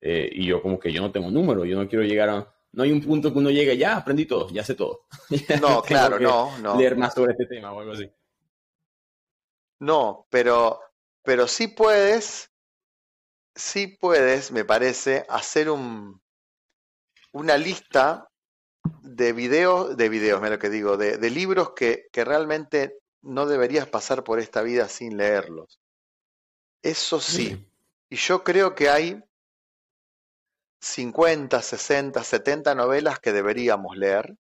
Eh, 0.00 0.30
y 0.32 0.46
yo 0.46 0.62
como 0.62 0.78
que 0.78 0.92
yo 0.92 1.00
no 1.00 1.10
tengo 1.10 1.30
número, 1.30 1.64
yo 1.64 1.76
no 1.76 1.88
quiero 1.88 2.04
llegar 2.04 2.28
a, 2.28 2.54
no 2.72 2.82
hay 2.82 2.92
un 2.92 3.00
punto 3.00 3.32
que 3.32 3.38
uno 3.38 3.50
llegue, 3.50 3.76
ya 3.76 3.96
aprendí 3.96 4.26
todo, 4.26 4.48
ya 4.50 4.64
sé 4.64 4.74
todo. 4.74 5.06
no, 5.60 5.82
claro, 5.82 6.18
no, 6.18 6.56
no. 6.58 6.76
Leer 6.76 6.96
más 6.96 7.14
sobre 7.14 7.32
este 7.32 7.46
tema 7.46 7.72
o 7.72 7.80
algo 7.80 7.92
así. 7.92 8.10
No, 9.80 10.26
pero, 10.30 10.80
pero 11.22 11.46
sí 11.46 11.68
puedes, 11.68 12.50
sí 13.54 13.88
puedes, 14.00 14.52
me 14.52 14.64
parece, 14.64 15.24
hacer 15.28 15.70
un, 15.70 16.20
una 17.32 17.56
lista 17.56 18.27
de 19.02 19.32
videos, 19.32 19.96
de 19.96 20.08
videos, 20.08 20.40
me 20.40 20.50
lo 20.50 20.58
que 20.58 20.70
digo, 20.70 20.96
de, 20.96 21.18
de 21.18 21.30
libros 21.30 21.72
que, 21.74 22.06
que 22.12 22.24
realmente 22.24 22.98
no 23.22 23.46
deberías 23.46 23.88
pasar 23.88 24.24
por 24.24 24.38
esta 24.38 24.62
vida 24.62 24.88
sin 24.88 25.16
leerlos. 25.16 25.80
Eso 26.82 27.20
sí. 27.20 27.66
Y 28.10 28.16
yo 28.16 28.44
creo 28.44 28.74
que 28.74 28.88
hay 28.88 29.22
50, 30.80 31.60
60, 31.60 32.22
70 32.22 32.74
novelas 32.74 33.18
que 33.18 33.32
deberíamos 33.32 33.96
leer. 33.96 34.36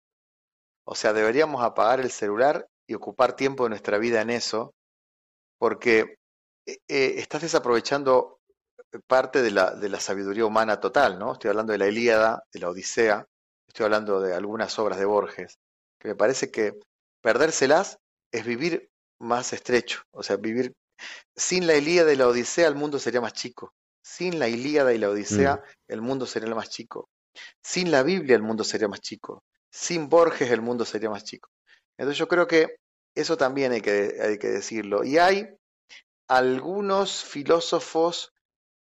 O 0.86 0.96
sea, 0.96 1.14
deberíamos 1.14 1.64
apagar 1.64 2.00
el 2.00 2.12
celular 2.12 2.68
y 2.88 2.94
ocupar 2.94 3.36
tiempo 3.36 3.64
de 3.64 3.70
nuestra 3.70 3.98
vida 3.98 4.22
en 4.22 4.30
eso, 4.30 4.76
porque 5.58 6.18
eh, 6.66 6.78
eh, 6.88 7.14
estás 7.18 7.42
desaprovechando 7.42 8.40
parte 9.08 9.42
de 9.42 9.52
la, 9.52 9.72
de 9.72 9.90
la 9.90 10.00
sabiduría 10.00 10.46
humana 10.46 10.80
total, 10.80 11.18
¿no? 11.18 11.34
Estoy 11.34 11.50
hablando 11.50 11.72
de 11.72 11.80
la 11.80 11.88
Ilíada, 11.88 12.44
de 12.52 12.60
la 12.60 12.70
Odisea, 12.70 13.26
estoy 13.76 13.84
hablando 13.84 14.22
de 14.22 14.34
algunas 14.34 14.80
obras 14.80 14.98
de 14.98 15.04
Borges, 15.04 15.60
que 16.00 16.08
me 16.08 16.16
parece 16.16 16.50
que 16.50 16.80
perdérselas 17.22 18.00
es 18.32 18.46
vivir 18.46 18.90
más 19.20 19.52
estrecho, 19.52 20.04
o 20.12 20.24
sea, 20.24 20.38
vivir 20.38 20.72
sin 21.36 21.68
la 21.68 21.76
Ilíada 21.76 22.14
y 22.14 22.16
la 22.16 22.30
Odisea 22.30 22.70
el 22.70 22.76
mundo 22.76 23.00
sería 23.00 23.20
más 23.20 23.34
chico. 23.34 23.74
Sin 24.02 24.40
la 24.40 24.48
Ilíada 24.48 24.94
y 24.94 24.98
la 24.98 25.10
Odisea, 25.10 25.58
mm. 25.58 25.92
el 25.92 26.02
mundo 26.02 26.26
sería 26.26 26.56
más 26.56 26.70
chico. 26.70 27.10
Sin 27.62 27.92
la 27.92 28.02
Biblia, 28.02 28.38
el 28.38 28.44
mundo 28.44 28.64
sería 28.64 28.88
más 28.88 29.02
chico. 29.02 29.44
Sin 29.70 30.08
Borges, 30.08 30.52
el 30.52 30.62
mundo 30.62 30.86
sería 30.86 31.10
más 31.10 31.26
chico. 31.26 31.50
Entonces 31.98 32.18
yo 32.18 32.30
creo 32.30 32.48
que 32.48 32.78
eso 33.14 33.36
también 33.36 33.74
hay 33.74 33.82
que, 33.82 34.16
hay 34.22 34.38
que 34.38 34.48
decirlo. 34.48 35.04
Y 35.04 35.18
hay 35.18 35.50
algunos 36.30 37.26
filósofos 37.26 38.32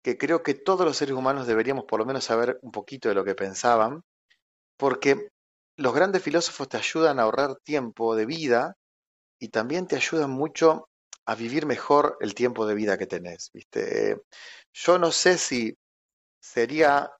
que 0.01 0.17
creo 0.17 0.43
que 0.43 0.53
todos 0.53 0.85
los 0.85 0.95
seres 0.95 1.13
humanos 1.13 1.45
deberíamos 1.45 1.83
por 1.83 1.99
lo 1.99 2.05
menos 2.05 2.23
saber 2.23 2.57
un 2.61 2.71
poquito 2.71 3.09
de 3.09 3.15
lo 3.15 3.25
que 3.25 3.35
pensaban, 3.35 4.01
porque 4.77 5.29
los 5.75 5.93
grandes 5.93 6.23
filósofos 6.23 6.69
te 6.69 6.77
ayudan 6.77 7.19
a 7.19 7.23
ahorrar 7.23 7.57
tiempo 7.63 8.15
de 8.15 8.25
vida 8.25 8.75
y 9.39 9.49
también 9.49 9.87
te 9.87 9.95
ayudan 9.95 10.31
mucho 10.31 10.89
a 11.25 11.35
vivir 11.35 11.65
mejor 11.65 12.17
el 12.21 12.33
tiempo 12.33 12.65
de 12.65 12.75
vida 12.75 12.97
que 12.97 13.05
tenés, 13.05 13.51
¿viste? 13.53 14.21
Yo 14.73 14.97
no 14.97 15.11
sé 15.11 15.37
si 15.37 15.75
sería 16.39 17.11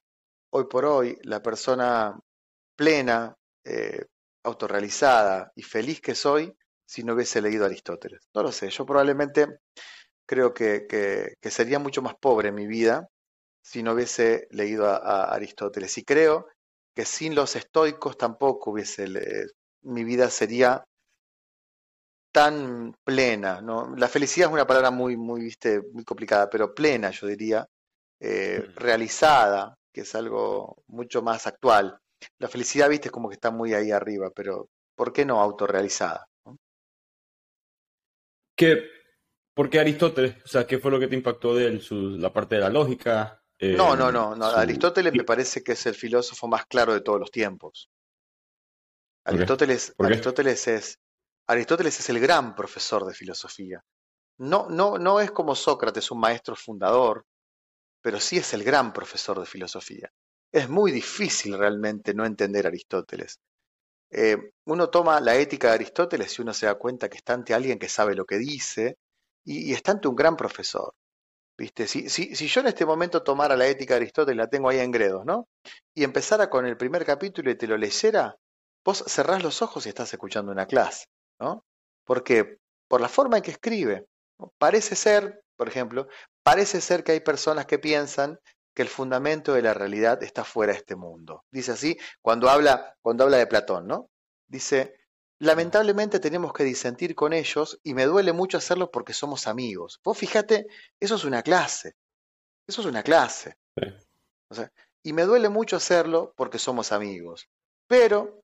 hoy 0.52 0.66
por 0.66 0.86
hoy 0.86 1.18
la 1.24 1.42
persona 1.42 2.18
plena, 2.76 3.36
eh, 3.66 4.06
autorrealizada 4.44 5.52
y 5.56 5.64
feliz 5.64 6.00
que 6.00 6.16
soy 6.16 6.54
si 6.86 7.04
no 7.04 7.14
hubiese 7.14 7.42
leído 7.42 7.66
Aristóteles. 7.66 8.30
No 8.34 8.44
lo 8.44 8.52
sé, 8.52 8.70
yo 8.70 8.86
probablemente 8.86 9.60
creo 10.26 10.54
que, 10.54 10.86
que, 10.88 11.52
sería 11.52 11.80
mucho 11.80 12.02
más 12.02 12.16
pobre 12.16 12.52
mi 12.52 12.68
vida 12.68 13.08
si 13.62 13.84
no 13.84 13.94
hubiese 13.94 14.48
leído 14.52 14.88
a, 14.88 15.26
Aristóteles. 15.34 15.98
Y 15.98 16.04
creo 16.04 16.48
que 16.98 17.06
sin 17.06 17.36
los 17.36 17.56
estoicos 17.56 18.18
tampoco 18.18 18.72
hubiese, 18.72 19.06
mi 19.84 20.04
vida 20.04 20.32
sería 20.32 20.84
tan 22.34 22.96
plena, 23.04 23.62
¿no? 23.62 23.96
La 23.96 24.08
felicidad 24.08 24.48
es 24.48 24.54
una 24.54 24.66
palabra 24.66 24.90
muy, 24.90 25.16
muy, 25.16 25.42
viste, 25.42 25.80
muy 25.94 26.04
complicada, 26.04 26.50
pero 26.50 26.74
plena, 26.74 27.12
yo 27.12 27.28
diría, 27.28 27.68
eh, 28.20 28.66
mm. 28.68 28.80
realizada, 28.80 29.76
que 29.94 30.02
es 30.02 30.16
algo 30.16 30.82
mucho 30.88 31.22
más 31.22 31.46
actual. 31.46 32.00
La 32.40 32.48
felicidad, 32.48 32.90
viste, 32.90 33.10
es 33.10 33.12
como 33.12 33.30
que 33.30 33.36
está 33.36 33.52
muy 33.52 33.76
ahí 33.76 33.92
arriba, 33.92 34.32
pero 34.36 34.68
¿por 34.96 35.14
qué 35.14 35.24
no 35.24 35.40
autorrealizada? 35.40 36.26
¿no? 36.48 36.58
¿Qué, 38.56 38.90
¿Por 39.54 39.70
qué 39.70 39.80
Aristóteles? 39.80 40.44
O 40.44 40.48
sea, 40.48 40.66
¿qué 40.66 40.80
fue 40.80 40.90
lo 40.90 41.00
que 41.00 41.10
te 41.10 41.16
impactó 41.16 41.54
de 41.54 41.68
él? 41.68 41.84
¿La 42.20 42.34
parte 42.34 42.56
de 42.56 42.62
la 42.62 42.72
lógica? 42.72 43.44
No, 43.60 43.96
no, 43.96 44.12
no, 44.12 44.36
no. 44.36 44.46
Aristóteles 44.46 45.14
me 45.14 45.24
parece 45.24 45.64
que 45.64 45.74
es 45.74 45.86
el 45.86 45.96
filósofo 45.96 46.48
más 46.48 46.66
claro 46.66 46.94
de 46.94 47.02
todos 47.02 47.20
los 47.20 47.32
tiempos. 47.32 47.90
Aristóteles, 49.24 49.94
Aristóteles 49.98 50.68
es 50.68 51.00
Aristóteles 51.48 52.00
es 52.00 52.10
el 52.10 52.20
gran 52.20 52.56
profesor 52.56 53.06
de 53.06 53.14
filosofía. 53.14 53.84
No, 54.40 54.68
no, 54.70 54.98
no 54.98 55.20
es 55.22 55.32
como 55.32 55.56
Sócrates, 55.56 56.12
un 56.12 56.20
maestro 56.20 56.56
fundador, 56.56 57.26
pero 58.02 58.20
sí 58.20 58.38
es 58.38 58.54
el 58.54 58.64
gran 58.64 58.94
profesor 58.94 59.40
de 59.40 59.46
filosofía. 59.46 60.12
es 60.52 60.70
muy 60.70 60.92
difícil 60.92 61.58
realmente 61.58 62.14
no 62.14 62.26
entender 62.26 62.66
a 62.66 62.70
Aristóteles. 62.70 63.40
Eh, 64.10 64.38
uno 64.66 64.90
toma 64.90 65.20
la 65.20 65.36
ética 65.36 65.70
de 65.70 65.76
Aristóteles 65.76 66.38
y 66.38 66.42
uno 66.42 66.54
se 66.54 66.66
da 66.66 66.76
cuenta 66.76 67.10
que 67.10 67.18
está 67.18 67.34
ante 67.34 67.54
alguien 67.54 67.80
que 67.80 67.90
sabe 67.90 68.16
lo 68.16 68.26
que 68.26 68.38
dice 68.38 68.98
y, 69.44 69.74
está 69.74 69.92
ante 69.94 70.08
un 70.08 70.16
gran 70.16 70.38
profesor. 70.38 70.94
¿Viste? 71.58 71.88
Si, 71.88 72.10
si, 72.10 72.36
si, 72.36 72.48
yo 72.48 72.62
en 72.62 72.68
este 72.68 72.86
momento 72.86 73.24
tomara 73.24 73.56
la 73.56 73.68
ética 73.68 73.96
de 73.96 74.02
Aristóteles, 74.02 74.38
la 74.38 74.48
tengo 74.48 74.70
ahí 74.70 74.80
en 74.80 74.92
Gredos, 74.92 75.26
¿no? 75.26 75.48
Y 75.96 76.04
empezara 76.04 76.50
con 76.50 76.68
el 76.68 76.78
primer 76.78 77.04
capítulo 77.04 77.50
y 77.50 77.56
te 77.56 77.66
lo 77.66 77.78
leyera, 77.78 78.38
vos 78.86 79.04
cerrás 79.08 79.42
los 79.42 79.62
ojos 79.64 79.86
y 79.86 79.90
estás 79.90 80.14
escuchando 80.14 80.52
una 80.52 80.68
clase, 80.68 81.06
¿no? 81.40 81.66
Porque 82.06 82.60
por 82.88 83.02
la 83.02 83.10
forma 83.10 83.38
en 83.38 83.44
que 83.44 83.52
escribe, 83.52 84.06
parece 84.60 84.96
ser, 84.96 85.42
por 85.56 85.68
ejemplo, 85.68 86.08
parece 86.44 86.80
ser 86.80 87.04
que 87.04 87.14
hay 87.14 87.22
personas 87.22 87.66
que 87.66 87.80
piensan 87.80 88.40
que 88.76 88.84
el 88.84 88.88
fundamento 88.88 89.54
de 89.54 89.64
la 89.64 89.74
realidad 89.74 90.22
está 90.22 90.44
fuera 90.44 90.74
de 90.74 90.80
este 90.80 90.96
mundo. 90.96 91.44
Dice 91.50 91.72
así 91.72 91.98
cuando 92.22 92.50
habla, 92.50 92.96
cuando 93.02 93.24
habla 93.24 93.38
de 93.38 93.48
Platón, 93.48 93.88
¿no? 93.88 94.12
Dice, 94.48 94.94
lamentablemente 95.40 96.20
tenemos 96.20 96.54
que 96.54 96.64
disentir 96.64 97.16
con 97.16 97.34
ellos 97.34 97.80
y 97.84 97.94
me 97.94 98.06
duele 98.06 98.34
mucho 98.34 98.58
hacerlo 98.58 98.92
porque 98.92 99.14
somos 99.14 99.48
amigos. 99.48 100.00
Vos 100.04 100.18
fíjate, 100.18 100.68
eso 101.00 101.16
es 101.16 101.24
una 101.24 101.44
clase. 101.44 101.96
Eso 102.68 102.82
es 102.82 102.88
una 102.88 103.04
clase. 103.04 103.58
y 105.04 105.14
me 105.14 105.24
duele 105.24 105.50
mucho 105.50 105.76
hacerlo 105.76 106.34
porque 106.36 106.60
somos 106.60 106.92
amigos. 106.92 107.48
Pero 107.88 108.44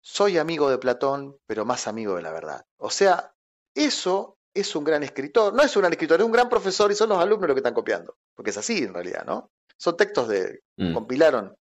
soy 0.00 0.38
amigo 0.38 0.70
de 0.70 0.78
Platón, 0.78 1.36
pero 1.46 1.64
más 1.64 1.86
amigo 1.88 2.14
de 2.16 2.22
la 2.22 2.32
verdad. 2.32 2.64
O 2.78 2.90
sea, 2.90 3.34
eso 3.74 4.38
es 4.54 4.74
un 4.74 4.84
gran 4.84 5.02
escritor, 5.02 5.52
no 5.52 5.62
es 5.62 5.74
un 5.76 5.82
gran 5.82 5.92
escritor, 5.92 6.20
es 6.20 6.26
un 6.26 6.32
gran 6.32 6.48
profesor 6.48 6.90
y 6.90 6.94
son 6.94 7.10
los 7.10 7.18
alumnos 7.18 7.48
los 7.48 7.54
que 7.54 7.60
están 7.60 7.74
copiando, 7.74 8.16
porque 8.34 8.50
es 8.50 8.56
así 8.56 8.78
en 8.78 8.94
realidad, 8.94 9.24
¿no? 9.26 9.50
Son 9.76 9.96
textos 9.96 10.28
de, 10.28 10.62
mm. 10.76 10.94
compilaron, 10.94 11.54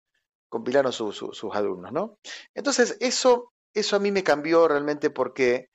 compilaron 0.47 0.93
sus 0.93 1.43
alumnos, 1.51 1.91
¿no? 1.91 2.19
Entonces, 2.53 2.95
eso, 3.01 3.51
eso 3.75 3.95
a 3.95 3.99
mí 3.99 4.11
me 4.11 4.23
cambió 4.23 4.67
realmente 4.67 5.09
porque 5.09 5.69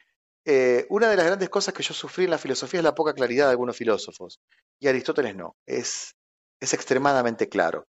eh, 0.45 0.87
una 0.89 1.09
de 1.09 1.17
las 1.17 1.27
grandes 1.27 1.51
cosas 1.51 1.75
que 1.75 1.83
yo 1.83 1.95
sufrí 1.95 2.25
en 2.25 2.31
la 2.31 2.39
filosofía 2.39 2.81
es 2.81 2.85
la 2.85 2.95
poca 2.95 3.13
claridad 3.13 3.47
de 3.47 3.53
algunos 3.53 3.77
filósofos, 3.77 4.41
y 4.81 4.89
Aristóteles 4.89 5.37
no, 5.37 5.57
es, 5.67 6.17
es 6.59 6.75
extremadamente 6.75 7.49
claro 7.49 7.87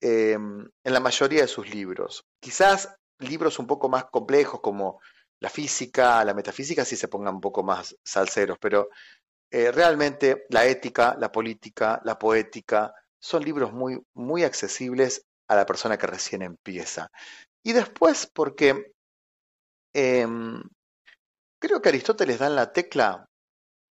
em, 0.00 0.68
en 0.84 0.92
la 0.92 1.00
mayoría 1.00 1.42
de 1.42 1.48
sus 1.48 1.72
libros. 1.72 2.24
Quizás 2.40 2.96
libros 3.20 3.58
un 3.60 3.68
poco 3.68 3.88
más 3.88 4.06
complejos 4.06 4.60
como 4.60 5.00
la 5.38 5.48
física, 5.48 6.24
la 6.24 6.34
metafísica 6.34 6.84
sí 6.84 6.96
se 6.96 7.08
pongan 7.08 7.36
un 7.36 7.40
poco 7.40 7.62
más 7.62 7.96
salseros, 8.04 8.58
pero 8.60 8.88
eh, 9.50 9.70
realmente 9.70 10.46
la 10.50 10.66
ética, 10.66 11.16
la 11.18 11.30
política, 11.30 12.00
la 12.04 12.18
poética 12.18 12.94
son 13.20 13.44
libros 13.44 13.72
muy, 13.72 14.00
muy 14.14 14.42
accesibles 14.42 15.24
a 15.46 15.54
la 15.54 15.66
persona 15.66 15.98
que 15.98 16.06
recién 16.06 16.42
empieza. 16.42 17.10
Y 17.62 17.72
después, 17.72 18.26
porque 18.26 18.92
em, 19.94 20.62
creo 21.60 21.80
que 21.80 21.88
Aristóteles 21.88 22.38
da 22.38 22.46
en 22.46 22.56
la 22.56 22.72
tecla 22.72 23.26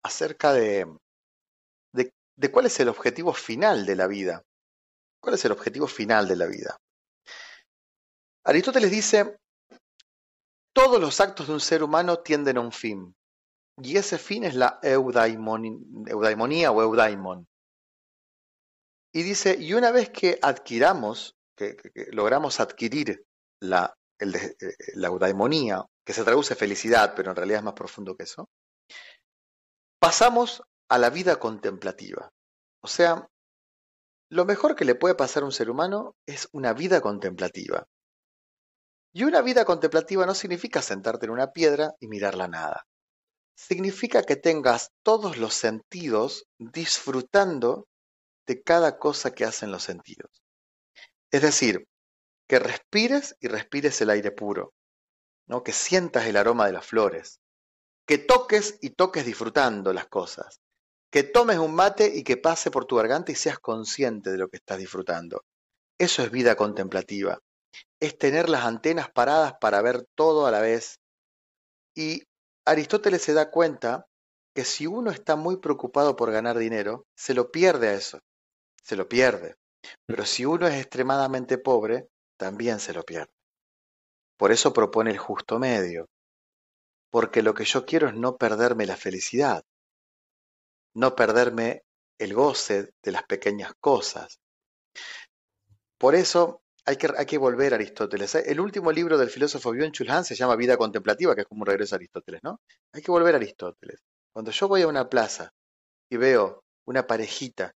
acerca 0.02 0.52
de, 0.52 0.86
de 1.92 2.50
cuál 2.50 2.66
es 2.66 2.78
el 2.80 2.88
objetivo 2.88 3.32
final 3.32 3.86
de 3.86 3.96
la 3.96 4.06
vida. 4.06 4.42
¿Cuál 5.20 5.36
es 5.36 5.44
el 5.44 5.52
objetivo 5.52 5.86
final 5.86 6.28
de 6.28 6.36
la 6.36 6.46
vida? 6.46 6.76
Aristóteles 8.44 8.90
dice 8.90 9.38
todos 10.74 11.00
los 11.00 11.20
actos 11.20 11.46
de 11.46 11.54
un 11.54 11.60
ser 11.60 11.82
humano 11.82 12.18
tienden 12.18 12.58
a 12.58 12.60
un 12.60 12.72
fin, 12.72 13.14
y 13.80 13.96
ese 13.96 14.18
fin 14.18 14.44
es 14.44 14.54
la 14.54 14.80
eudaimonía 14.82 16.70
o 16.72 16.82
eudaimon. 16.82 17.46
Y 19.12 19.22
dice, 19.22 19.56
y 19.58 19.74
una 19.74 19.92
vez 19.92 20.10
que 20.10 20.38
adquiramos, 20.42 21.36
que, 21.56 21.76
logramos 22.10 22.58
adquirir 22.58 23.24
la, 23.60 23.94
eh, 24.18 24.56
la 24.94 25.08
eudaimonía, 25.08 25.84
que 26.04 26.12
se 26.12 26.24
traduce 26.24 26.54
felicidad, 26.54 27.14
pero 27.16 27.30
en 27.30 27.36
realidad 27.36 27.58
es 27.58 27.64
más 27.64 27.74
profundo 27.74 28.16
que 28.16 28.24
eso, 28.24 28.48
pasamos 29.98 30.62
a 30.88 30.98
la 30.98 31.10
vida 31.10 31.36
contemplativa. 31.36 32.30
O 32.82 32.88
sea, 32.88 33.28
lo 34.30 34.44
mejor 34.44 34.76
que 34.76 34.84
le 34.84 34.94
puede 34.94 35.14
pasar 35.14 35.42
a 35.42 35.46
un 35.46 35.52
ser 35.52 35.70
humano 35.70 36.14
es 36.26 36.48
una 36.52 36.72
vida 36.72 37.00
contemplativa. 37.00 37.86
Y 39.12 39.24
una 39.24 39.42
vida 39.42 39.64
contemplativa 39.64 40.26
no 40.26 40.34
significa 40.34 40.82
sentarte 40.82 41.26
en 41.26 41.32
una 41.32 41.52
piedra 41.52 41.94
y 42.00 42.08
mirar 42.08 42.34
la 42.34 42.48
nada. 42.48 42.84
Significa 43.56 44.24
que 44.24 44.36
tengas 44.36 44.90
todos 45.04 45.38
los 45.38 45.54
sentidos 45.54 46.46
disfrutando 46.58 47.86
de 48.46 48.62
cada 48.62 48.98
cosa 48.98 49.32
que 49.32 49.44
hacen 49.44 49.70
los 49.70 49.84
sentidos. 49.84 50.42
Es 51.30 51.42
decir, 51.42 51.86
que 52.48 52.58
respires 52.58 53.36
y 53.40 53.48
respires 53.48 54.00
el 54.00 54.10
aire 54.10 54.30
puro, 54.30 54.74
¿no? 55.46 55.62
que 55.62 55.72
sientas 55.72 56.26
el 56.26 56.36
aroma 56.36 56.66
de 56.66 56.72
las 56.72 56.86
flores, 56.86 57.40
que 58.06 58.18
toques 58.18 58.78
y 58.82 58.90
toques 58.90 59.24
disfrutando 59.24 59.92
las 59.92 60.06
cosas, 60.06 60.60
que 61.10 61.22
tomes 61.22 61.58
un 61.58 61.74
mate 61.74 62.12
y 62.14 62.22
que 62.22 62.36
pase 62.36 62.70
por 62.70 62.84
tu 62.84 62.96
garganta 62.96 63.32
y 63.32 63.34
seas 63.34 63.58
consciente 63.58 64.30
de 64.30 64.38
lo 64.38 64.48
que 64.48 64.56
estás 64.56 64.78
disfrutando. 64.78 65.44
Eso 65.98 66.22
es 66.22 66.30
vida 66.30 66.56
contemplativa 66.56 67.40
es 68.00 68.18
tener 68.18 68.48
las 68.48 68.64
antenas 68.64 69.10
paradas 69.10 69.54
para 69.60 69.82
ver 69.82 70.06
todo 70.14 70.46
a 70.46 70.50
la 70.50 70.60
vez. 70.60 71.00
Y 71.94 72.22
Aristóteles 72.64 73.22
se 73.22 73.34
da 73.34 73.50
cuenta 73.50 74.06
que 74.54 74.64
si 74.64 74.86
uno 74.86 75.10
está 75.10 75.36
muy 75.36 75.56
preocupado 75.56 76.16
por 76.16 76.30
ganar 76.30 76.58
dinero, 76.58 77.06
se 77.16 77.34
lo 77.34 77.50
pierde 77.50 77.88
a 77.88 77.94
eso, 77.94 78.20
se 78.82 78.96
lo 78.96 79.08
pierde. 79.08 79.56
Pero 80.06 80.24
si 80.24 80.44
uno 80.44 80.66
es 80.66 80.74
extremadamente 80.74 81.58
pobre, 81.58 82.08
también 82.44 82.78
se 82.78 82.92
lo 82.92 83.04
pierde. 83.04 83.32
Por 84.36 84.52
eso 84.52 84.74
propone 84.74 85.10
el 85.12 85.16
justo 85.16 85.58
medio, 85.58 86.10
porque 87.10 87.40
lo 87.40 87.54
que 87.54 87.64
yo 87.64 87.86
quiero 87.86 88.08
es 88.08 88.14
no 88.14 88.36
perderme 88.36 88.84
la 88.84 88.98
felicidad, 88.98 89.64
no 90.94 91.14
perderme 91.14 91.84
el 92.18 92.34
goce 92.34 92.90
de 93.02 93.12
las 93.12 93.22
pequeñas 93.22 93.72
cosas. 93.80 94.40
Por 95.96 96.14
eso 96.14 96.60
hay 96.84 96.96
que, 96.96 97.08
hay 97.16 97.24
que 97.24 97.38
volver 97.38 97.72
a 97.72 97.76
Aristóteles. 97.76 98.34
El 98.34 98.60
último 98.60 98.92
libro 98.92 99.16
del 99.16 99.30
filósofo 99.30 99.72
Byung-Chul 99.72 100.10
Han 100.10 100.26
se 100.26 100.34
llama 100.34 100.54
Vida 100.54 100.76
Contemplativa, 100.76 101.34
que 101.34 101.40
es 101.42 101.46
como 101.46 101.62
un 101.62 101.66
regreso 101.66 101.94
a 101.94 101.96
Aristóteles, 101.96 102.42
¿no? 102.42 102.60
Hay 102.92 103.00
que 103.00 103.10
volver 103.10 103.32
a 103.32 103.38
Aristóteles. 103.38 104.02
Cuando 104.34 104.50
yo 104.50 104.68
voy 104.68 104.82
a 104.82 104.88
una 104.88 105.08
plaza 105.08 105.50
y 106.10 106.18
veo 106.18 106.62
una 106.84 107.06
parejita 107.06 107.72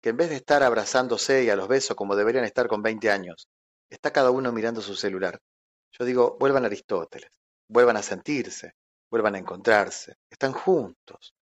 que 0.00 0.10
en 0.10 0.16
vez 0.16 0.30
de 0.30 0.36
estar 0.36 0.62
abrazándose 0.62 1.42
y 1.42 1.50
a 1.50 1.56
los 1.56 1.66
besos 1.66 1.96
como 1.96 2.14
deberían 2.14 2.44
estar 2.44 2.68
con 2.68 2.82
20 2.82 3.10
años, 3.10 3.48
está 3.94 4.12
cada 4.12 4.30
uno 4.30 4.52
mirando 4.52 4.80
su 4.80 4.94
celular. 4.94 5.40
Yo 5.92 6.04
digo, 6.04 6.36
vuelvan 6.38 6.64
a 6.64 6.66
Aristóteles, 6.66 7.30
vuelvan 7.68 7.96
a 7.96 8.02
sentirse, 8.02 8.74
vuelvan 9.10 9.34
a 9.34 9.38
encontrarse, 9.38 10.16
están 10.30 10.52
juntos, 10.52 11.34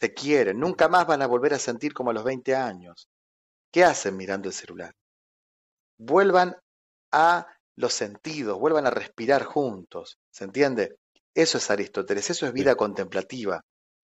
se 0.00 0.14
quieren, 0.14 0.58
nunca 0.58 0.88
más 0.88 1.06
van 1.06 1.22
a 1.22 1.26
volver 1.26 1.54
a 1.54 1.58
sentir 1.58 1.92
como 1.92 2.10
a 2.10 2.14
los 2.14 2.24
20 2.24 2.54
años. 2.56 3.08
¿Qué 3.70 3.84
hacen 3.84 4.16
mirando 4.16 4.48
el 4.48 4.54
celular? 4.54 4.94
vuelvan 6.00 6.56
a 7.12 7.46
los 7.76 7.92
sentidos, 7.92 8.58
vuelvan 8.58 8.86
a 8.86 8.90
respirar 8.90 9.44
juntos. 9.44 10.18
¿Se 10.30 10.44
entiende? 10.44 10.96
Eso 11.34 11.58
es 11.58 11.70
Aristóteles, 11.70 12.30
eso 12.30 12.46
es 12.46 12.52
vida 12.52 12.74
contemplativa. 12.74 13.62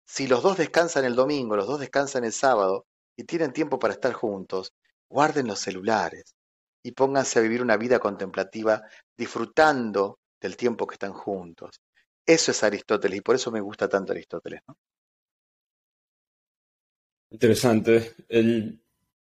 Si 0.06 0.28
los 0.28 0.44
dos 0.44 0.58
descansan 0.58 1.06
el 1.06 1.16
domingo, 1.16 1.56
los 1.56 1.68
dos 1.68 1.80
descansan 1.80 2.24
el 2.24 2.34
sábado 2.34 2.86
y 3.16 3.24
tienen 3.24 3.52
tiempo 3.52 3.80
para 3.80 3.94
estar 3.94 4.14
juntos, 4.14 4.74
guarden 5.10 5.48
los 5.48 5.60
celulares 5.60 6.36
y 6.84 6.92
pónganse 6.92 7.40
a 7.40 7.42
vivir 7.42 7.62
una 7.62 7.78
vida 7.78 8.00
contemplativa 8.00 8.84
disfrutando 9.18 10.20
del 10.40 10.58
tiempo 10.58 10.88
que 10.88 10.96
están 10.96 11.14
juntos. 11.14 11.82
Eso 12.26 12.52
es 12.52 12.64
Aristóteles 12.64 13.20
y 13.20 13.22
por 13.22 13.36
eso 13.36 13.52
me 13.52 13.62
gusta 13.62 13.88
tanto 13.88 14.12
Aristóteles. 14.12 14.62
Interesante. 17.30 18.16
El, 18.28 18.82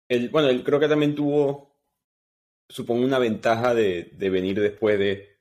el, 0.08 0.30
bueno, 0.30 0.50
él 0.50 0.64
creo 0.64 0.80
que 0.80 0.88
también 0.88 1.16
tuvo 1.16 1.74
supongo, 2.74 3.06
una 3.06 3.20
ventaja 3.20 3.74
de, 3.74 4.12
venir 4.18 4.60
después 4.60 4.98
de. 4.98 5.38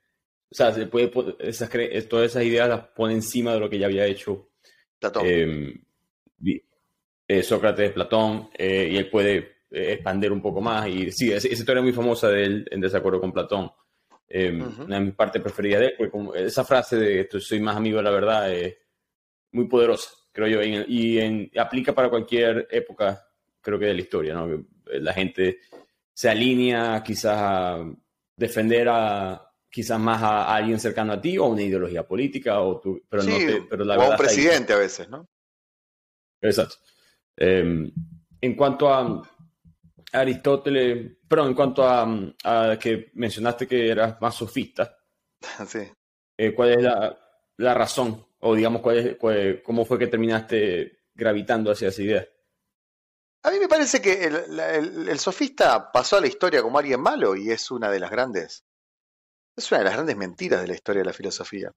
O 0.51 0.55
sea, 0.55 0.73
se 0.73 0.87
puede, 0.87 1.11
esas, 1.39 1.71
todas 2.09 2.31
esas 2.31 2.45
ideas 2.45 2.69
las 2.69 2.89
pone 2.89 3.15
encima 3.15 3.55
de 3.55 3.61
lo 3.61 3.71
que 3.71 3.79
ya 3.79 3.87
había 3.87 4.07
hecho 4.07 4.51
Platón. 4.99 5.27
Em, 5.27 5.85
eh, 7.27 7.43
Sócrates, 7.43 7.93
Platón, 7.93 8.51
eh, 8.59 8.91
y 8.93 8.97
él 8.99 9.09
puede 9.09 9.62
eh, 9.73 9.95
expander 9.95 10.33
un 10.33 10.43
poco 10.43 10.61
más. 10.61 10.87
Y 10.89 11.11
sí, 11.11 11.33
esa, 11.33 11.49
historia 11.49 11.83
muy 11.83 11.93
famosa 11.93 12.29
de 12.29 12.45
él 12.45 12.69
en 12.71 12.81
desacuerdo 12.81 13.21
con 13.21 13.33
Platón. 13.33 13.71
Em, 14.29 14.63
una 14.81 14.99
de 14.99 15.05
mis 15.05 15.15
partes 15.15 15.43
preferidas 15.43 15.81
de 15.81 15.87
él, 15.89 15.95
porque 15.97 16.11
como 16.11 16.35
esa 16.35 16.65
frase 16.65 16.97
de 16.97 17.29
soy 17.41 17.61
más 17.61 17.77
amigo 17.77 17.99
de 17.99 18.03
la 18.03 18.11
verdad 18.11 18.53
es 18.53 18.77
muy 19.51 19.69
poderosa, 19.69 20.09
creo 20.33 20.49
yo, 20.49 20.63
y, 20.63 21.19
en, 21.19 21.51
aplica 21.59 21.95
para 21.95 22.09
cualquier 22.09 22.67
época, 22.71 23.29
creo 23.61 23.79
que 23.79 23.87
de 23.87 23.95
la 23.95 24.01
historia, 24.01 24.35
¿no? 24.35 24.67
La 24.87 25.13
gente 25.13 25.59
se 26.15 26.31
alinea 26.31 27.03
quizás 27.05 27.37
a 27.39 27.85
defender 28.37 28.89
a 28.89 29.53
quizás 29.69 29.99
más 29.99 30.23
a, 30.23 30.55
alguien 30.55 30.79
cercano 30.79 31.15
a 31.15 31.21
ti 31.21 31.39
o 31.39 31.47
una 31.47 31.63
ideología 31.63 32.07
política 32.07 32.61
o 32.61 32.81
pero 33.09 33.23
no 33.23 33.37
pero 33.69 33.85
la 33.85 33.99
o 33.99 34.03
a 34.03 34.09
un 34.11 34.17
presidente 34.17 34.73
a 34.73 34.77
veces, 34.77 35.09
¿no? 35.09 35.29
Exacto. 36.41 36.77
Em, 37.37 37.91
en 38.41 38.55
cuanto 38.55 38.93
a 38.93 39.23
Aristóteles, 40.13 41.17
pero 41.27 41.47
en 41.47 41.55
cuanto 41.55 41.89
a, 41.89 42.79
que 42.79 43.11
mencionaste 43.15 43.67
que 43.67 43.91
eras 43.91 44.21
más 44.21 44.35
sofista, 44.35 44.97
sí. 45.67 45.91
Eh, 46.37 46.55
¿cuál 46.55 46.73
es 46.73 46.83
la, 47.57 47.75
razón? 47.75 48.27
O 48.41 48.55
digamos, 48.55 48.83
cuál 48.83 48.99
es, 48.99 49.63
¿cómo 49.63 49.85
fue 49.85 49.99
que 49.99 50.09
terminaste 50.09 51.05
gravitando 51.15 51.71
hacia 51.71 51.89
esa 51.89 52.03
idea? 52.03 52.27
A 53.45 53.51
mí 53.51 53.59
me 53.59 53.69
parece 53.69 54.01
que 54.01 54.25
el, 54.25 55.19
sofista 55.19 55.91
pasó 55.91 56.17
a 56.17 56.21
la 56.21 56.29
historia 56.29 56.63
como 56.63 56.79
alguien 56.79 57.01
malo 57.01 57.35
y 57.35 57.51
es 57.51 57.71
una 57.71 57.91
de 57.91 57.99
las 57.99 58.11
grandes, 58.11 58.65
es 59.57 59.71
una 59.71 59.79
de 59.79 59.85
las 59.85 59.95
grandes 59.95 60.17
mentiras 60.17 60.61
de 60.61 60.69
la 60.69 60.75
historia 60.75 61.01
de 61.01 61.07
la 61.07 61.13
filosofía. 61.13 61.73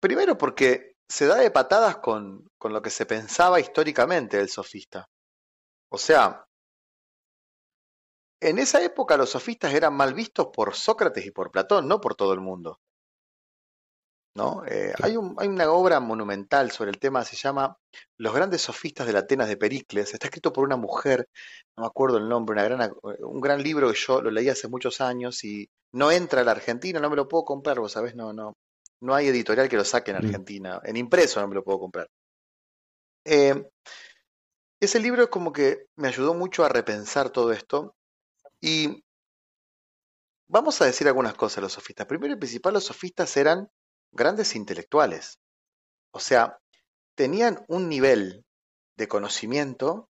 Primero 0.00 0.36
porque 0.36 0.96
se 1.08 1.26
da 1.26 1.36
de 1.36 1.50
patadas 1.50 1.98
con, 1.98 2.48
con 2.58 2.72
lo 2.72 2.82
que 2.82 2.90
se 2.90 3.06
pensaba 3.06 3.60
históricamente 3.60 4.36
del 4.36 4.48
sofista. 4.48 5.08
O 5.90 5.98
sea, 5.98 6.45
en 8.46 8.60
esa 8.60 8.80
época 8.82 9.16
los 9.16 9.30
sofistas 9.30 9.74
eran 9.74 9.94
mal 9.94 10.14
vistos 10.14 10.48
por 10.54 10.74
Sócrates 10.74 11.26
y 11.26 11.32
por 11.32 11.50
Platón, 11.50 11.88
no 11.88 12.00
por 12.00 12.14
todo 12.14 12.32
el 12.32 12.40
mundo. 12.40 12.78
¿no? 14.36 14.62
Eh, 14.66 14.92
hay, 15.02 15.16
una 15.16 15.70
obra 15.72 15.98
monumental 15.98 16.70
sobre 16.70 16.90
el 16.90 16.98
tema, 16.98 17.24
se 17.24 17.34
llama 17.34 17.76
Los 18.18 18.34
grandes 18.34 18.62
sofistas 18.62 19.06
de 19.06 19.14
la 19.14 19.20
Atenas 19.20 19.48
de 19.48 19.56
Pericles. 19.56 20.12
Está 20.14 20.26
escrito 20.26 20.52
por 20.52 20.64
una 20.64 20.76
mujer, 20.76 21.28
no 21.76 21.82
me 21.82 21.86
acuerdo 21.88 22.18
el 22.18 22.28
nombre, 22.28 22.52
una 22.52 22.64
gran, 22.64 22.94
un 23.20 23.40
gran 23.40 23.62
libro 23.62 23.90
que 23.90 23.98
yo 23.98 24.22
lo 24.22 24.30
leí 24.30 24.48
hace 24.48 24.68
muchos 24.68 25.00
años 25.00 25.42
y 25.42 25.68
no 25.92 26.12
entra 26.12 26.42
a 26.42 26.44
la 26.44 26.52
Argentina, 26.52 27.00
no 27.00 27.10
me 27.10 27.16
lo 27.16 27.26
puedo 27.26 27.44
comprar, 27.44 27.80
vos 27.80 27.92
sabés, 27.92 28.14
no, 28.14 28.32
no, 28.32 28.52
no 29.00 29.14
hay 29.14 29.26
editorial 29.26 29.68
que 29.68 29.76
lo 29.76 29.84
saque 29.84 30.12
en. 30.12 30.18
Argentina. 30.18 30.80
En 30.84 30.96
impreso 30.96 31.40
no 31.40 31.48
me 31.48 31.56
lo 31.56 31.64
puedo 31.64 31.80
comprar. 31.80 32.08
Eh, 33.24 33.70
ese 34.78 35.00
libro 35.00 35.24
es 35.24 35.30
como 35.30 35.52
que 35.52 35.86
me 35.96 36.08
ayudó 36.08 36.34
mucho 36.34 36.64
a 36.64 36.68
repensar 36.68 37.30
todo 37.30 37.50
esto 37.52 37.95
y 38.66 39.04
vamos 40.48 40.80
a 40.82 40.86
decir 40.86 41.06
algunas 41.06 41.34
cosas 41.34 41.62
los 41.62 41.74
sofistas. 41.74 42.08
Primero 42.08 42.34
y 42.34 42.36
principal, 42.36 42.74
los 42.74 42.82
sofistas 42.82 43.36
eran 43.36 43.70
grandes 44.10 44.56
intelectuales. 44.56 45.38
O 46.10 46.18
sea, 46.18 46.58
tenían 47.14 47.64
un 47.68 47.88
nivel 47.88 48.44
de 48.96 49.06
conocimiento 49.06 50.10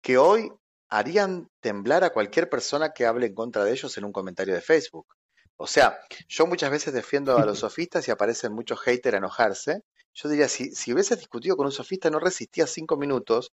que 0.00 0.16
hoy 0.16 0.52
harían 0.88 1.50
temblar 1.58 2.04
a 2.04 2.10
cualquier 2.10 2.48
persona 2.48 2.92
que 2.92 3.04
hable 3.04 3.26
en 3.26 3.34
contra 3.34 3.64
de 3.64 3.72
ellos 3.72 3.98
en 3.98 4.04
un 4.04 4.12
comentario 4.12 4.54
de 4.54 4.60
Facebook. 4.60 5.08
O 5.56 5.66
sea, 5.66 5.98
yo 6.28 6.46
muchas 6.46 6.70
veces 6.70 6.94
defiendo 6.94 7.36
a 7.36 7.44
los 7.44 7.58
sofistas 7.66 8.06
y 8.06 8.12
aparecen 8.12 8.52
muchos 8.52 8.78
haters 8.78 9.14
a 9.14 9.18
enojarse. 9.18 9.82
Yo 10.14 10.28
diría, 10.28 10.48
si, 10.48 10.70
si 10.70 10.92
hubieses 10.92 11.18
discutido 11.18 11.56
con 11.56 11.66
un 11.66 11.72
sofista, 11.72 12.10
no 12.10 12.20
resistías 12.20 12.70
cinco 12.70 12.96
minutos, 12.96 13.50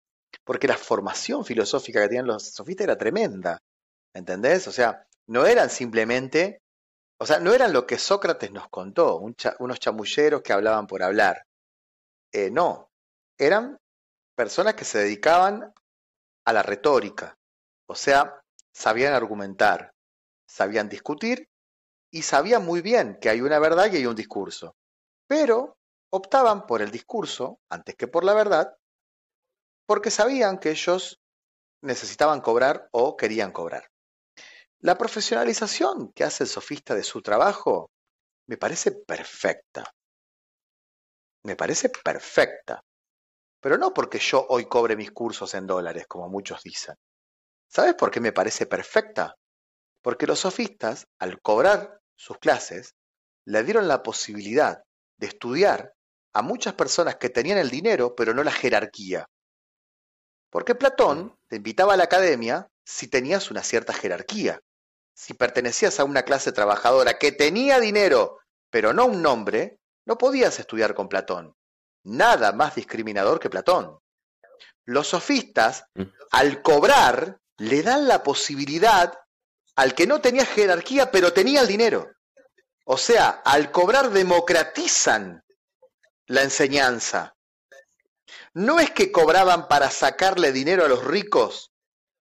porque 0.46 0.70
la 0.70 0.78
formación 0.78 1.44
filosófica 1.44 2.02
que 2.02 2.08
tenían 2.08 2.28
los 2.28 2.52
sofistas 2.52 2.86
era 2.86 2.98
tremenda. 2.98 3.62
¿Entendés? 4.14 4.68
O 4.68 4.72
sea, 4.72 5.05
no 5.28 5.45
eran 5.45 5.70
simplemente 5.70 6.62
o 7.22 7.26
sea, 7.26 7.39
no 7.39 7.53
eran 7.53 7.74
lo 7.74 7.86
que 7.86 7.97
Sócrates 7.97 8.51
nos 8.51 8.70
contó, 8.70 9.18
unos 9.18 9.80
chamulleros 9.80 10.41
que 10.41 10.53
hablaban 10.53 10.88
por 10.88 11.03
hablar. 11.03 11.45
Eh, 12.32 12.49
no, 12.49 12.89
eran 13.38 13.78
personas 14.36 14.76
que 14.76 14.86
se 14.86 14.99
dedicaban 14.99 15.74
a 16.45 16.53
la 16.53 16.64
retórica. 16.64 17.38
O 17.88 17.95
sea, 17.95 18.41
sabían 18.74 19.14
argumentar, 19.14 19.93
sabían 20.47 20.88
discutir 20.88 21.49
y 22.10 22.22
sabían 22.22 22.66
muy 22.66 22.82
bien 22.82 23.18
que 23.20 23.30
hay 23.30 23.41
una 23.41 23.60
verdad 23.60 23.91
y 23.91 23.97
hay 23.97 24.05
un 24.05 24.16
discurso. 24.16 24.78
Pero 25.28 25.76
optaban 26.12 26.66
por 26.66 26.82
el 26.82 26.89
discurso 26.89 27.60
antes 27.70 27.95
que 27.95 28.07
por 28.07 28.24
la 28.24 28.34
verdad 28.34 28.78
porque 29.86 30.10
sabían 30.10 30.57
que 30.57 30.72
ellos 30.72 31.20
necesitaban 31.82 32.39
cobrar 32.39 32.88
o 32.91 33.18
querían 33.18 33.51
cobrar. 33.51 33.89
La 34.82 34.98
profesionalización 34.98 36.14
que 36.14 36.24
hace 36.24 36.46
el 36.46 36.50
sofista 36.50 36.96
de 36.96 37.04
su 37.04 37.22
trabajo 37.22 37.92
me 38.48 38.56
parece 38.56 38.92
perfecta. 38.92 39.94
Me 41.44 41.58
parece 41.58 41.90
perfecta. 41.90 42.82
Pero 43.60 43.78
no 43.78 43.94
porque 43.94 44.20
yo 44.20 44.46
hoy 44.48 44.70
cobre 44.70 44.96
mis 44.96 45.12
cursos 45.12 45.54
en 45.54 45.68
dólares, 45.68 46.06
como 46.08 46.30
muchos 46.30 46.64
dicen. 46.64 46.96
¿Sabes 47.68 47.96
por 47.96 48.10
qué 48.10 48.22
me 48.22 48.32
parece 48.32 48.68
perfecta? 48.68 49.36
Porque 50.02 50.26
los 50.26 50.40
sofistas, 50.40 51.08
al 51.20 51.42
cobrar 51.42 52.00
sus 52.16 52.38
clases, 52.38 52.96
le 53.46 53.64
dieron 53.64 53.90
la 53.90 54.02
posibilidad 54.02 54.82
de 55.18 55.28
estudiar 55.28 55.94
a 56.32 56.42
muchas 56.42 56.76
personas 56.76 57.18
que 57.18 57.30
tenían 57.30 57.58
el 57.58 57.70
dinero, 57.70 58.16
pero 58.16 58.34
no 58.34 58.46
la 58.46 58.52
jerarquía. 58.54 59.26
Porque 60.50 60.74
Platón 60.74 61.38
te 61.50 61.58
invitaba 61.58 61.96
a 61.96 61.98
la 61.98 62.06
academia 62.06 62.70
si 62.86 63.10
tenías 63.10 63.52
una 63.52 63.62
cierta 63.62 63.92
jerarquía 63.92 64.62
si 65.20 65.34
pertenecías 65.34 66.00
a 66.00 66.06
una 66.06 66.24
clase 66.24 66.54
trabajadora 66.54 67.20
que 67.20 67.34
tenía 67.34 67.82
dinero, 67.82 68.40
pero 68.70 68.94
no 68.94 69.06
un 69.06 69.22
nombre, 69.22 69.82
no 70.06 70.18
podías 70.18 70.58
estudiar 70.60 70.96
con 70.96 71.10
Platón. 71.10 71.54
Nada 72.06 72.54
más 72.54 72.76
discriminador 72.76 73.38
que 73.38 73.50
Platón. 73.50 74.00
Los 74.86 75.10
sofistas, 75.10 75.84
mm. 75.94 76.04
al 76.32 76.62
cobrar, 76.62 77.38
le 77.58 77.84
dan 77.84 78.08
la 78.08 78.24
posibilidad 78.24 79.14
al 79.76 79.94
que 79.94 80.08
no 80.08 80.22
tenía 80.22 80.46
jerarquía, 80.46 81.12
pero 81.12 81.34
tenía 81.34 81.60
el 81.60 81.68
dinero. 81.68 82.10
O 82.86 82.98
sea, 82.98 83.42
al 83.44 83.72
cobrar 83.72 84.12
democratizan 84.12 85.44
la 86.28 86.44
enseñanza. 86.44 87.36
No 88.54 88.80
es 88.80 88.92
que 88.92 89.12
cobraban 89.12 89.68
para 89.68 89.92
sacarle 89.92 90.54
dinero 90.54 90.86
a 90.86 90.88
los 90.88 91.04
ricos, 91.04 91.69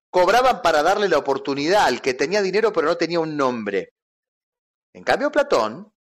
cobraban 0.09 0.61
para 0.61 0.83
darle 0.83 1.07
la 1.07 1.17
oportunidad 1.17 1.85
al 1.85 2.01
que 2.01 2.13
tenía 2.13 2.41
dinero 2.41 2.73
pero 2.73 2.87
no 2.87 2.97
tenía 2.97 3.19
un 3.19 3.37
nombre. 3.37 3.93
En 4.93 5.03
cambio 5.03 5.31
Platón, 5.31 5.93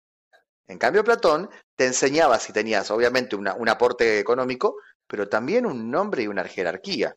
en 0.69 0.79
cambio 0.79 1.05
Platón 1.05 1.51
te 1.75 1.87
enseñaba 1.87 2.39
si 2.39 2.53
tenías 2.53 2.91
obviamente 2.91 3.37
un 3.37 3.69
aporte 3.69 4.19
económico, 4.19 4.77
pero 5.07 5.29
también 5.29 5.67
un 5.67 5.91
nombre 5.91 6.23
y 6.23 6.27
una 6.27 6.45
jerarquía. 6.45 7.17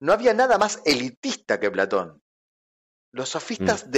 No 0.00 0.12
había 0.12 0.34
nada 0.34 0.58
más 0.58 0.80
elitista 0.84 1.58
que 1.58 1.70
Platón. 1.70 2.22
Los 3.12 3.30
sofistas 3.30 3.86
mm. 3.86 3.90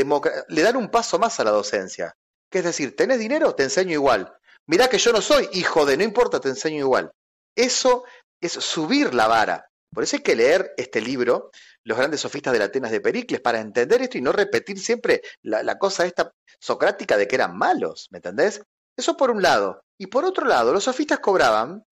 le 0.49 0.63
dan 0.63 0.77
un 0.77 0.91
paso 0.91 1.19
más 1.19 1.41
a 1.41 1.45
la 1.45 1.51
docencia, 1.51 2.17
que 2.51 2.59
es 2.59 2.65
decir, 2.65 2.97
¿tenés 2.97 3.19
dinero? 3.19 3.55
Te 3.55 3.65
enseño 3.65 3.93
igual. 3.93 4.33
Mirá 4.67 4.89
que 4.89 4.99
yo 4.99 5.13
no 5.13 5.21
soy 5.21 5.49
hijo 5.53 5.85
de, 5.85 5.97
no 5.97 6.05
importa, 6.05 6.41
te 6.41 6.49
enseño 6.49 6.79
igual. 6.79 7.13
Eso 7.57 8.05
es 8.41 8.53
subir 8.53 9.15
la 9.15 9.27
vara. 9.27 9.70
Por 9.93 10.05
eso 10.05 10.17
hay 10.17 10.23
que 10.23 10.37
leer 10.37 10.73
este 10.77 11.01
libro, 11.01 11.51
Los 11.85 11.99
grandes 11.99 12.21
sofistas 12.21 12.53
de 12.53 12.59
la 12.59 12.67
Atenas 12.67 12.91
de 12.91 13.01
Pericles, 13.01 13.41
para 13.41 13.61
entender 13.61 14.03
esto 14.03 14.19
y 14.19 14.23
no 14.23 14.33
repetir 14.33 14.79
siempre 14.79 15.23
la, 15.43 15.79
cosa 15.79 16.05
esta 16.05 16.33
socrática 16.61 17.17
de 17.17 17.27
que 17.27 17.37
eran 17.37 17.57
malos, 17.57 18.09
¿me 18.11 18.19
entendés? 18.19 18.63
Eso 18.97 19.17
por 19.17 19.31
un 19.31 19.43
lado. 19.43 19.83
Y 19.99 20.07
por 20.07 20.25
otro 20.25 20.47
lado, 20.47 20.73
los 20.73 20.85
sofistas 20.85 21.19
cobraban 21.19 21.85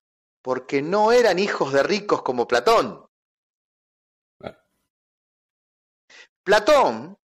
porque 0.42 0.82
no 0.82 1.11
eran 1.12 1.38
hijos 1.38 1.72
de 1.72 1.82
ricos 1.82 2.22
como 2.22 2.46
Platón. 2.46 3.07
Platón 6.44 7.18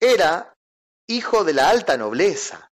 era 0.00 0.54
hijo 1.08 1.44
de 1.44 1.54
la 1.54 1.70
alta 1.70 1.96
nobleza. 1.96 2.70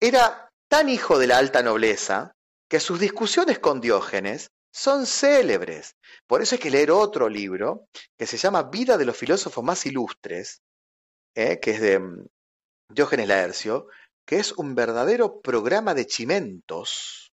Era 0.00 0.50
tan 0.68 0.88
hijo 0.88 1.18
de 1.18 1.26
la 1.26 1.38
alta 1.38 1.62
nobleza 1.62 2.34
que 2.68 2.80
sus 2.80 3.00
discusiones 3.00 3.58
con 3.58 3.80
Diógenes 3.80 4.50
son 4.72 5.06
célebres. 5.06 5.96
Por 6.26 6.42
eso 6.42 6.54
hay 6.54 6.60
que 6.60 6.70
leer 6.70 6.90
otro 6.90 7.28
libro 7.28 7.88
que 8.18 8.26
se 8.26 8.38
llama 8.38 8.64
Vida 8.64 8.96
de 8.96 9.04
los 9.04 9.16
filósofos 9.16 9.62
más 9.62 9.86
ilustres, 9.86 10.62
¿eh? 11.34 11.60
que 11.60 11.72
es 11.72 11.80
de 11.80 11.98
mm, 11.98 12.26
Diógenes 12.88 13.28
Laercio, 13.28 13.86
que 14.24 14.36
es 14.38 14.52
un 14.52 14.74
verdadero 14.74 15.40
programa 15.40 15.94
de 15.94 16.06
chimentos, 16.06 17.32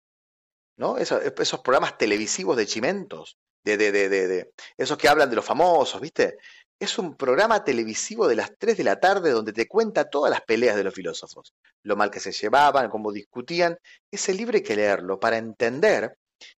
¿no? 0.77 0.97
Esos, 0.97 1.59
programas 1.61 1.97
televisivos 1.97 2.57
de 2.57 2.65
chimentos, 2.65 3.37
de, 3.63 4.51
esos 4.77 4.97
que 4.97 5.09
hablan 5.09 5.29
de 5.29 5.35
los 5.35 5.45
famosos, 5.45 5.99
¿viste? 5.99 6.37
Es 6.77 6.97
un 6.99 7.15
programa 7.15 7.63
televisivo 7.63 8.27
de 8.27 8.35
las 8.35 8.51
3 8.57 8.77
de 8.77 8.83
la 8.83 8.99
tarde 8.99 9.31
donde 9.31 9.53
te 9.53 9.67
cuenta 9.67 10.09
todas 10.09 10.29
las 10.29 10.41
peleas 10.41 10.75
de 10.75 10.83
los 10.83 10.93
filósofos, 10.93 11.53
lo 11.83 11.95
mal 11.95 12.11
que 12.11 12.19
se 12.19 12.33
llevaban, 12.33 12.89
cómo 12.89 13.11
discutían. 13.11 13.77
Ese 14.11 14.33
libro 14.33 14.57
hay 14.57 14.63
que 14.63 14.75
leerlo 14.75 15.19
para 15.19 15.37
entender 15.37 16.17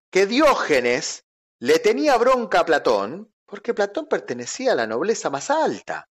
que 0.10 0.26
Diógenes 0.26 1.26
le 1.60 1.80
tenía 1.80 2.18
bronca 2.18 2.62
a 2.62 2.66
Platón 2.66 3.34
porque 3.46 3.74
Platón 3.74 4.08
pertenecía 4.08 4.74
a 4.74 4.76
la 4.76 4.88
nobleza 4.88 5.30
más 5.30 5.50
alta. 5.50 6.10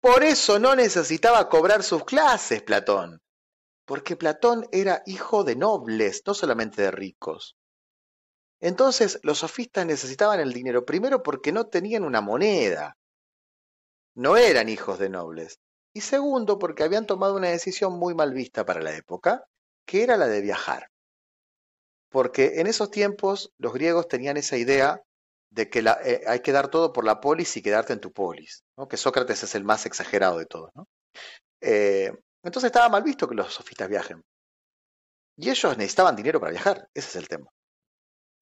Por 0.00 0.22
eso 0.22 0.58
no 0.58 0.76
necesitaba 0.76 1.48
cobrar 1.48 1.82
sus 1.82 2.04
clases 2.04 2.62
Platón, 2.62 3.20
porque 3.84 4.16
Platón 4.16 4.68
era 4.70 5.02
hijo 5.06 5.42
de 5.44 5.56
nobles, 5.56 6.22
no 6.26 6.34
solamente 6.34 6.82
de 6.82 6.90
ricos. 6.90 7.56
Entonces 8.60 9.18
los 9.22 9.38
sofistas 9.38 9.86
necesitaban 9.86 10.40
el 10.40 10.52
dinero 10.52 10.84
primero 10.84 11.22
porque 11.22 11.52
no 11.52 11.66
tenían 11.66 12.04
una 12.04 12.20
moneda, 12.20 12.96
no 14.14 14.36
eran 14.36 14.68
hijos 14.68 14.98
de 14.98 15.08
nobles, 15.08 15.60
y 15.92 16.00
segundo 16.00 16.58
porque 16.58 16.84
habían 16.84 17.06
tomado 17.06 17.34
una 17.36 17.48
decisión 17.48 17.98
muy 17.98 18.14
mal 18.14 18.32
vista 18.32 18.64
para 18.64 18.80
la 18.80 18.94
época, 18.94 19.46
que 19.84 20.02
era 20.02 20.16
la 20.16 20.26
de 20.26 20.40
viajar 20.40 20.90
porque 22.10 22.60
en 22.60 22.66
esos 22.66 22.90
tiempos 22.90 23.52
los 23.58 23.72
griegos 23.72 24.08
tenían 24.08 24.36
esa 24.36 24.56
idea 24.56 25.02
de 25.50 25.70
que 25.70 25.80
eh, 26.04 26.22
hay 26.26 26.40
que 26.40 26.52
dar 26.52 26.68
todo 26.68 26.92
por 26.92 27.04
la 27.04 27.20
polis 27.20 27.56
y 27.56 27.62
quedarte 27.62 27.92
en 27.92 28.00
tu 28.00 28.12
polis, 28.12 28.64
que 28.88 28.96
Sócrates 28.96 29.42
es 29.42 29.54
el 29.54 29.64
más 29.64 29.86
exagerado 29.86 30.38
de 30.38 30.46
todos. 30.46 30.70
¿no? 30.74 30.86
Eh, 31.60 32.12
entonces 32.42 32.68
estaba 32.68 32.88
mal 32.88 33.02
visto 33.02 33.28
que 33.28 33.34
los 33.34 33.52
sofistas 33.52 33.88
viajen. 33.88 34.22
Y 35.38 35.50
ellos 35.50 35.76
necesitaban 35.76 36.16
dinero 36.16 36.40
para 36.40 36.52
viajar, 36.52 36.88
ese 36.94 37.08
es 37.08 37.16
el 37.16 37.28
tema. 37.28 37.50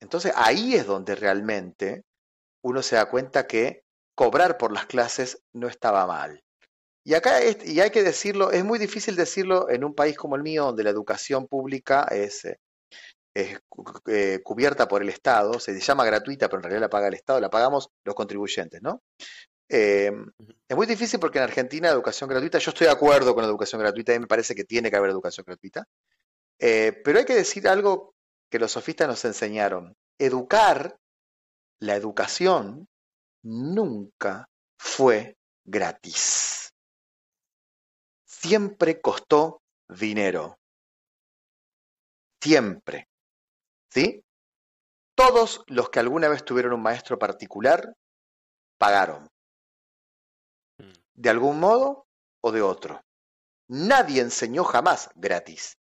Entonces 0.00 0.32
ahí 0.36 0.74
es 0.74 0.86
donde 0.86 1.14
realmente 1.14 2.04
uno 2.62 2.82
se 2.82 2.96
da 2.96 3.08
cuenta 3.10 3.46
que 3.46 3.82
cobrar 4.14 4.58
por 4.58 4.72
las 4.72 4.86
clases 4.86 5.42
no 5.52 5.68
estaba 5.68 6.06
mal. 6.06 6.42
Y 7.06 7.14
acá, 7.14 7.40
y 7.42 7.80
hay 7.80 7.90
que 7.90 8.02
decirlo, 8.02 8.50
es 8.50 8.64
muy 8.64 8.78
difícil 8.78 9.14
decirlo 9.14 9.68
en 9.68 9.84
un 9.84 9.94
país 9.94 10.16
como 10.16 10.36
el 10.36 10.42
mío, 10.42 10.64
donde 10.64 10.84
la 10.84 10.90
educación 10.90 11.46
pública 11.46 12.04
es, 12.10 12.46
eh, 12.46 12.58
es 13.34 13.60
eh, 14.06 14.40
cubierta 14.42 14.86
por 14.88 15.02
el 15.02 15.08
Estado, 15.08 15.58
se 15.58 15.78
llama 15.80 16.04
gratuita, 16.04 16.48
pero 16.48 16.58
en 16.58 16.64
realidad 16.64 16.80
la 16.82 16.90
paga 16.90 17.08
el 17.08 17.14
Estado, 17.14 17.40
la 17.40 17.50
pagamos 17.50 17.90
los 18.04 18.14
contribuyentes, 18.14 18.80
¿no? 18.80 19.02
Eh, 19.68 20.12
es 20.68 20.76
muy 20.76 20.86
difícil 20.86 21.18
porque 21.18 21.38
en 21.38 21.44
Argentina 21.44 21.88
educación 21.88 22.28
gratuita, 22.30 22.58
yo 22.58 22.70
estoy 22.70 22.86
de 22.86 22.92
acuerdo 22.92 23.34
con 23.34 23.42
la 23.42 23.48
educación 23.48 23.80
gratuita 23.80 24.14
y 24.14 24.20
me 24.20 24.26
parece 24.26 24.54
que 24.54 24.64
tiene 24.64 24.90
que 24.90 24.96
haber 24.96 25.10
educación 25.10 25.44
gratuita, 25.46 25.86
pero 26.58 27.18
hay 27.18 27.24
que 27.24 27.34
decir 27.34 27.68
algo 27.68 28.14
que 28.50 28.58
los 28.58 28.72
sofistas 28.72 29.08
nos 29.08 29.24
enseñaron. 29.24 29.96
Educar, 30.18 30.96
la 31.80 31.96
educación, 31.96 32.86
nunca 33.42 34.48
fue 34.78 35.36
gratis. 35.64 36.72
Siempre 38.24 39.00
costó 39.00 39.62
dinero. 39.88 40.58
Siempre. 42.40 43.08
¿Sí? 43.94 44.24
Todos 45.14 45.62
los 45.68 45.88
que 45.88 46.00
alguna 46.00 46.28
vez 46.28 46.44
tuvieron 46.44 46.72
un 46.72 46.82
maestro 46.82 47.16
particular 47.16 47.94
pagaron. 48.76 49.28
De 51.14 51.30
algún 51.30 51.60
modo 51.60 52.06
o 52.42 52.50
de 52.50 52.60
otro. 52.60 53.00
Nadie 53.68 54.20
enseñó 54.20 54.64
jamás 54.64 55.10
gratis. 55.14 55.76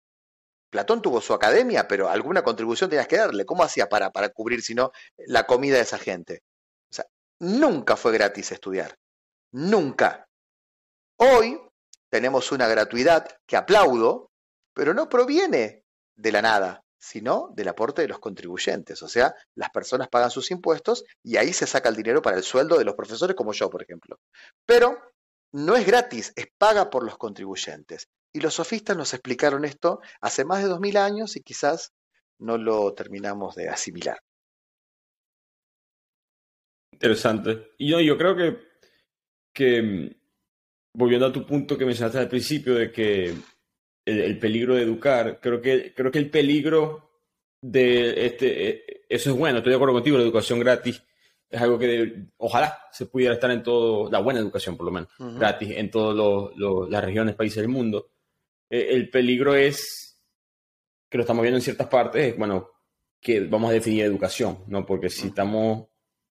Platón 0.70 1.02
tuvo 1.02 1.22
su 1.22 1.34
academia, 1.34 1.88
pero 1.88 2.10
alguna 2.10 2.44
contribución 2.44 2.90
tenías 2.90 3.08
que 3.08 3.18
darle. 3.18 3.46
¿Cómo 3.46 3.64
hacía 3.64 3.88
para, 3.88 4.12
para 4.12 4.30
cubrir, 4.30 4.62
si 4.62 4.76
no, 4.76 4.92
la 5.18 5.46
comida 5.46 5.78
de 5.78 5.84
esa 5.84 5.98
gente? 5.98 6.44
O 6.92 6.94
sea, 6.94 7.06
nunca 7.40 7.96
fue 7.96 8.12
gratis 8.12 8.52
estudiar. 8.52 8.98
Nunca. 9.54 10.28
Hoy 11.18 11.62
tenemos 12.10 12.52
una 12.52 12.68
gratuidad 12.68 13.28
que 13.46 13.56
aplaudo, 13.56 14.32
pero 14.74 14.94
no 14.94 15.08
proviene 15.08 15.84
de 16.16 16.32
la 16.32 16.42
nada, 16.42 16.84
sino 17.02 17.50
del 17.56 17.68
aporte 17.68 18.04
de 18.04 18.08
los 18.08 18.20
contribuyentes. 18.20 19.02
O 19.02 19.08
sea, 19.08 19.34
las 19.56 19.72
personas 19.72 20.08
pagan 20.08 20.30
sus 20.30 20.52
impuestos 20.52 21.04
y 21.24 21.38
ahí 21.38 21.52
se 21.52 21.66
saca 21.66 21.90
el 21.90 21.96
dinero 21.96 22.22
para 22.22 22.38
el 22.38 22.44
sueldo 22.44 22.78
de 22.78 22.86
los 22.86 22.94
profesores 22.94 23.36
como 23.36 23.54
yo, 23.54 23.70
por 23.72 23.82
ejemplo. 23.82 24.20
Pero 24.68 25.00
no 25.52 25.76
es 25.76 25.86
gratis, 25.86 26.32
es 26.36 26.48
paga 26.58 26.92
por 26.92 27.04
los 27.04 27.18
contribuyentes. 27.18 28.08
Y 28.32 28.40
los 28.40 28.54
sofistas 28.54 28.96
nos 28.96 29.14
explicaron 29.14 29.66
esto 29.66 30.00
hace 30.22 30.46
más 30.46 30.62
de 30.62 30.70
dos 30.70 30.80
mil 30.80 30.96
años 30.96 31.36
y 31.36 31.42
quizás 31.42 31.92
no 32.40 32.58
lo 32.58 32.94
terminamos 32.94 33.56
de 33.56 33.68
asimilar. 33.68 34.20
Interesante. 36.94 37.72
Y 37.80 37.90
yo, 37.90 38.00
yo 38.00 38.16
creo 38.16 38.36
que, 38.36 38.60
que, 39.52 39.82
mm, 39.82 40.10
volviendo 40.94 41.26
a 41.26 41.34
tu 41.34 41.46
punto 41.48 41.76
que 41.76 41.86
mencionaste 41.86 42.20
al 42.20 42.30
principio 42.30 42.76
de 42.76 42.92
que 42.92 43.36
el, 44.06 44.40
peligro 44.40 44.76
de 44.76 44.84
educar, 44.84 45.40
creo 45.42 45.62
que, 45.62 45.94
creo 45.94 46.12
que 46.12 46.20
el 46.20 46.30
peligro 46.30 47.10
de 47.62 48.26
este, 48.26 48.70
eh, 48.70 48.84
eso 49.08 49.32
es 49.32 49.38
bueno, 49.38 49.60
estoy 49.60 49.72
de 49.72 49.76
acuerdo 49.76 49.94
contigo, 49.94 50.18
la 50.18 50.24
educación 50.24 50.60
gratis 50.60 51.04
es 51.52 51.62
algo 51.62 51.78
que 51.78 52.28
ojalá 52.38 52.80
se 52.92 53.06
pudiera 53.06 53.34
estar 53.34 53.52
en 53.52 53.62
todo, 53.62 54.10
la 54.10 54.20
buena 54.20 54.40
educación 54.40 54.78
por 54.78 54.86
lo 54.86 54.92
menos, 54.92 55.10
gratis 55.38 55.72
en 55.76 55.92
todas 55.92 56.50
las 56.90 57.04
regiones, 57.04 57.36
países 57.36 57.58
del 57.58 57.68
mundo. 57.68 58.12
Eh, 58.70 58.88
el 58.92 59.10
peligro 59.10 59.54
es, 59.54 60.22
que 61.10 61.18
lo 61.18 61.24
estamos 61.24 61.42
viendo 61.42 61.58
en 61.58 61.62
ciertas 61.62 61.88
partes, 61.88 62.38
bueno, 62.38 62.70
que 63.20 63.42
vamos 63.42 63.70
a 63.70 63.74
definir 63.74 64.06
educación, 64.06 64.60
¿no? 64.68 64.86
Porque 64.86 65.10
si 65.10 65.28
estamos, 65.28 65.90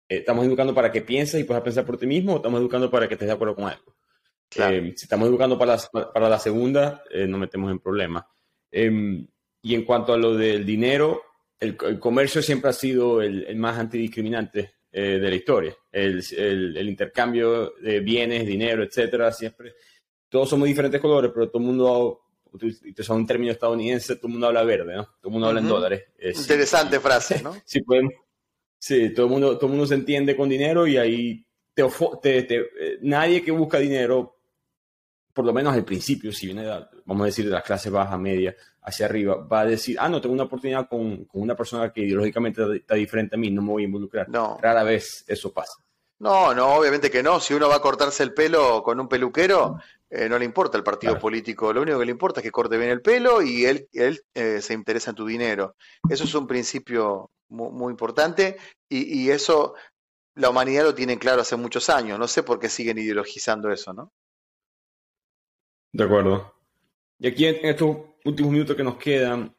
eh, 0.08 0.20
estamos 0.20 0.46
educando 0.46 0.74
para 0.74 0.90
que 0.90 1.02
pienses 1.02 1.42
y 1.42 1.44
puedas 1.44 1.64
pensar 1.64 1.86
por 1.86 1.98
ti 1.98 2.08
mismo, 2.08 2.34
o 2.34 2.38
estamos 2.38 2.62
educando 2.62 2.90
para 2.90 3.10
que 3.10 3.16
estés 3.16 3.28
de 3.28 3.34
acuerdo 3.34 3.56
con 3.56 3.66
algo. 3.66 3.94
Eh, 4.56 4.94
si 4.96 5.06
estamos 5.06 5.28
educando 5.28 5.58
para 5.58 5.76
la, 5.76 6.12
para 6.12 6.30
la 6.30 6.40
segunda, 6.40 7.04
nos 7.28 7.40
metemos 7.40 7.72
en 7.72 7.80
problemas. 7.80 8.26
Em, 8.72 9.28
y 9.62 9.76
en 9.76 9.84
cuanto 9.84 10.14
a 10.14 10.18
lo 10.18 10.36
del 10.36 10.66
dinero, 10.66 11.22
el, 11.60 11.76
comercio 11.76 12.42
siempre 12.42 12.70
ha 12.70 12.74
sido 12.74 13.22
el, 13.22 13.46
el 13.46 13.58
más 13.58 13.78
antidiscriminante 13.78 14.76
de 14.92 15.20
la 15.20 15.36
historia. 15.36 15.76
El, 15.92 16.24
el, 16.36 16.90
intercambio 16.90 17.74
de 17.82 18.00
bienes, 18.00 18.46
dinero, 18.46 18.84
etcétera, 18.84 19.32
siempre. 19.32 19.76
Todos 20.28 20.50
somos 20.50 20.68
diferentes 20.68 21.00
colores, 21.00 21.32
pero 21.34 21.50
todo 21.50 21.62
el 21.62 21.68
mundo 21.68 22.22
utilizar 22.52 23.16
un 23.16 23.28
término 23.28 23.52
estadounidense, 23.52 24.16
todo 24.16 24.28
el 24.28 24.34
mundo 24.34 24.48
habla 24.48 24.64
verde, 24.64 24.96
¿no? 24.96 25.04
Todo 25.04 25.26
el 25.26 25.32
mundo 25.32 25.48
habla 25.48 25.60
en 25.60 25.68
dólares. 25.68 26.04
Eh, 26.18 26.34
Interesante 26.36 27.00
frase, 27.00 27.42
¿no? 27.42 27.56
sí, 27.66 27.82
pueden, 27.82 28.10
sí, 28.78 29.14
todo 29.14 29.28
el, 29.28 29.32
mundo, 29.32 29.58
todo 29.58 29.68
el 29.68 29.72
mundo 29.72 29.86
se 29.86 29.96
entiende 29.96 30.36
con 30.36 30.50
dinero 30.50 30.88
y 30.88 30.98
ahí 30.98 31.46
te, 31.74 32.44
te, 32.44 32.56
eh, 32.56 32.98
nadie 33.02 33.44
que 33.44 33.52
busca 33.52 33.80
dinero, 33.80 34.39
por 35.34 35.46
lo 35.46 35.54
menos 35.54 35.74
al 35.74 35.86
principio, 35.86 36.32
si 36.32 36.48
viene, 36.48 36.68
vamos 37.06 37.24
a 37.24 37.26
decir, 37.26 37.46
de 37.46 37.52
las 37.52 37.64
clases 37.64 37.92
baja, 37.92 38.18
media, 38.18 38.56
hacia 38.82 39.06
arriba, 39.06 39.36
va 39.36 39.62
a 39.62 39.66
decir, 39.66 39.98
ah, 40.00 40.10
no, 40.10 40.20
tengo 40.20 40.34
una 40.34 40.44
oportunidad 40.44 40.88
con, 40.88 41.26
con 41.26 41.42
una 41.42 41.56
persona 41.56 41.92
que 41.92 42.02
ideológicamente 42.02 42.62
está 42.76 42.96
diferente 42.96 43.36
a 43.36 43.40
mí, 43.40 43.52
no 43.52 43.62
me 43.62 43.70
voy 43.70 43.84
a 43.84 43.86
involucrar. 43.86 44.30
No. 44.30 44.58
Rara 44.62 44.84
vez 44.84 45.24
eso 45.28 45.54
pasa. 45.54 45.74
No, 46.20 46.54
no, 46.54 46.76
obviamente 46.76 47.10
que 47.10 47.24
no. 47.24 47.40
Si 47.40 47.54
uno 47.54 47.70
va 47.70 47.76
a 47.76 47.82
cortarse 47.82 48.24
el 48.24 48.34
pelo 48.34 48.84
con 48.84 49.00
un 49.00 49.08
peluquero, 49.08 49.80
eh, 50.10 50.28
no 50.28 50.38
le 50.38 50.44
importa 50.44 50.78
el 50.78 50.84
partido 50.84 51.18
político. 51.18 51.72
Lo 51.72 51.82
único 51.82 51.98
que 51.98 52.06
le 52.06 52.12
importa 52.12 52.42
es 52.42 52.44
que 52.44 52.52
corte 52.52 52.78
bien 52.78 52.90
el 52.90 53.02
pelo 53.02 53.42
y 53.42 53.66
él, 53.66 53.88
él 53.94 54.22
eh, 54.34 54.62
se 54.62 54.74
interesa 54.74 55.12
en 55.12 55.16
tu 55.16 55.26
dinero. 55.26 55.76
Eso 56.10 56.26
es 56.26 56.36
un 56.36 56.46
principio 56.46 57.32
muy, 57.48 57.90
importante 57.90 58.58
y, 58.90 59.22
y, 59.22 59.32
eso 59.32 59.74
la 60.36 60.50
humanidad 60.50 60.84
lo 60.84 60.94
tiene 60.94 61.18
claro 61.18 61.42
hace 61.42 61.56
muchos 61.56 61.90
años. 61.90 62.20
No 62.20 62.28
sé 62.28 62.44
por 62.44 62.60
qué 62.60 62.70
siguen 62.70 62.98
ideologizando 62.98 63.72
eso, 63.72 63.94
¿no? 63.94 64.12
De 65.92 66.04
acuerdo. 66.04 66.54
Y 67.20 67.28
aquí 67.28 67.46
en 67.46 67.58
estos 67.64 67.98
últimos 68.26 68.52
minutos 68.52 68.76
que 68.76 68.84
nos 68.84 68.98
quedan, 68.98 69.56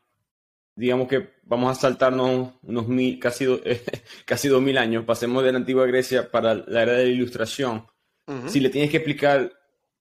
digamos 0.74 1.08
que 1.08 1.40
vamos 1.42 1.70
a 1.70 1.80
saltarnos 1.80 2.54
unos 2.62 2.88
mil, 2.88 3.18
casi, 3.18 3.46
casi 4.24 4.48
dos 4.48 4.62
mil 4.62 4.78
años, 4.78 5.04
pasemos 5.04 5.44
de 5.44 5.52
la 5.52 5.58
antigua 5.58 5.86
Grecia 5.86 6.30
para 6.30 6.54
la 6.54 6.82
era 6.82 6.92
de 6.92 7.04
la 7.04 7.10
ilustración. 7.10 7.86
Si 8.46 8.60
le 8.60 8.70
tienes 8.70 8.92
que 8.92 8.98
explicar 8.98 9.52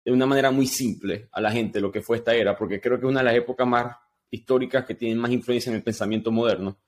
de 0.06 0.12
una 0.12 0.28
manera 0.28 0.52
muy 0.52 0.68
simple 0.68 1.30
a 1.32 1.42
la 1.42 1.52
gente 1.52 1.82
lo 1.82 1.92
que 1.92 2.02
fue 2.02 2.18
esta 2.18 2.36
era, 2.36 2.56
porque 2.56 2.80
creo 2.80 3.00
que 3.00 3.06
es 3.08 3.10
una 3.10 3.22
de 3.22 3.26
las 3.26 3.36
épocas 3.36 3.68
más 3.68 3.96
históricas 4.30 4.86
que 4.86 4.94
tienen 4.94 5.18
más 5.18 5.32
influencia 5.32 5.72
en 5.72 5.78
el 5.78 5.84
pensamiento 5.84 6.32
moderno. 6.32 6.80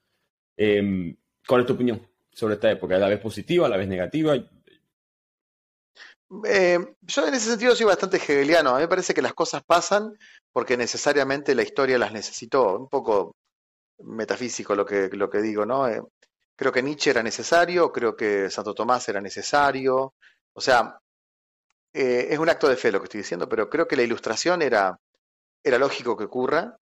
Em, 0.55 1.15
¿Cuál 1.47 1.61
es 1.61 1.67
tu 1.67 1.73
opinión 1.73 1.99
sobre 2.31 2.53
esta 2.53 2.69
época? 2.69 2.95
¿A 2.95 2.99
la 2.99 3.09
vez 3.09 3.19
positiva, 3.19 3.65
a 3.65 3.69
la 3.69 3.77
vez 3.77 3.87
negativa? 3.87 4.35
Eh, 6.45 6.79
yo 7.01 7.27
en 7.27 7.33
ese 7.33 7.49
sentido 7.49 7.75
soy 7.75 7.85
bastante 7.85 8.17
hegeliano. 8.17 8.71
A 8.71 8.75
mí 8.75 8.81
me 8.81 8.87
parece 8.87 9.13
que 9.13 9.21
las 9.21 9.33
cosas 9.33 9.63
pasan 9.63 10.13
porque 10.51 10.77
necesariamente 10.77 11.55
la 11.55 11.63
historia 11.63 11.97
las 11.97 12.13
necesitó. 12.13 12.77
Un 12.77 12.87
poco 12.89 13.35
metafísico 13.99 14.75
lo 14.75 14.85
que, 14.85 15.09
lo 15.09 15.29
que 15.29 15.41
digo, 15.41 15.65
¿no? 15.65 15.87
Eh, 15.87 16.01
creo 16.55 16.71
que 16.71 16.83
Nietzsche 16.83 17.11
era 17.11 17.23
necesario, 17.23 17.91
creo 17.91 18.15
que 18.15 18.49
Santo 18.49 18.73
Tomás 18.73 19.07
era 19.09 19.21
necesario. 19.21 20.13
O 20.53 20.61
sea, 20.61 20.99
eh, 21.93 22.27
es 22.31 22.39
un 22.39 22.49
acto 22.49 22.67
de 22.69 22.77
fe 22.77 22.91
lo 22.91 22.99
que 22.99 23.05
estoy 23.05 23.21
diciendo, 23.21 23.49
pero 23.49 23.69
creo 23.69 23.87
que 23.87 23.95
la 23.95 24.03
ilustración 24.03 24.61
era, 24.61 24.99
era 25.63 25.77
lógico 25.77 26.17
que 26.17 26.25
ocurra. 26.25 26.77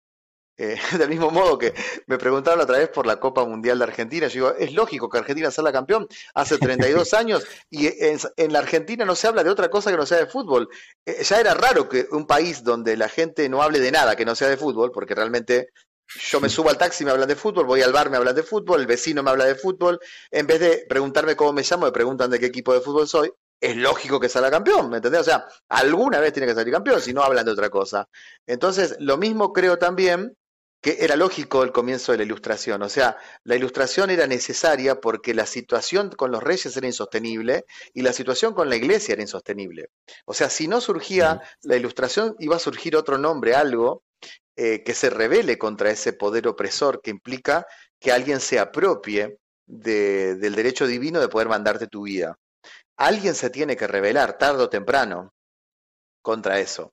Eh, 0.57 0.77
del 0.99 1.09
mismo 1.09 1.31
modo 1.31 1.59
que 1.59 1.75
me 2.07 2.17
preguntaron 2.17 2.61
otra 2.61 2.79
vez 2.79 2.89
por 2.89 3.07
la 3.07 3.19
Copa 3.19 3.45
Mundial 3.45 3.79
de 3.79 3.85
Argentina, 3.85 4.29
yo 4.29 4.35
digo, 4.35 4.59
es 4.59 4.73
lógico 4.73 5.09
que 5.09 5.19
Argentina 5.19 5.51
sea 5.51 5.65
la 5.65 5.73
campeón 5.73 6.07
hace 6.35 6.59
32 6.59 7.13
años 7.15 7.45
y 7.71 7.89
en, 7.89 8.53
la 8.53 8.61
Argentina 8.61 9.05
no 9.05 9.17
se 9.17 9.27
habla 9.27 9.43
de 9.43 9.51
otra 9.51 9.69
cosa 9.69 9.91
que 9.91 9.97
no 9.97 10.07
sea 10.07 10.19
de 10.19 10.27
fútbol. 10.27 10.69
ya 11.05 11.41
era 11.41 11.55
raro 11.55 11.89
que 11.89 12.07
un 12.13 12.27
país 12.27 12.63
donde 12.63 12.97
la 12.97 13.09
gente 13.09 13.49
no 13.49 13.63
hable 13.63 13.81
de 13.81 13.91
nada 13.91 14.15
que 14.15 14.25
no 14.25 14.35
sea 14.35 14.49
de 14.49 14.57
fútbol, 14.57 14.93
porque 14.93 15.15
realmente 15.15 15.71
yo 16.31 16.41
me 16.41 16.49
subo 16.49 16.71
al 16.71 16.79
taxi 16.79 17.03
y 17.03 17.07
me 17.07 17.13
hablan 17.13 17.29
de 17.29 17.37
fútbol, 17.37 17.67
voy 17.67 17.83
al 17.83 17.93
bar, 17.93 18.11
me 18.11 18.17
hablan 18.17 18.35
de 18.35 18.43
fútbol, 18.43 18.81
el 18.81 18.87
vecino 18.87 19.23
me 19.23 19.31
habla 19.31 19.47
de 19.47 19.55
fútbol. 19.55 19.99
En 20.31 20.47
vez 20.47 20.61
de 20.61 20.87
preguntarme 20.89 21.35
cómo 21.35 21.53
me 21.53 21.63
llamo, 21.63 21.87
me 21.87 21.93
preguntan 21.93 22.31
de 22.31 22.39
qué 22.39 22.47
equipo 22.47 22.73
de 22.73 22.81
fútbol 22.81 23.09
soy. 23.09 23.33
Es 23.61 23.77
lógico 23.77 24.21
que 24.21 24.29
salga 24.29 24.51
campeón, 24.51 24.91
¿me 24.91 24.97
entendés? 24.97 25.23
O 25.23 25.25
sea, 25.25 25.47
alguna 25.69 26.21
vez 26.21 26.33
tiene 26.33 26.47
que 26.47 26.55
salir 26.55 26.73
campeón, 26.73 27.01
si 27.01 27.13
no 27.15 27.23
hablan 27.23 27.45
de 27.45 27.53
otra 27.53 27.71
cosa. 27.71 28.09
Entonces, 28.47 28.97
lo 29.01 29.17
mismo 29.17 29.53
creo 29.53 29.79
también 29.79 30.37
que 30.85 30.99
era 31.01 31.17
lógico 31.17 31.63
el 31.63 31.73
comienzo 31.73 32.13
de 32.13 32.19
la 32.19 32.25
ilustración. 32.25 32.83
O 32.83 32.91
sea, 32.91 33.17
la 33.43 33.57
ilustración 33.57 34.11
era 34.11 34.27
necesaria 34.27 35.01
porque 35.01 35.33
la 35.33 35.47
situación 35.47 36.11
con 36.11 36.31
los 36.31 36.43
reyes 36.43 36.77
era 36.77 36.87
insostenible 36.87 37.65
y 37.95 38.03
la 38.03 38.13
situación 38.13 38.53
con 38.53 38.69
la 38.69 38.77
iglesia 38.77 39.15
era 39.15 39.23
insostenible. 39.23 39.89
O 40.27 40.35
sea, 40.35 40.51
si 40.51 40.69
no 40.69 40.83
surgía 40.83 41.41
la 41.63 41.77
ilustración, 41.77 42.37
iba 42.39 42.57
a 42.57 42.59
surgir 42.59 42.97
otro 42.97 43.17
nombre, 43.17 43.55
algo 43.55 44.03
eh, 44.57 44.83
que 44.85 44.93
se 44.93 45.09
revele 45.09 45.57
contra 45.57 45.91
ese 45.91 46.13
poder 46.13 46.47
opresor 46.49 47.01
que 47.01 47.09
implica 47.09 47.67
que 47.99 48.13
alguien 48.13 48.39
se 48.39 48.59
apropie 48.59 49.39
del 49.65 50.55
derecho 50.55 50.87
divino 50.87 51.19
de 51.19 51.29
poder 51.29 51.49
mandarte 51.49 51.87
tu 51.87 52.03
vida. 52.03 52.37
Alguien 52.99 53.35
se 53.35 53.49
tiene 53.49 53.75
que 53.75 53.87
rebelar 53.87 54.37
tarde 54.37 54.65
o 54.65 54.69
temprano 54.69 55.33
contra 56.21 56.61
eso. 56.61 56.93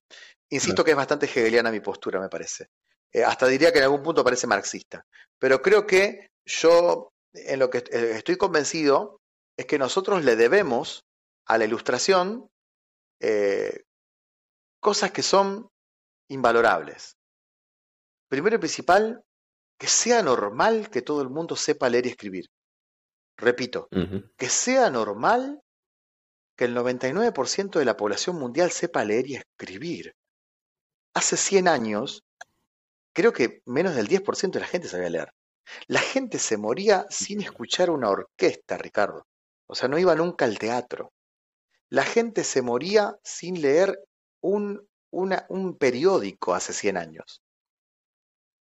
Insisto 0.50 0.86
que 0.86 0.92
es 0.92 0.98
bastante 0.98 1.26
hegeliana 1.26 1.72
mi 1.72 1.82
postura, 1.82 2.22
me 2.22 2.30
parece. 2.30 2.70
Eh, 3.14 3.24
hasta 3.24 3.48
diría 3.48 3.72
que 3.72 3.80
en 3.80 3.86
algún 3.86 4.04
punto 4.04 4.24
parece 4.24 4.48
marxista. 4.48 5.06
Pero 5.40 5.62
creo 5.62 5.86
que 5.86 6.32
yo, 6.46 7.12
en 7.34 7.60
lo 7.60 7.70
que 7.70 7.80
eh, 7.80 8.12
estoy 8.16 8.38
convencido, 8.38 9.22
es 9.58 9.66
que 9.66 9.78
nosotros 9.78 10.24
le 10.24 10.36
debemos 10.36 11.04
a 11.46 11.58
la 11.58 11.66
ilustración 11.66 12.50
eh, 13.20 13.84
cosas 14.80 15.12
que 15.12 15.22
son 15.22 15.70
invalorables. 16.30 17.18
Primero 18.30 18.56
y 18.56 18.60
principal, 18.60 19.24
que 19.78 19.88
sea 19.88 20.24
normal 20.24 20.90
que 20.90 21.02
todo 21.02 21.22
el 21.22 21.30
mundo 21.30 21.56
sepa 21.56 21.90
leer 21.90 22.06
y 22.06 22.10
escribir. 22.10 22.46
Repito, 23.38 23.90
que 24.38 24.50
sea 24.50 24.90
normal 24.90 25.62
que 26.56 26.66
el 26.66 26.76
99% 26.76 27.80
de 27.80 27.86
la 27.86 27.98
población 27.98 28.38
mundial 28.38 28.72
sepa 28.72 29.04
leer 29.04 29.28
y 29.28 29.36
escribir. 29.36 30.14
Hace 31.16 31.36
100 31.36 31.68
años, 31.68 32.24
creo 33.14 33.34
que 33.34 33.62
menos 33.66 33.96
del 33.96 34.08
10% 34.08 34.52
de 34.52 34.60
la 34.60 34.68
gente 34.68 34.88
sabía 34.88 35.10
leer. 35.10 35.34
La 35.88 36.00
gente 36.00 36.40
se 36.40 36.58
moría 36.58 37.06
sin 37.10 37.42
escuchar 37.42 37.90
una 37.90 38.10
orquesta, 38.10 38.78
Ricardo. 38.78 39.26
O 39.68 39.76
sea, 39.76 39.88
no 39.88 39.98
iba 39.98 40.16
nunca 40.16 40.46
al 40.46 40.58
teatro. 40.60 41.14
La 41.90 42.04
gente 42.04 42.44
se 42.44 42.62
moría 42.62 43.18
sin 43.24 43.62
leer 43.62 44.00
un, 44.42 44.88
un 45.12 45.78
periódico 45.78 46.54
hace 46.54 46.74
100 46.74 46.98
años. 46.98 47.42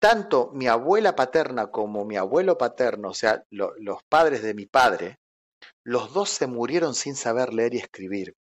Tanto 0.00 0.50
mi 0.52 0.66
abuela 0.66 1.14
paterna 1.14 1.70
como 1.70 2.04
mi 2.04 2.16
abuelo 2.16 2.58
paterno, 2.58 3.10
o 3.10 3.14
sea, 3.14 3.44
los 3.50 4.02
padres 4.08 4.42
de 4.42 4.54
mi 4.54 4.66
padre, 4.66 5.20
los 5.84 6.12
dos 6.12 6.30
se 6.30 6.48
murieron 6.48 6.94
sin 6.94 7.14
saber 7.14 7.54
leer 7.54 7.74
y 7.74 7.78
escribir. 7.78 8.34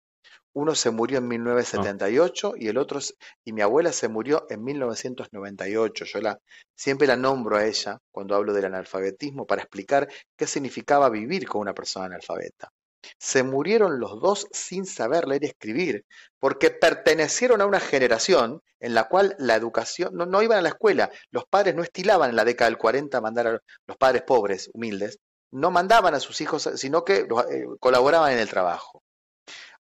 Uno 0.53 0.75
se 0.75 0.89
murió 0.89 1.19
en 1.19 1.27
1978 1.27 2.53
y 2.57 2.67
el 2.67 2.77
otro, 2.77 2.99
y 3.45 3.53
mi 3.53 3.61
abuela 3.61 3.91
se 3.91 4.07
murió 4.07 4.45
en 4.49 4.63
1998. 4.63 6.05
Yo 6.05 6.21
la, 6.21 6.39
siempre 6.75 7.07
la 7.07 7.15
nombro 7.15 7.57
a 7.57 7.65
ella 7.65 7.99
cuando 8.11 8.35
hablo 8.35 8.53
del 8.53 8.65
analfabetismo 8.65 9.45
para 9.45 9.61
explicar 9.61 10.09
qué 10.35 10.47
significaba 10.47 11.09
vivir 11.09 11.47
con 11.47 11.61
una 11.61 11.73
persona 11.73 12.07
analfabeta. 12.07 12.71
Se 13.17 13.43
murieron 13.43 13.99
los 13.99 14.19
dos 14.19 14.47
sin 14.51 14.85
saber 14.85 15.27
leer 15.27 15.43
y 15.43 15.47
escribir, 15.47 16.05
porque 16.39 16.69
pertenecieron 16.69 17.61
a 17.61 17.65
una 17.65 17.79
generación 17.79 18.61
en 18.79 18.93
la 18.93 19.07
cual 19.07 19.35
la 19.39 19.55
educación, 19.55 20.15
no, 20.15 20.25
no 20.25 20.41
iban 20.41 20.57
a 20.57 20.61
la 20.61 20.69
escuela, 20.69 21.11
los 21.31 21.45
padres 21.45 21.75
no 21.75 21.83
estilaban 21.83 22.31
en 22.31 22.35
la 22.35 22.45
década 22.45 22.69
del 22.69 22.77
40 22.77 23.17
a 23.17 23.21
mandar 23.21 23.47
a 23.47 23.59
los 23.87 23.97
padres 23.97 24.23
pobres, 24.23 24.69
humildes, 24.73 25.19
no 25.51 25.71
mandaban 25.71 26.13
a 26.13 26.19
sus 26.19 26.41
hijos, 26.41 26.69
sino 26.75 27.03
que 27.03 27.19
eh, 27.19 27.65
colaboraban 27.79 28.33
en 28.33 28.39
el 28.39 28.49
trabajo. 28.49 29.03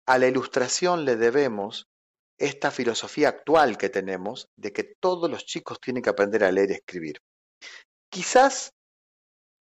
A 0.07 0.19
la 0.19 0.29
ilustración 0.29 1.05
le 1.05 1.17
debemos 1.17 1.89
esta 2.39 2.71
filosofía 2.71 3.29
actual 3.29 3.77
que 3.77 3.89
tenemos 3.89 4.49
de 4.57 4.73
que 4.73 4.85
todos 4.85 5.29
los 5.31 5.47
chicos 5.47 5.81
tienen 5.81 6.03
que 6.03 6.11
aprender 6.11 6.45
a 6.45 6.53
leer 6.53 6.71
y 6.71 6.75
escribir. 6.75 7.21
Quizás 8.11 8.73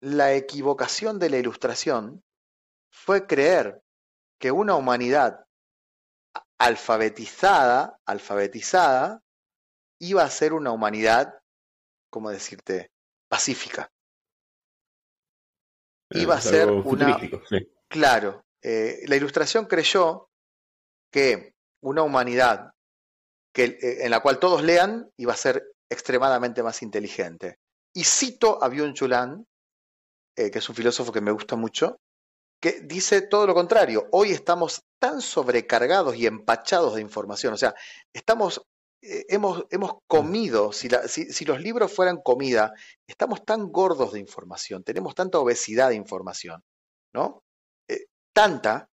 la 0.01 0.33
equivocación 0.33 1.17
de 1.17 1.29
la 1.29 1.37
ilustración 1.37 2.23
fue 2.91 3.25
creer 3.25 3.81
que 4.39 4.51
una 4.51 4.75
humanidad 4.75 5.45
alfabetizada, 6.57 7.99
alfabetizada, 8.05 9.21
iba 9.99 10.23
a 10.23 10.29
ser 10.29 10.53
una 10.53 10.71
humanidad, 10.71 11.39
¿cómo 12.09 12.29
decirte?, 12.29 12.91
pacífica. 13.29 13.89
Iba 16.09 16.35
a 16.35 16.41
ser 16.41 16.69
una... 16.69 17.17
Claro, 17.87 18.43
eh, 18.61 19.03
la 19.07 19.15
ilustración 19.15 19.65
creyó 19.65 20.29
que 21.13 21.53
una 21.83 22.01
humanidad 22.01 22.71
que, 23.53 23.65
eh, 23.65 24.05
en 24.05 24.11
la 24.11 24.21
cual 24.21 24.39
todos 24.39 24.63
lean 24.63 25.09
iba 25.15 25.31
a 25.31 25.37
ser 25.37 25.63
extremadamente 25.89 26.63
más 26.63 26.81
inteligente. 26.81 27.59
Y 27.93 28.03
cito 28.03 28.61
a 28.61 28.67
Byung 28.67 28.95
Chulan, 28.95 29.45
eh, 30.35 30.49
que 30.49 30.57
es 30.57 30.67
un 30.67 30.75
filósofo 30.75 31.11
que 31.11 31.21
me 31.21 31.31
gusta 31.31 31.55
mucho, 31.55 31.99
que 32.59 32.81
dice 32.81 33.21
todo 33.21 33.45
lo 33.45 33.53
contrario. 33.53 34.07
Hoy 34.11 34.31
estamos 34.31 34.81
tan 34.99 35.21
sobrecargados 35.21 36.15
y 36.15 36.25
empachados 36.25 36.95
de 36.95 37.01
información, 37.01 37.53
o 37.53 37.57
sea, 37.57 37.75
estamos, 38.11 38.63
eh, 39.03 39.25
hemos, 39.29 39.65
hemos 39.69 39.99
comido, 40.07 40.71
si, 40.71 40.89
si, 41.07 41.45
los 41.45 41.61
libros 41.61 41.93
fueran 41.93 42.21
comida, 42.23 42.73
estamos 43.05 43.45
tan 43.45 43.71
gordos 43.71 44.13
de 44.13 44.19
información, 44.19 44.83
tenemos 44.83 45.13
tanta 45.13 45.37
obesidad 45.37 45.89
de 45.89 45.95
información, 45.95 46.63
¿no? 47.13 47.43
tanta 48.35 48.89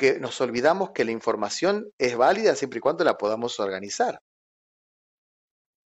que 0.00 0.18
nos 0.18 0.40
olvidamos 0.40 0.92
que 0.92 1.04
la 1.04 1.10
información 1.10 1.92
es 1.98 2.16
válida 2.16 2.56
siempre 2.56 2.78
y 2.78 2.80
cuando 2.80 3.04
la 3.04 3.18
podamos 3.18 3.60
organizar. 3.60 4.18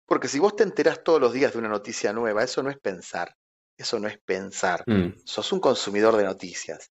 Porque 0.05 0.27
si 0.27 0.37
vos 0.37 0.55
te 0.55 0.61
enterás 0.61 1.03
todos 1.03 1.19
los 1.19 1.33
días 1.33 1.53
de 1.53 1.57
una 1.57 1.69
noticia 1.69 2.13
nueva, 2.13 2.43
eso 2.43 2.61
no 2.61 2.69
es 2.69 2.77
pensar. 2.77 3.35
Eso 3.75 3.99
no 3.99 4.07
es 4.07 4.19
pensar. 4.19 4.83
Mm. 4.85 5.17
Sos 5.25 5.51
un 5.51 5.59
consumidor 5.59 6.15
de 6.17 6.23
noticias. 6.23 6.91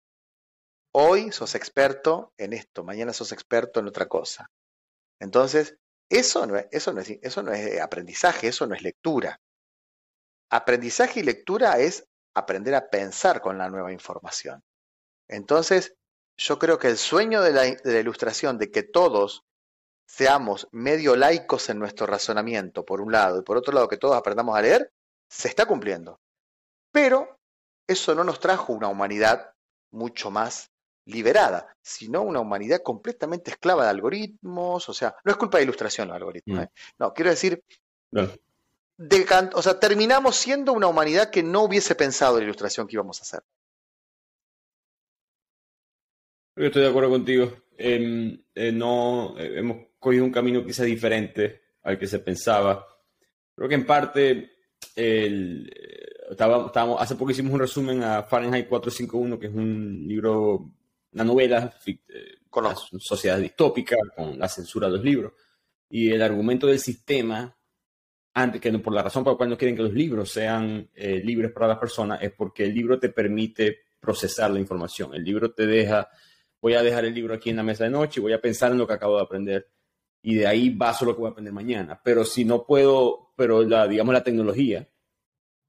Hoy 0.93 1.33
sos 1.33 1.53
experto 1.53 2.31
en 2.37 2.53
esto, 2.53 2.85
mañana 2.85 3.11
sos 3.11 3.33
experto 3.33 3.81
en 3.81 3.87
otra 3.87 4.07
cosa. 4.07 4.49
Entonces, 5.19 5.75
eso 6.09 6.47
no 6.47 6.55
es, 6.55 6.67
eso 6.71 6.93
no 6.93 7.01
es, 7.01 7.09
eso 7.21 7.43
no 7.43 7.51
es 7.51 7.81
aprendizaje, 7.81 8.47
eso 8.47 8.65
no 8.67 8.73
es 8.73 8.81
lectura. 8.81 9.37
Aprendizaje 10.49 11.19
y 11.19 11.23
lectura 11.23 11.77
es 11.77 12.05
aprender 12.33 12.73
a 12.75 12.89
pensar 12.89 13.41
con 13.41 13.57
la 13.57 13.69
nueva 13.69 13.91
información. 13.91 14.63
Entonces, 15.27 15.93
yo 16.37 16.59
creo 16.59 16.77
que 16.77 16.87
el 16.87 16.97
sueño 16.97 17.41
de 17.41 17.51
la, 17.51 17.99
ilustración 17.99 18.57
de 18.57 18.71
que 18.71 18.83
todos 18.83 19.43
seamos 20.05 20.67
medio 20.71 21.15
laicos 21.15 21.69
en 21.69 21.79
nuestro 21.79 22.05
razonamiento, 22.05 22.83
por 22.83 23.01
un 23.01 23.11
lado, 23.11 23.39
y 23.39 23.43
por 23.43 23.57
otro 23.57 23.73
lado 23.73 23.87
que 23.87 23.97
todos 23.97 24.15
aprendamos 24.15 24.57
a 24.57 24.61
leer, 24.61 24.91
se 25.29 25.47
está 25.47 25.65
cumpliendo. 25.65 26.19
Pero 26.91 27.39
eso 27.87 28.15
no 28.15 28.23
nos 28.23 28.39
trajo 28.39 28.73
una 28.73 28.87
humanidad 28.87 29.53
mucho 29.91 30.31
más 30.31 30.71
liberada, 31.05 31.75
sino 31.81 32.21
una 32.21 32.39
humanidad 32.39 32.81
completamente 32.83 33.51
esclava 33.51 33.83
de 33.83 33.89
algoritmos, 33.89 34.87
o 34.87 34.93
sea, 34.93 35.15
no 35.23 35.31
es 35.31 35.37
culpa 35.37 35.57
de 35.57 35.63
ilustración 35.63 36.07
los 36.07 36.15
algoritmos, 36.15 36.59
mm. 36.59 36.63
¿eh? 36.63 36.69
no, 36.99 37.13
quiero 37.13 37.29
decir, 37.29 37.63
o 38.13 39.61
sea, 39.61 39.79
terminamos 39.79 40.35
siendo 40.35 40.73
una 40.73 40.87
humanidad 40.87 41.31
que 41.31 41.43
no 41.43 41.63
hubiese 41.63 41.95
pensado 41.95 42.37
la 42.37 42.43
ilustración 42.43 42.87
que 42.87 42.95
íbamos 42.95 43.19
a 43.19 43.23
hacer. 43.23 43.43
Yo 46.61 46.67
estoy 46.67 46.83
de 46.83 46.89
acuerdo 46.89 47.09
contigo. 47.09 47.51
Em, 47.75 48.39
eh, 48.53 48.71
no 48.71 49.33
eh, 49.35 49.53
hemos 49.55 49.77
cogido 49.97 50.23
un 50.23 50.31
camino 50.31 50.63
quizá 50.63 50.83
diferente 50.83 51.59
al 51.81 51.97
que 51.97 52.05
se 52.05 52.19
pensaba. 52.19 52.85
Creo 53.55 53.67
que 53.67 53.73
en 53.73 53.83
parte 53.87 54.51
el, 54.95 55.67
estábamos, 56.29 57.01
hace 57.01 57.15
poco 57.15 57.31
hicimos 57.31 57.51
un 57.51 57.61
resumen 57.61 58.03
a 58.03 58.21
Fahrenheit 58.21 58.67
451, 58.67 59.39
que 59.39 59.47
es 59.47 59.53
un 59.55 60.03
libro, 60.07 60.71
una 61.13 61.23
novela 61.23 61.73
eh, 61.87 61.97
con 62.47 62.65
la 62.65 62.75
sociedad 62.75 63.39
distópica, 63.39 63.95
con 64.15 64.37
la 64.37 64.47
censura 64.47 64.85
de 64.85 64.97
los 64.97 65.03
libros. 65.03 65.33
Y 65.89 66.11
el 66.11 66.21
argumento 66.21 66.67
del 66.67 66.77
sistema, 66.77 67.57
antes 68.35 68.61
que 68.61 68.71
por 68.77 68.93
la 68.93 69.01
razón 69.01 69.23
por 69.23 69.33
la 69.33 69.37
cual 69.37 69.49
no 69.49 69.57
quieren 69.57 69.75
que 69.75 69.81
los 69.81 69.93
libros 69.93 70.29
sean 70.29 70.91
libres 70.93 71.51
para 71.51 71.69
las 71.69 71.79
personas, 71.79 72.21
es 72.21 72.31
porque 72.33 72.65
el 72.65 72.75
libro 72.75 72.99
te 72.99 73.09
permite 73.09 73.79
procesar 73.99 74.51
la 74.51 74.59
información. 74.59 75.15
El 75.15 75.23
libro 75.23 75.55
te 75.55 75.65
deja 75.65 76.07
voy 76.61 76.75
a 76.75 76.83
dejar 76.83 77.05
el 77.05 77.13
libro 77.13 77.33
aquí 77.33 77.49
en 77.49 77.57
la 77.57 77.63
mesa 77.63 77.83
de 77.83 77.89
noche 77.89 78.21
voy 78.21 78.33
a 78.33 78.41
pensar 78.41 78.71
en 78.71 78.77
lo 78.77 78.87
que 78.87 78.93
acabo 78.93 79.17
de 79.17 79.23
aprender 79.23 79.67
y 80.21 80.35
de 80.35 80.47
ahí 80.47 80.69
baso 80.69 81.03
lo 81.03 81.15
que 81.15 81.21
voy 81.21 81.29
a 81.29 81.31
aprender 81.31 81.53
mañana. 81.53 81.99
Pero 82.03 82.23
si 82.23 82.45
no 82.45 82.65
puedo, 82.65 83.33
pero 83.35 83.63
la, 83.63 83.87
digamos, 83.87 84.13
la 84.13 84.23
tecnología 84.23 84.87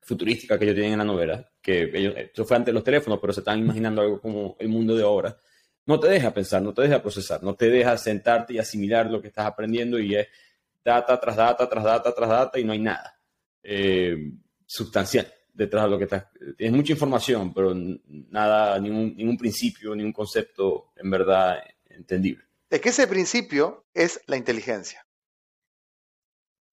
futurística 0.03 0.59
que 0.59 0.65
ellos 0.65 0.75
tienen 0.75 0.93
en 0.93 0.99
la 0.99 1.05
novela, 1.05 1.51
que 1.63 1.91
ellos, 1.95 2.15
eso 2.17 2.45
fue 2.45 2.57
antes 2.57 2.67
de 2.67 2.75
los 2.75 2.85
teléfonos, 2.85 3.19
pero 3.21 3.33
se 3.33 3.41
están 3.41 3.61
imaginando 3.61 4.03
algo 4.03 4.21
como 4.21 4.57
el 4.59 4.69
mundo 4.69 4.95
de 4.95 5.05
ahora, 5.05 5.39
no 5.87 5.99
te 5.99 6.09
deja 6.09 6.35
pensar, 6.35 6.61
no 6.61 6.75
te 6.75 6.83
deja 6.83 7.01
procesar, 7.01 7.43
no 7.43 7.55
te 7.55 7.71
deja 7.71 7.97
sentarte 7.97 8.55
y 8.55 8.59
asimilar 8.59 9.11
lo 9.11 9.23
que 9.23 9.29
estás 9.29 9.47
aprendiendo 9.47 9.99
y 9.99 10.15
es 10.15 10.29
data 10.85 11.19
tras 11.19 11.37
data, 11.37 11.69
tras 11.69 11.85
data, 11.85 12.15
tras 12.15 12.29
data 12.29 12.59
y 12.59 12.65
no 12.65 12.73
hay 12.73 12.81
nada 12.81 13.19
eh, 13.63 14.33
sustancial 14.67 15.33
detrás 15.53 15.85
de 15.85 15.91
lo 15.91 15.99
que 15.99 16.05
está. 16.05 16.31
Tienes 16.57 16.77
mucha 16.77 16.93
información, 16.93 17.53
pero 17.53 17.73
nada, 17.75 18.79
ningún, 18.79 19.15
ningún 19.17 19.37
principio, 19.37 19.95
ningún 19.95 20.13
concepto 20.13 20.93
en 20.97 21.11
verdad 21.11 21.59
entendible. 21.87 22.45
Es 22.71 22.81
que 22.81 22.89
ese 22.89 23.07
principio 23.07 23.85
es 23.93 24.21
la 24.27 24.37
inteligencia. 24.37 25.07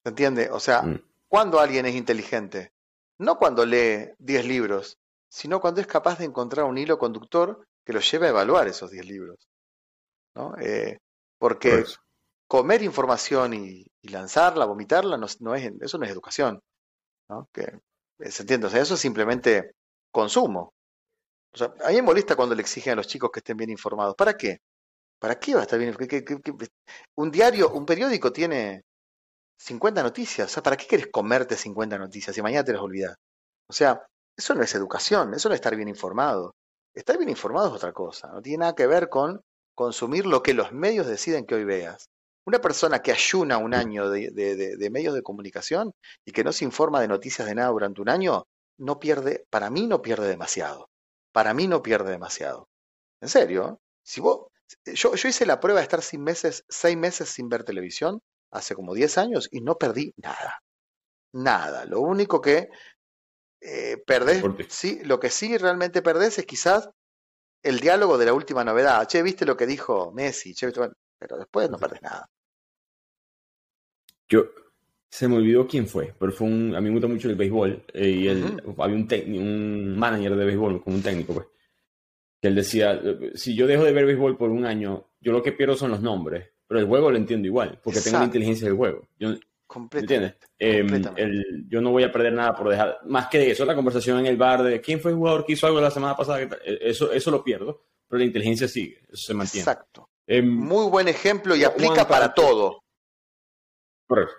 ¿Se 0.02 0.08
entiende? 0.08 0.48
O 0.50 0.58
sea, 0.58 0.82
mm. 0.82 1.02
cuando 1.28 1.60
alguien 1.60 1.86
es 1.86 1.94
inteligente? 1.94 2.72
No 3.18 3.36
cuando 3.36 3.66
lee 3.66 4.12
10 4.18 4.46
libros, 4.46 4.98
sino 5.28 5.60
cuando 5.60 5.80
es 5.80 5.86
capaz 5.86 6.18
de 6.18 6.24
encontrar 6.24 6.64
un 6.64 6.78
hilo 6.78 6.98
conductor 6.98 7.66
que 7.84 7.92
lo 7.92 8.00
lleve 8.00 8.26
a 8.26 8.30
evaluar 8.30 8.66
esos 8.66 8.90
10 8.90 9.04
libros. 9.04 9.48
¿no? 10.34 10.56
Eh, 10.58 10.98
porque 11.38 11.84
comer 12.46 12.82
información 12.82 13.52
y, 13.54 13.86
lanzarla, 14.02 14.64
vomitarla, 14.64 15.18
no, 15.18 15.26
no, 15.40 15.54
es, 15.54 15.70
eso 15.80 15.98
no 15.98 16.04
es 16.06 16.10
educación. 16.10 16.60
¿no? 17.28 17.48
Que 17.52 17.78
¿Se 18.28 18.42
entiende? 18.42 18.66
O 18.66 18.70
sea, 18.70 18.82
eso 18.82 18.94
es 18.94 19.00
simplemente 19.00 19.72
consumo. 20.12 20.72
O 21.52 21.58
sea, 21.58 21.72
a 21.84 21.88
mí 21.88 21.96
me 21.96 22.02
molesta 22.02 22.36
cuando 22.36 22.54
le 22.54 22.62
exigen 22.62 22.92
a 22.92 22.96
los 22.96 23.08
chicos 23.08 23.30
que 23.32 23.40
estén 23.40 23.56
bien 23.56 23.70
informados. 23.70 24.14
¿Para 24.16 24.36
qué? 24.36 24.58
¿Para 25.18 25.38
qué 25.38 25.54
va 25.54 25.60
a 25.60 25.62
estar 25.64 25.78
bien? 25.78 25.96
Un 27.16 27.30
diario, 27.30 27.70
un 27.70 27.86
periódico 27.86 28.32
tiene 28.32 28.82
50 29.58 30.02
noticias. 30.02 30.48
O 30.50 30.52
sea, 30.54 30.62
¿para 30.62 30.76
qué 30.76 30.86
quieres 30.86 31.08
comerte 31.12 31.56
50 31.56 31.98
noticias 31.98 32.36
y 32.36 32.42
mañana 32.42 32.64
te 32.64 32.72
las 32.72 32.82
olvidas? 32.82 33.16
O 33.68 33.72
sea, 33.72 34.02
eso 34.36 34.54
no 34.54 34.62
es 34.62 34.74
educación, 34.74 35.34
eso 35.34 35.48
no 35.48 35.54
es 35.54 35.58
estar 35.60 35.76
bien 35.76 35.88
informado. 35.88 36.54
Estar 36.94 37.18
bien 37.18 37.30
informado 37.30 37.68
es 37.68 37.74
otra 37.74 37.92
cosa. 37.92 38.28
No 38.32 38.42
tiene 38.42 38.58
nada 38.58 38.74
que 38.74 38.86
ver 38.86 39.08
con 39.08 39.40
consumir 39.74 40.26
lo 40.26 40.42
que 40.42 40.54
los 40.54 40.72
medios 40.72 41.06
deciden 41.06 41.46
que 41.46 41.54
hoy 41.56 41.64
veas. 41.64 42.08
Una 42.46 42.60
persona 42.60 43.00
que 43.00 43.12
ayuna 43.12 43.58
un 43.58 43.74
año 43.74 44.10
de, 44.10 44.30
de, 44.30 44.90
medios 44.90 45.14
de 45.14 45.22
comunicación 45.22 45.92
y 46.24 46.32
que 46.32 46.44
no 46.44 46.52
se 46.52 46.64
informa 46.64 47.00
de 47.00 47.08
noticias 47.08 47.46
de 47.46 47.54
nada 47.54 47.68
durante 47.68 48.00
un 48.00 48.08
año, 48.08 48.46
no 48.78 48.98
pierde, 48.98 49.44
para 49.50 49.70
mí 49.70 49.86
no 49.86 50.02
pierde 50.02 50.28
demasiado. 50.28 50.88
Para 51.32 51.54
mí 51.54 51.66
no 51.68 51.82
pierde 51.82 52.10
demasiado. 52.10 52.68
En 53.20 53.28
serio, 53.28 53.80
si 54.02 54.20
vos, 54.20 54.48
yo, 54.86 55.14
yo 55.14 55.28
hice 55.28 55.46
la 55.46 55.60
prueba 55.60 55.80
de 55.80 55.84
estar 55.84 56.02
sin 56.02 56.22
meses, 56.22 56.64
seis 56.68 56.96
meses 56.96 57.28
sin 57.28 57.48
ver 57.48 57.64
televisión 57.64 58.20
hace 58.50 58.74
como 58.74 58.94
10 58.94 59.18
años 59.18 59.48
y 59.50 59.60
no 59.60 59.76
perdí 59.76 60.12
nada. 60.16 60.60
Nada. 61.32 61.84
Lo 61.84 62.00
único 62.00 62.40
que 62.40 62.68
eh, 63.60 63.98
perdés, 64.06 64.42
sí, 64.68 65.00
lo 65.04 65.20
que 65.20 65.30
sí 65.30 65.56
realmente 65.58 66.02
perdés 66.02 66.38
es 66.38 66.46
quizás 66.46 66.88
el 67.62 67.80
diálogo 67.80 68.18
de 68.18 68.26
la 68.26 68.32
última 68.32 68.64
novedad. 68.64 69.06
Che, 69.06 69.22
¿viste 69.22 69.44
lo 69.44 69.56
que 69.56 69.66
dijo 69.66 70.12
Messi? 70.12 70.54
Che, 70.54 70.72
pero 71.20 71.36
después 71.36 71.70
no 71.70 71.78
perdés 71.78 72.02
nada. 72.02 72.28
Yo, 74.26 74.46
se 75.08 75.28
me 75.28 75.36
olvidó 75.36 75.66
quién 75.66 75.86
fue, 75.86 76.14
pero 76.18 76.32
fue 76.32 76.46
un, 76.46 76.74
a 76.74 76.80
mí 76.80 76.88
me 76.88 76.94
gusta 76.94 77.08
mucho 77.08 77.28
el 77.28 77.36
béisbol 77.36 77.84
eh, 77.92 78.08
y 78.08 78.28
él, 78.28 78.62
había 78.78 78.96
un, 78.96 79.08
un 79.38 79.98
manager 79.98 80.34
de 80.34 80.44
béisbol, 80.46 80.82
como 80.82 80.96
un 80.96 81.02
técnico, 81.02 81.34
pues, 81.34 81.46
que 82.40 82.48
él 82.48 82.54
decía, 82.54 83.00
si 83.34 83.54
yo 83.54 83.66
dejo 83.66 83.84
de 83.84 83.92
ver 83.92 84.06
béisbol 84.06 84.38
por 84.38 84.50
un 84.50 84.64
año, 84.64 85.10
yo 85.20 85.32
lo 85.32 85.42
que 85.42 85.52
pierdo 85.52 85.76
son 85.76 85.90
los 85.90 86.00
nombres, 86.00 86.48
pero 86.66 86.80
el 86.80 86.86
juego 86.86 87.10
lo 87.10 87.18
entiendo 87.18 87.46
igual, 87.46 87.78
porque 87.82 88.00
tengo 88.00 88.18
la 88.18 88.24
inteligencia 88.24 88.66
del 88.66 88.76
juego. 88.76 89.06
Yo, 89.18 89.34
¿Entiendes? 89.92 90.34
Em, 90.58 91.68
yo 91.68 91.80
no 91.80 91.90
voy 91.90 92.02
a 92.02 92.10
perder 92.10 92.32
nada 92.32 92.54
por 92.54 92.68
dejar, 92.68 92.98
más 93.04 93.28
que 93.28 93.50
eso, 93.50 93.64
la 93.64 93.74
conversación 93.74 94.18
en 94.18 94.26
el 94.26 94.36
bar 94.36 94.62
de 94.62 94.80
quién 94.80 95.00
fue 95.00 95.12
el 95.12 95.16
jugador 95.16 95.44
que 95.44 95.52
hizo 95.52 95.66
algo 95.66 95.80
la 95.80 95.90
semana 95.90 96.16
pasada, 96.16 96.40
e, 96.42 96.78
eso, 96.82 97.12
eso 97.12 97.30
lo 97.30 97.44
pierdo, 97.44 97.84
pero 98.08 98.18
la 98.18 98.24
inteligencia 98.24 98.66
sigue, 98.66 99.00
eso 99.12 99.26
se 99.26 99.34
mantiene. 99.34 99.62
Exacto. 99.62 100.09
Em, 100.30 100.48
Muy 100.48 100.88
buen 100.88 101.08
ejemplo 101.08 101.56
y 101.56 101.64
aplica 101.64 102.06
para, 102.06 102.32
todo. 102.32 102.84
Correcto. 104.06 104.34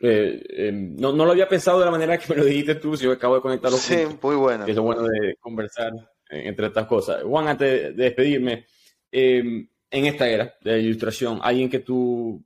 Eh, 0.00 0.68
em, 0.68 0.94
no, 0.94 1.12
no, 1.12 1.24
lo 1.24 1.32
había 1.32 1.48
pensado 1.48 1.80
de 1.80 1.86
la 1.86 1.90
manera 1.90 2.16
que 2.18 2.32
me 2.32 2.38
lo 2.38 2.44
dijiste 2.44 2.76
tú, 2.76 2.96
si 2.96 3.04
yo 3.04 3.12
acabo 3.12 3.34
de 3.34 3.40
conectar 3.40 3.70
los 3.70 3.80
Sí, 3.80 4.04
muy 4.22 4.36
bueno. 4.36 4.64
es 4.64 4.76
lo 4.76 4.82
bueno 4.84 5.02
de 5.02 5.34
conversar 5.40 5.92
entre 6.28 6.68
estas 6.68 6.86
cosas. 6.86 7.24
Juan, 7.24 7.48
antes 7.48 7.96
de 7.96 8.04
despedirme, 8.04 8.66
en 9.10 9.68
esta 9.90 10.28
era 10.28 10.54
de 10.62 10.70
la 10.70 10.78
ilustración, 10.78 11.40
alguien 11.42 11.68
que 11.68 11.80
tú 11.80 12.40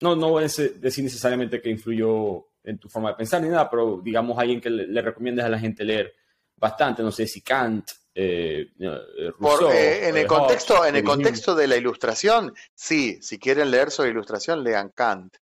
no, 0.00 0.16
no 0.16 0.30
voy 0.30 0.44
a 0.44 0.46
decir 0.46 1.04
necesariamente 1.04 1.60
que 1.60 1.68
influyó 1.68 2.46
en 2.64 2.78
tu 2.78 2.88
forma 2.88 3.10
de 3.10 3.16
pensar 3.16 3.42
ni 3.42 3.48
nada, 3.48 3.68
pero 3.68 4.00
digamos 4.02 4.38
alguien 4.38 4.62
que 4.62 4.70
le, 4.70 5.02
recomiendas 5.02 5.44
a 5.44 5.50
la 5.50 5.58
gente 5.58 5.84
leer 5.84 6.14
bastante, 6.56 7.02
no 7.02 7.12
sé 7.12 7.26
si 7.26 7.42
Kant, 7.42 7.86
eh, 8.18 8.70
eh, 8.78 9.32
eh 9.70 10.08
en 10.08 10.16
el 10.16 10.26
contexto, 10.26 10.86
en 10.86 10.96
el 10.96 11.04
contexto 11.04 11.54
de 11.54 11.66
la 11.66 11.76
ilustración, 11.76 12.54
sí, 12.74 13.18
si 13.20 13.38
quieren 13.38 13.70
leer 13.70 13.90
sobre 13.90 14.10
ilustración, 14.10 14.64
lean 14.64 14.88
Kant. 14.88 15.36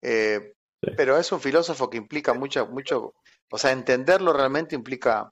Eh, 0.00 0.54
pero 0.96 1.18
es 1.18 1.30
un 1.32 1.40
filósofo 1.40 1.90
que 1.90 1.98
implica 1.98 2.32
mucho, 2.32 2.66
mucho, 2.66 3.14
o 3.50 3.58
sea, 3.58 3.72
entenderlo 3.72 4.32
realmente 4.32 4.74
implica 4.74 5.30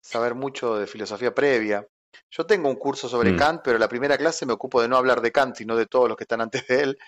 saber 0.00 0.34
mucho 0.34 0.76
de 0.76 0.88
filosofía 0.88 1.32
previa. 1.32 1.86
Yo 2.28 2.44
tengo 2.44 2.68
un 2.68 2.76
curso 2.76 3.08
sobre 3.08 3.32
mm. 3.32 3.36
Kant, 3.36 3.60
pero 3.62 3.78
la 3.78 3.88
primera 3.88 4.18
clase 4.18 4.44
me 4.44 4.52
ocupo 4.52 4.82
de 4.82 4.88
no 4.88 4.96
hablar 4.96 5.20
de 5.20 5.30
Kant, 5.30 5.56
sino 5.56 5.76
de 5.76 5.86
todos 5.86 6.08
los 6.08 6.16
que 6.16 6.24
están 6.24 6.40
antes 6.40 6.66
de 6.66 6.80
él. 6.82 6.98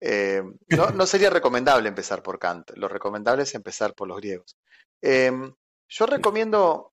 Eh, 0.00 0.42
no, 0.94 1.06
sería 1.06 1.28
recomendable 1.28 1.88
empezar 1.88 2.22
por 2.22 2.38
Kant, 2.38 2.70
lo 2.76 2.88
recomendable 2.88 3.42
es 3.42 3.54
empezar 3.54 3.94
por 3.94 4.08
los 4.08 4.16
griegos. 4.16 4.56
Em, 5.02 5.52
yo 5.88 6.06
recomiendo, 6.06 6.92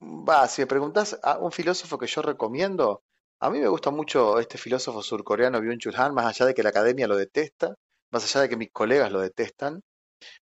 va, 0.00 0.46
si 0.48 0.62
me 0.62 0.66
preguntas 0.66 1.18
a 1.22 1.38
un 1.38 1.52
filósofo 1.52 1.98
que 1.98 2.06
yo 2.06 2.22
recomiendo, 2.22 3.02
a 3.40 3.50
mí 3.50 3.58
me 3.60 3.68
gusta 3.68 3.90
mucho 3.90 4.38
este 4.38 4.58
filósofo 4.58 5.02
surcoreano 5.02 5.60
Byung-Chul 5.60 5.96
Han, 5.96 6.14
más 6.14 6.26
allá 6.26 6.46
de 6.46 6.54
que 6.54 6.62
la 6.62 6.70
academia 6.70 7.06
lo 7.06 7.16
detesta, 7.16 7.74
más 8.10 8.24
allá 8.24 8.42
de 8.42 8.48
que 8.48 8.56
mis 8.56 8.72
colegas 8.72 9.12
lo 9.12 9.20
detestan. 9.20 9.82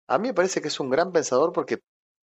A 0.08 0.18
mí 0.18 0.28
me 0.28 0.34
parece 0.34 0.60
que 0.60 0.68
es 0.68 0.80
un 0.80 0.90
gran 0.90 1.12
pensador 1.12 1.52
porque 1.52 1.80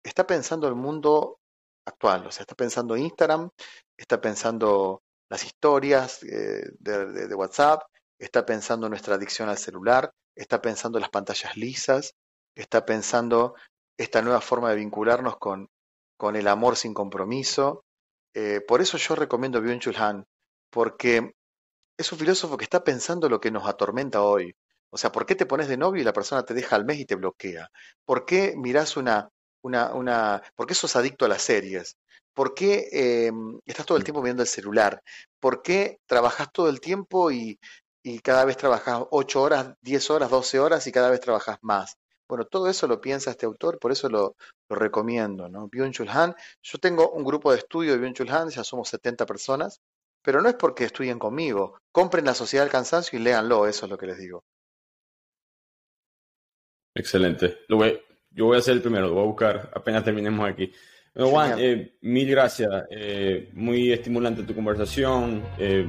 está 0.04 0.26
pensando 0.26 0.68
el 0.68 0.76
mundo 0.76 1.40
actual, 1.86 2.26
o 2.28 2.32
sea, 2.32 2.42
está 2.44 2.56
pensando 2.56 2.98
Instagram, 2.98 3.50
está 3.98 4.20
pensando 4.20 5.02
las 5.30 5.44
historias 5.46 6.24
eh, 6.24 6.70
de, 6.80 7.36
WhatsApp, 7.36 7.84
está 8.20 8.46
pensando 8.46 8.90
nuestra 8.90 9.16
adicción 9.16 9.50
al 9.50 9.58
celular, 9.58 10.12
está 10.36 10.62
pensando 10.62 11.00
las 11.00 11.10
pantallas 11.10 11.56
lisas, 11.56 12.14
está 12.56 12.86
pensando 12.86 13.56
esta 13.98 14.22
nueva 14.22 14.42
forma 14.42 14.70
de 14.70 14.78
vincularnos 14.78 15.38
con, 15.38 15.70
con 16.18 16.36
el 16.36 16.48
amor 16.48 16.76
sin 16.76 16.94
compromiso. 16.94 17.86
Eh, 18.34 18.62
por 18.68 18.82
eso 18.82 18.98
yo 18.98 19.16
recomiendo 19.16 19.62
Byung-Chul 19.62 19.98
Han, 19.98 20.26
porque 20.70 21.34
es 21.98 22.12
un 22.12 22.20
filósofo 22.20 22.58
que 22.58 22.66
está 22.66 22.84
pensando 22.84 23.30
lo 23.30 23.40
que 23.40 23.52
nos 23.52 23.68
atormenta 23.68 24.22
hoy. 24.24 24.56
O 24.90 24.98
sea, 24.98 25.12
¿por 25.12 25.26
qué 25.26 25.36
te 25.36 25.46
pones 25.46 25.68
de 25.68 25.78
novio 25.78 26.02
y 26.02 26.06
la 26.06 26.14
persona 26.14 26.44
te 26.44 26.54
deja 26.54 26.76
al 26.76 26.86
mes 26.86 27.00
y 27.00 27.06
te 27.06 27.16
bloquea? 27.16 27.70
¿Por 28.06 28.26
qué 28.26 28.56
mirás 28.58 28.98
una, 28.98 29.30
una, 29.62 29.94
una, 29.94 30.42
¿por 30.56 30.68
qué 30.68 30.74
sos 30.74 30.96
adicto 30.96 31.26
a 31.26 31.30
las 31.30 31.42
series? 31.42 31.98
¿Por 32.34 32.54
qué 32.54 32.88
eh, 32.92 33.32
estás 33.66 33.86
todo 33.86 33.98
el 33.98 34.04
tiempo 34.04 34.22
viendo 34.22 34.44
el 34.44 34.48
celular? 34.48 35.02
¿Por 35.40 35.62
qué 35.62 36.00
trabajas 36.06 36.52
todo 36.52 36.70
el 36.70 36.80
tiempo 36.80 37.32
y, 37.32 37.60
y 38.08 38.20
cada 38.20 38.46
vez 38.46 38.56
trabajas 38.56 39.04
8 39.12 39.42
horas, 39.42 39.74
10 39.82 40.10
horas, 40.12 40.30
12 40.30 40.60
horas 40.60 40.88
y 40.88 40.92
cada 40.94 41.10
vez 41.10 41.20
trabajas 41.20 41.58
más. 41.62 41.98
Bueno, 42.28 42.46
todo 42.46 42.68
eso 42.68 42.88
lo 42.88 43.00
piensa 43.00 43.32
este 43.32 43.46
autor, 43.46 43.80
por 43.80 43.92
eso 43.92 44.10
lo, 44.10 44.36
recomiendo, 44.70 45.48
¿no? 45.48 45.70
Byung-Chul 45.70 46.10
Han. 46.10 46.36
Yo 46.62 46.78
tengo 46.78 47.12
un 47.12 47.24
grupo 47.24 47.52
de 47.52 47.60
estudio 47.60 47.94
de 47.94 48.00
Byung-Chul 48.00 48.30
Han, 48.30 48.50
ya 48.50 48.64
somos 48.64 48.90
70 48.90 49.26
personas, 49.26 49.80
pero 50.22 50.42
no 50.42 50.50
es 50.50 50.56
porque 50.56 50.84
estudien 50.84 51.20
conmigo. 51.20 51.80
Compren 51.92 52.26
La 52.26 52.34
Sociedad 52.34 52.66
del 52.66 52.72
Cansancio 52.72 53.18
y 53.18 53.22
léanlo, 53.22 53.66
eso 53.66 53.86
es 53.86 53.90
lo 53.90 53.98
que 53.98 54.08
les 54.08 54.18
digo. 54.18 54.44
Excelente. 56.94 57.60
Lo 57.68 57.80
yo 58.32 58.46
voy 58.46 58.58
a 58.58 58.60
hacer 58.60 58.74
el 58.74 58.82
primero, 58.82 59.08
lo 59.08 59.14
voy 59.14 59.24
a 59.24 59.28
buscar 59.28 59.72
apenas 59.74 60.04
terminemos 60.04 60.48
aquí. 60.48 60.72
Juan, 61.16 61.56
eh, 61.58 61.98
mil 62.02 62.30
gracias. 62.30 62.70
Eh, 62.92 63.50
muy 63.54 63.92
estimulante 63.92 64.44
tu 64.44 64.54
conversación. 64.54 65.44
Eh, 65.58 65.88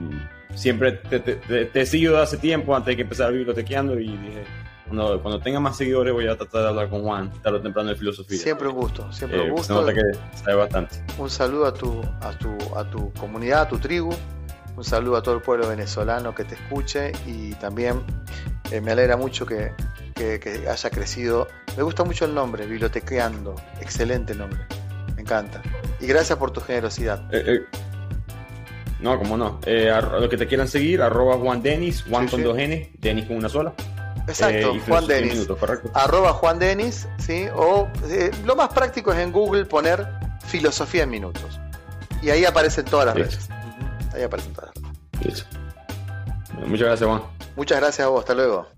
siempre 0.54 0.92
te, 0.92 1.20
te, 1.20 1.80
he 1.80 1.86
seguido 1.86 2.18
hace 2.18 2.38
tiempo 2.38 2.74
antes 2.74 2.92
de 2.92 2.96
que 2.96 3.02
empezara 3.02 3.30
bibliotequeando 3.30 3.98
y 3.98 4.16
dije, 4.16 4.44
cuando, 4.88 5.22
cuando, 5.22 5.40
tenga 5.40 5.60
más 5.60 5.76
seguidores 5.76 6.12
voy 6.12 6.26
a 6.26 6.36
tratar 6.36 6.62
de 6.62 6.68
hablar 6.68 6.90
con 6.90 7.02
Juan, 7.02 7.32
tarde 7.42 7.58
o 7.58 7.62
temprano 7.62 7.90
de 7.90 7.96
filosofía. 7.96 8.38
Siempre 8.38 8.68
un 8.68 8.74
gusto, 8.74 9.12
siempre 9.12 9.40
un 9.40 9.50
gusto. 9.50 9.74
Se 9.74 9.80
nota 9.80 9.94
que 9.94 10.02
sabe 10.36 10.56
bastante. 10.56 11.04
Un 11.18 11.30
saludo 11.30 11.66
a 11.66 11.74
tu, 11.74 12.02
a, 12.20 12.32
tu, 12.38 12.56
a 12.76 12.88
tu 12.88 13.12
comunidad, 13.12 13.62
a 13.62 13.68
tu 13.68 13.78
tribu. 13.78 14.10
Un 14.76 14.84
saludo 14.84 15.16
a 15.16 15.22
todo 15.22 15.34
el 15.34 15.42
pueblo 15.42 15.68
venezolano 15.68 16.34
que 16.34 16.44
te 16.44 16.54
escuche 16.54 17.12
y 17.26 17.52
también 17.54 18.02
me 18.82 18.92
alegra 18.92 19.16
mucho 19.16 19.44
que, 19.44 19.72
que, 20.14 20.38
que 20.38 20.68
haya 20.68 20.90
crecido. 20.90 21.48
Me 21.76 21.82
gusta 21.82 22.04
mucho 22.04 22.24
el 22.24 22.34
nombre, 22.34 22.66
Bibliotequeando. 22.66 23.54
Excelente 23.80 24.34
nombre 24.34 24.60
encanta. 25.28 25.62
Y 26.00 26.06
gracias 26.06 26.38
por 26.38 26.50
tu 26.50 26.60
generosidad. 26.60 27.22
Eh, 27.34 27.44
eh, 27.46 27.60
no, 29.00 29.18
como 29.18 29.36
no. 29.36 29.60
Eh, 29.66 29.92
lo 30.20 30.28
que 30.28 30.36
te 30.36 30.46
quieran 30.46 30.68
seguir, 30.68 31.02
arroba 31.02 31.36
Juan 31.36 31.62
Denis, 31.62 32.04
Juan 32.08 32.28
con 32.28 32.42
dos 32.42 32.58
N, 32.58 32.92
Denis 32.98 33.26
con 33.26 33.36
una 33.36 33.48
sola. 33.48 33.74
Exacto, 34.28 34.76
Juan 34.86 35.06
Denis. 35.06 35.48
arroba 35.94 36.32
Juan 36.34 36.58
Denis, 36.58 37.08
¿sí? 37.18 37.46
O 37.54 37.88
lo 38.44 38.56
más 38.56 38.68
práctico 38.68 39.12
es 39.12 39.18
en 39.18 39.32
Google 39.32 39.64
poner 39.64 40.06
filosofía 40.46 41.04
en 41.04 41.10
minutos. 41.10 41.58
Y 42.22 42.30
ahí 42.30 42.44
aparecen 42.44 42.84
todas 42.84 43.06
las 43.06 43.14
redes. 43.14 43.48
Ahí 44.14 44.22
aparecen 44.22 44.52
todas 44.52 44.70
las 44.74 45.22
redes. 45.22 45.46
Muchas 46.66 46.86
gracias, 46.86 47.08
Juan. 47.08 47.22
Muchas 47.56 47.80
gracias 47.80 48.06
a 48.06 48.10
vos, 48.10 48.20
hasta 48.20 48.34
luego. 48.34 48.68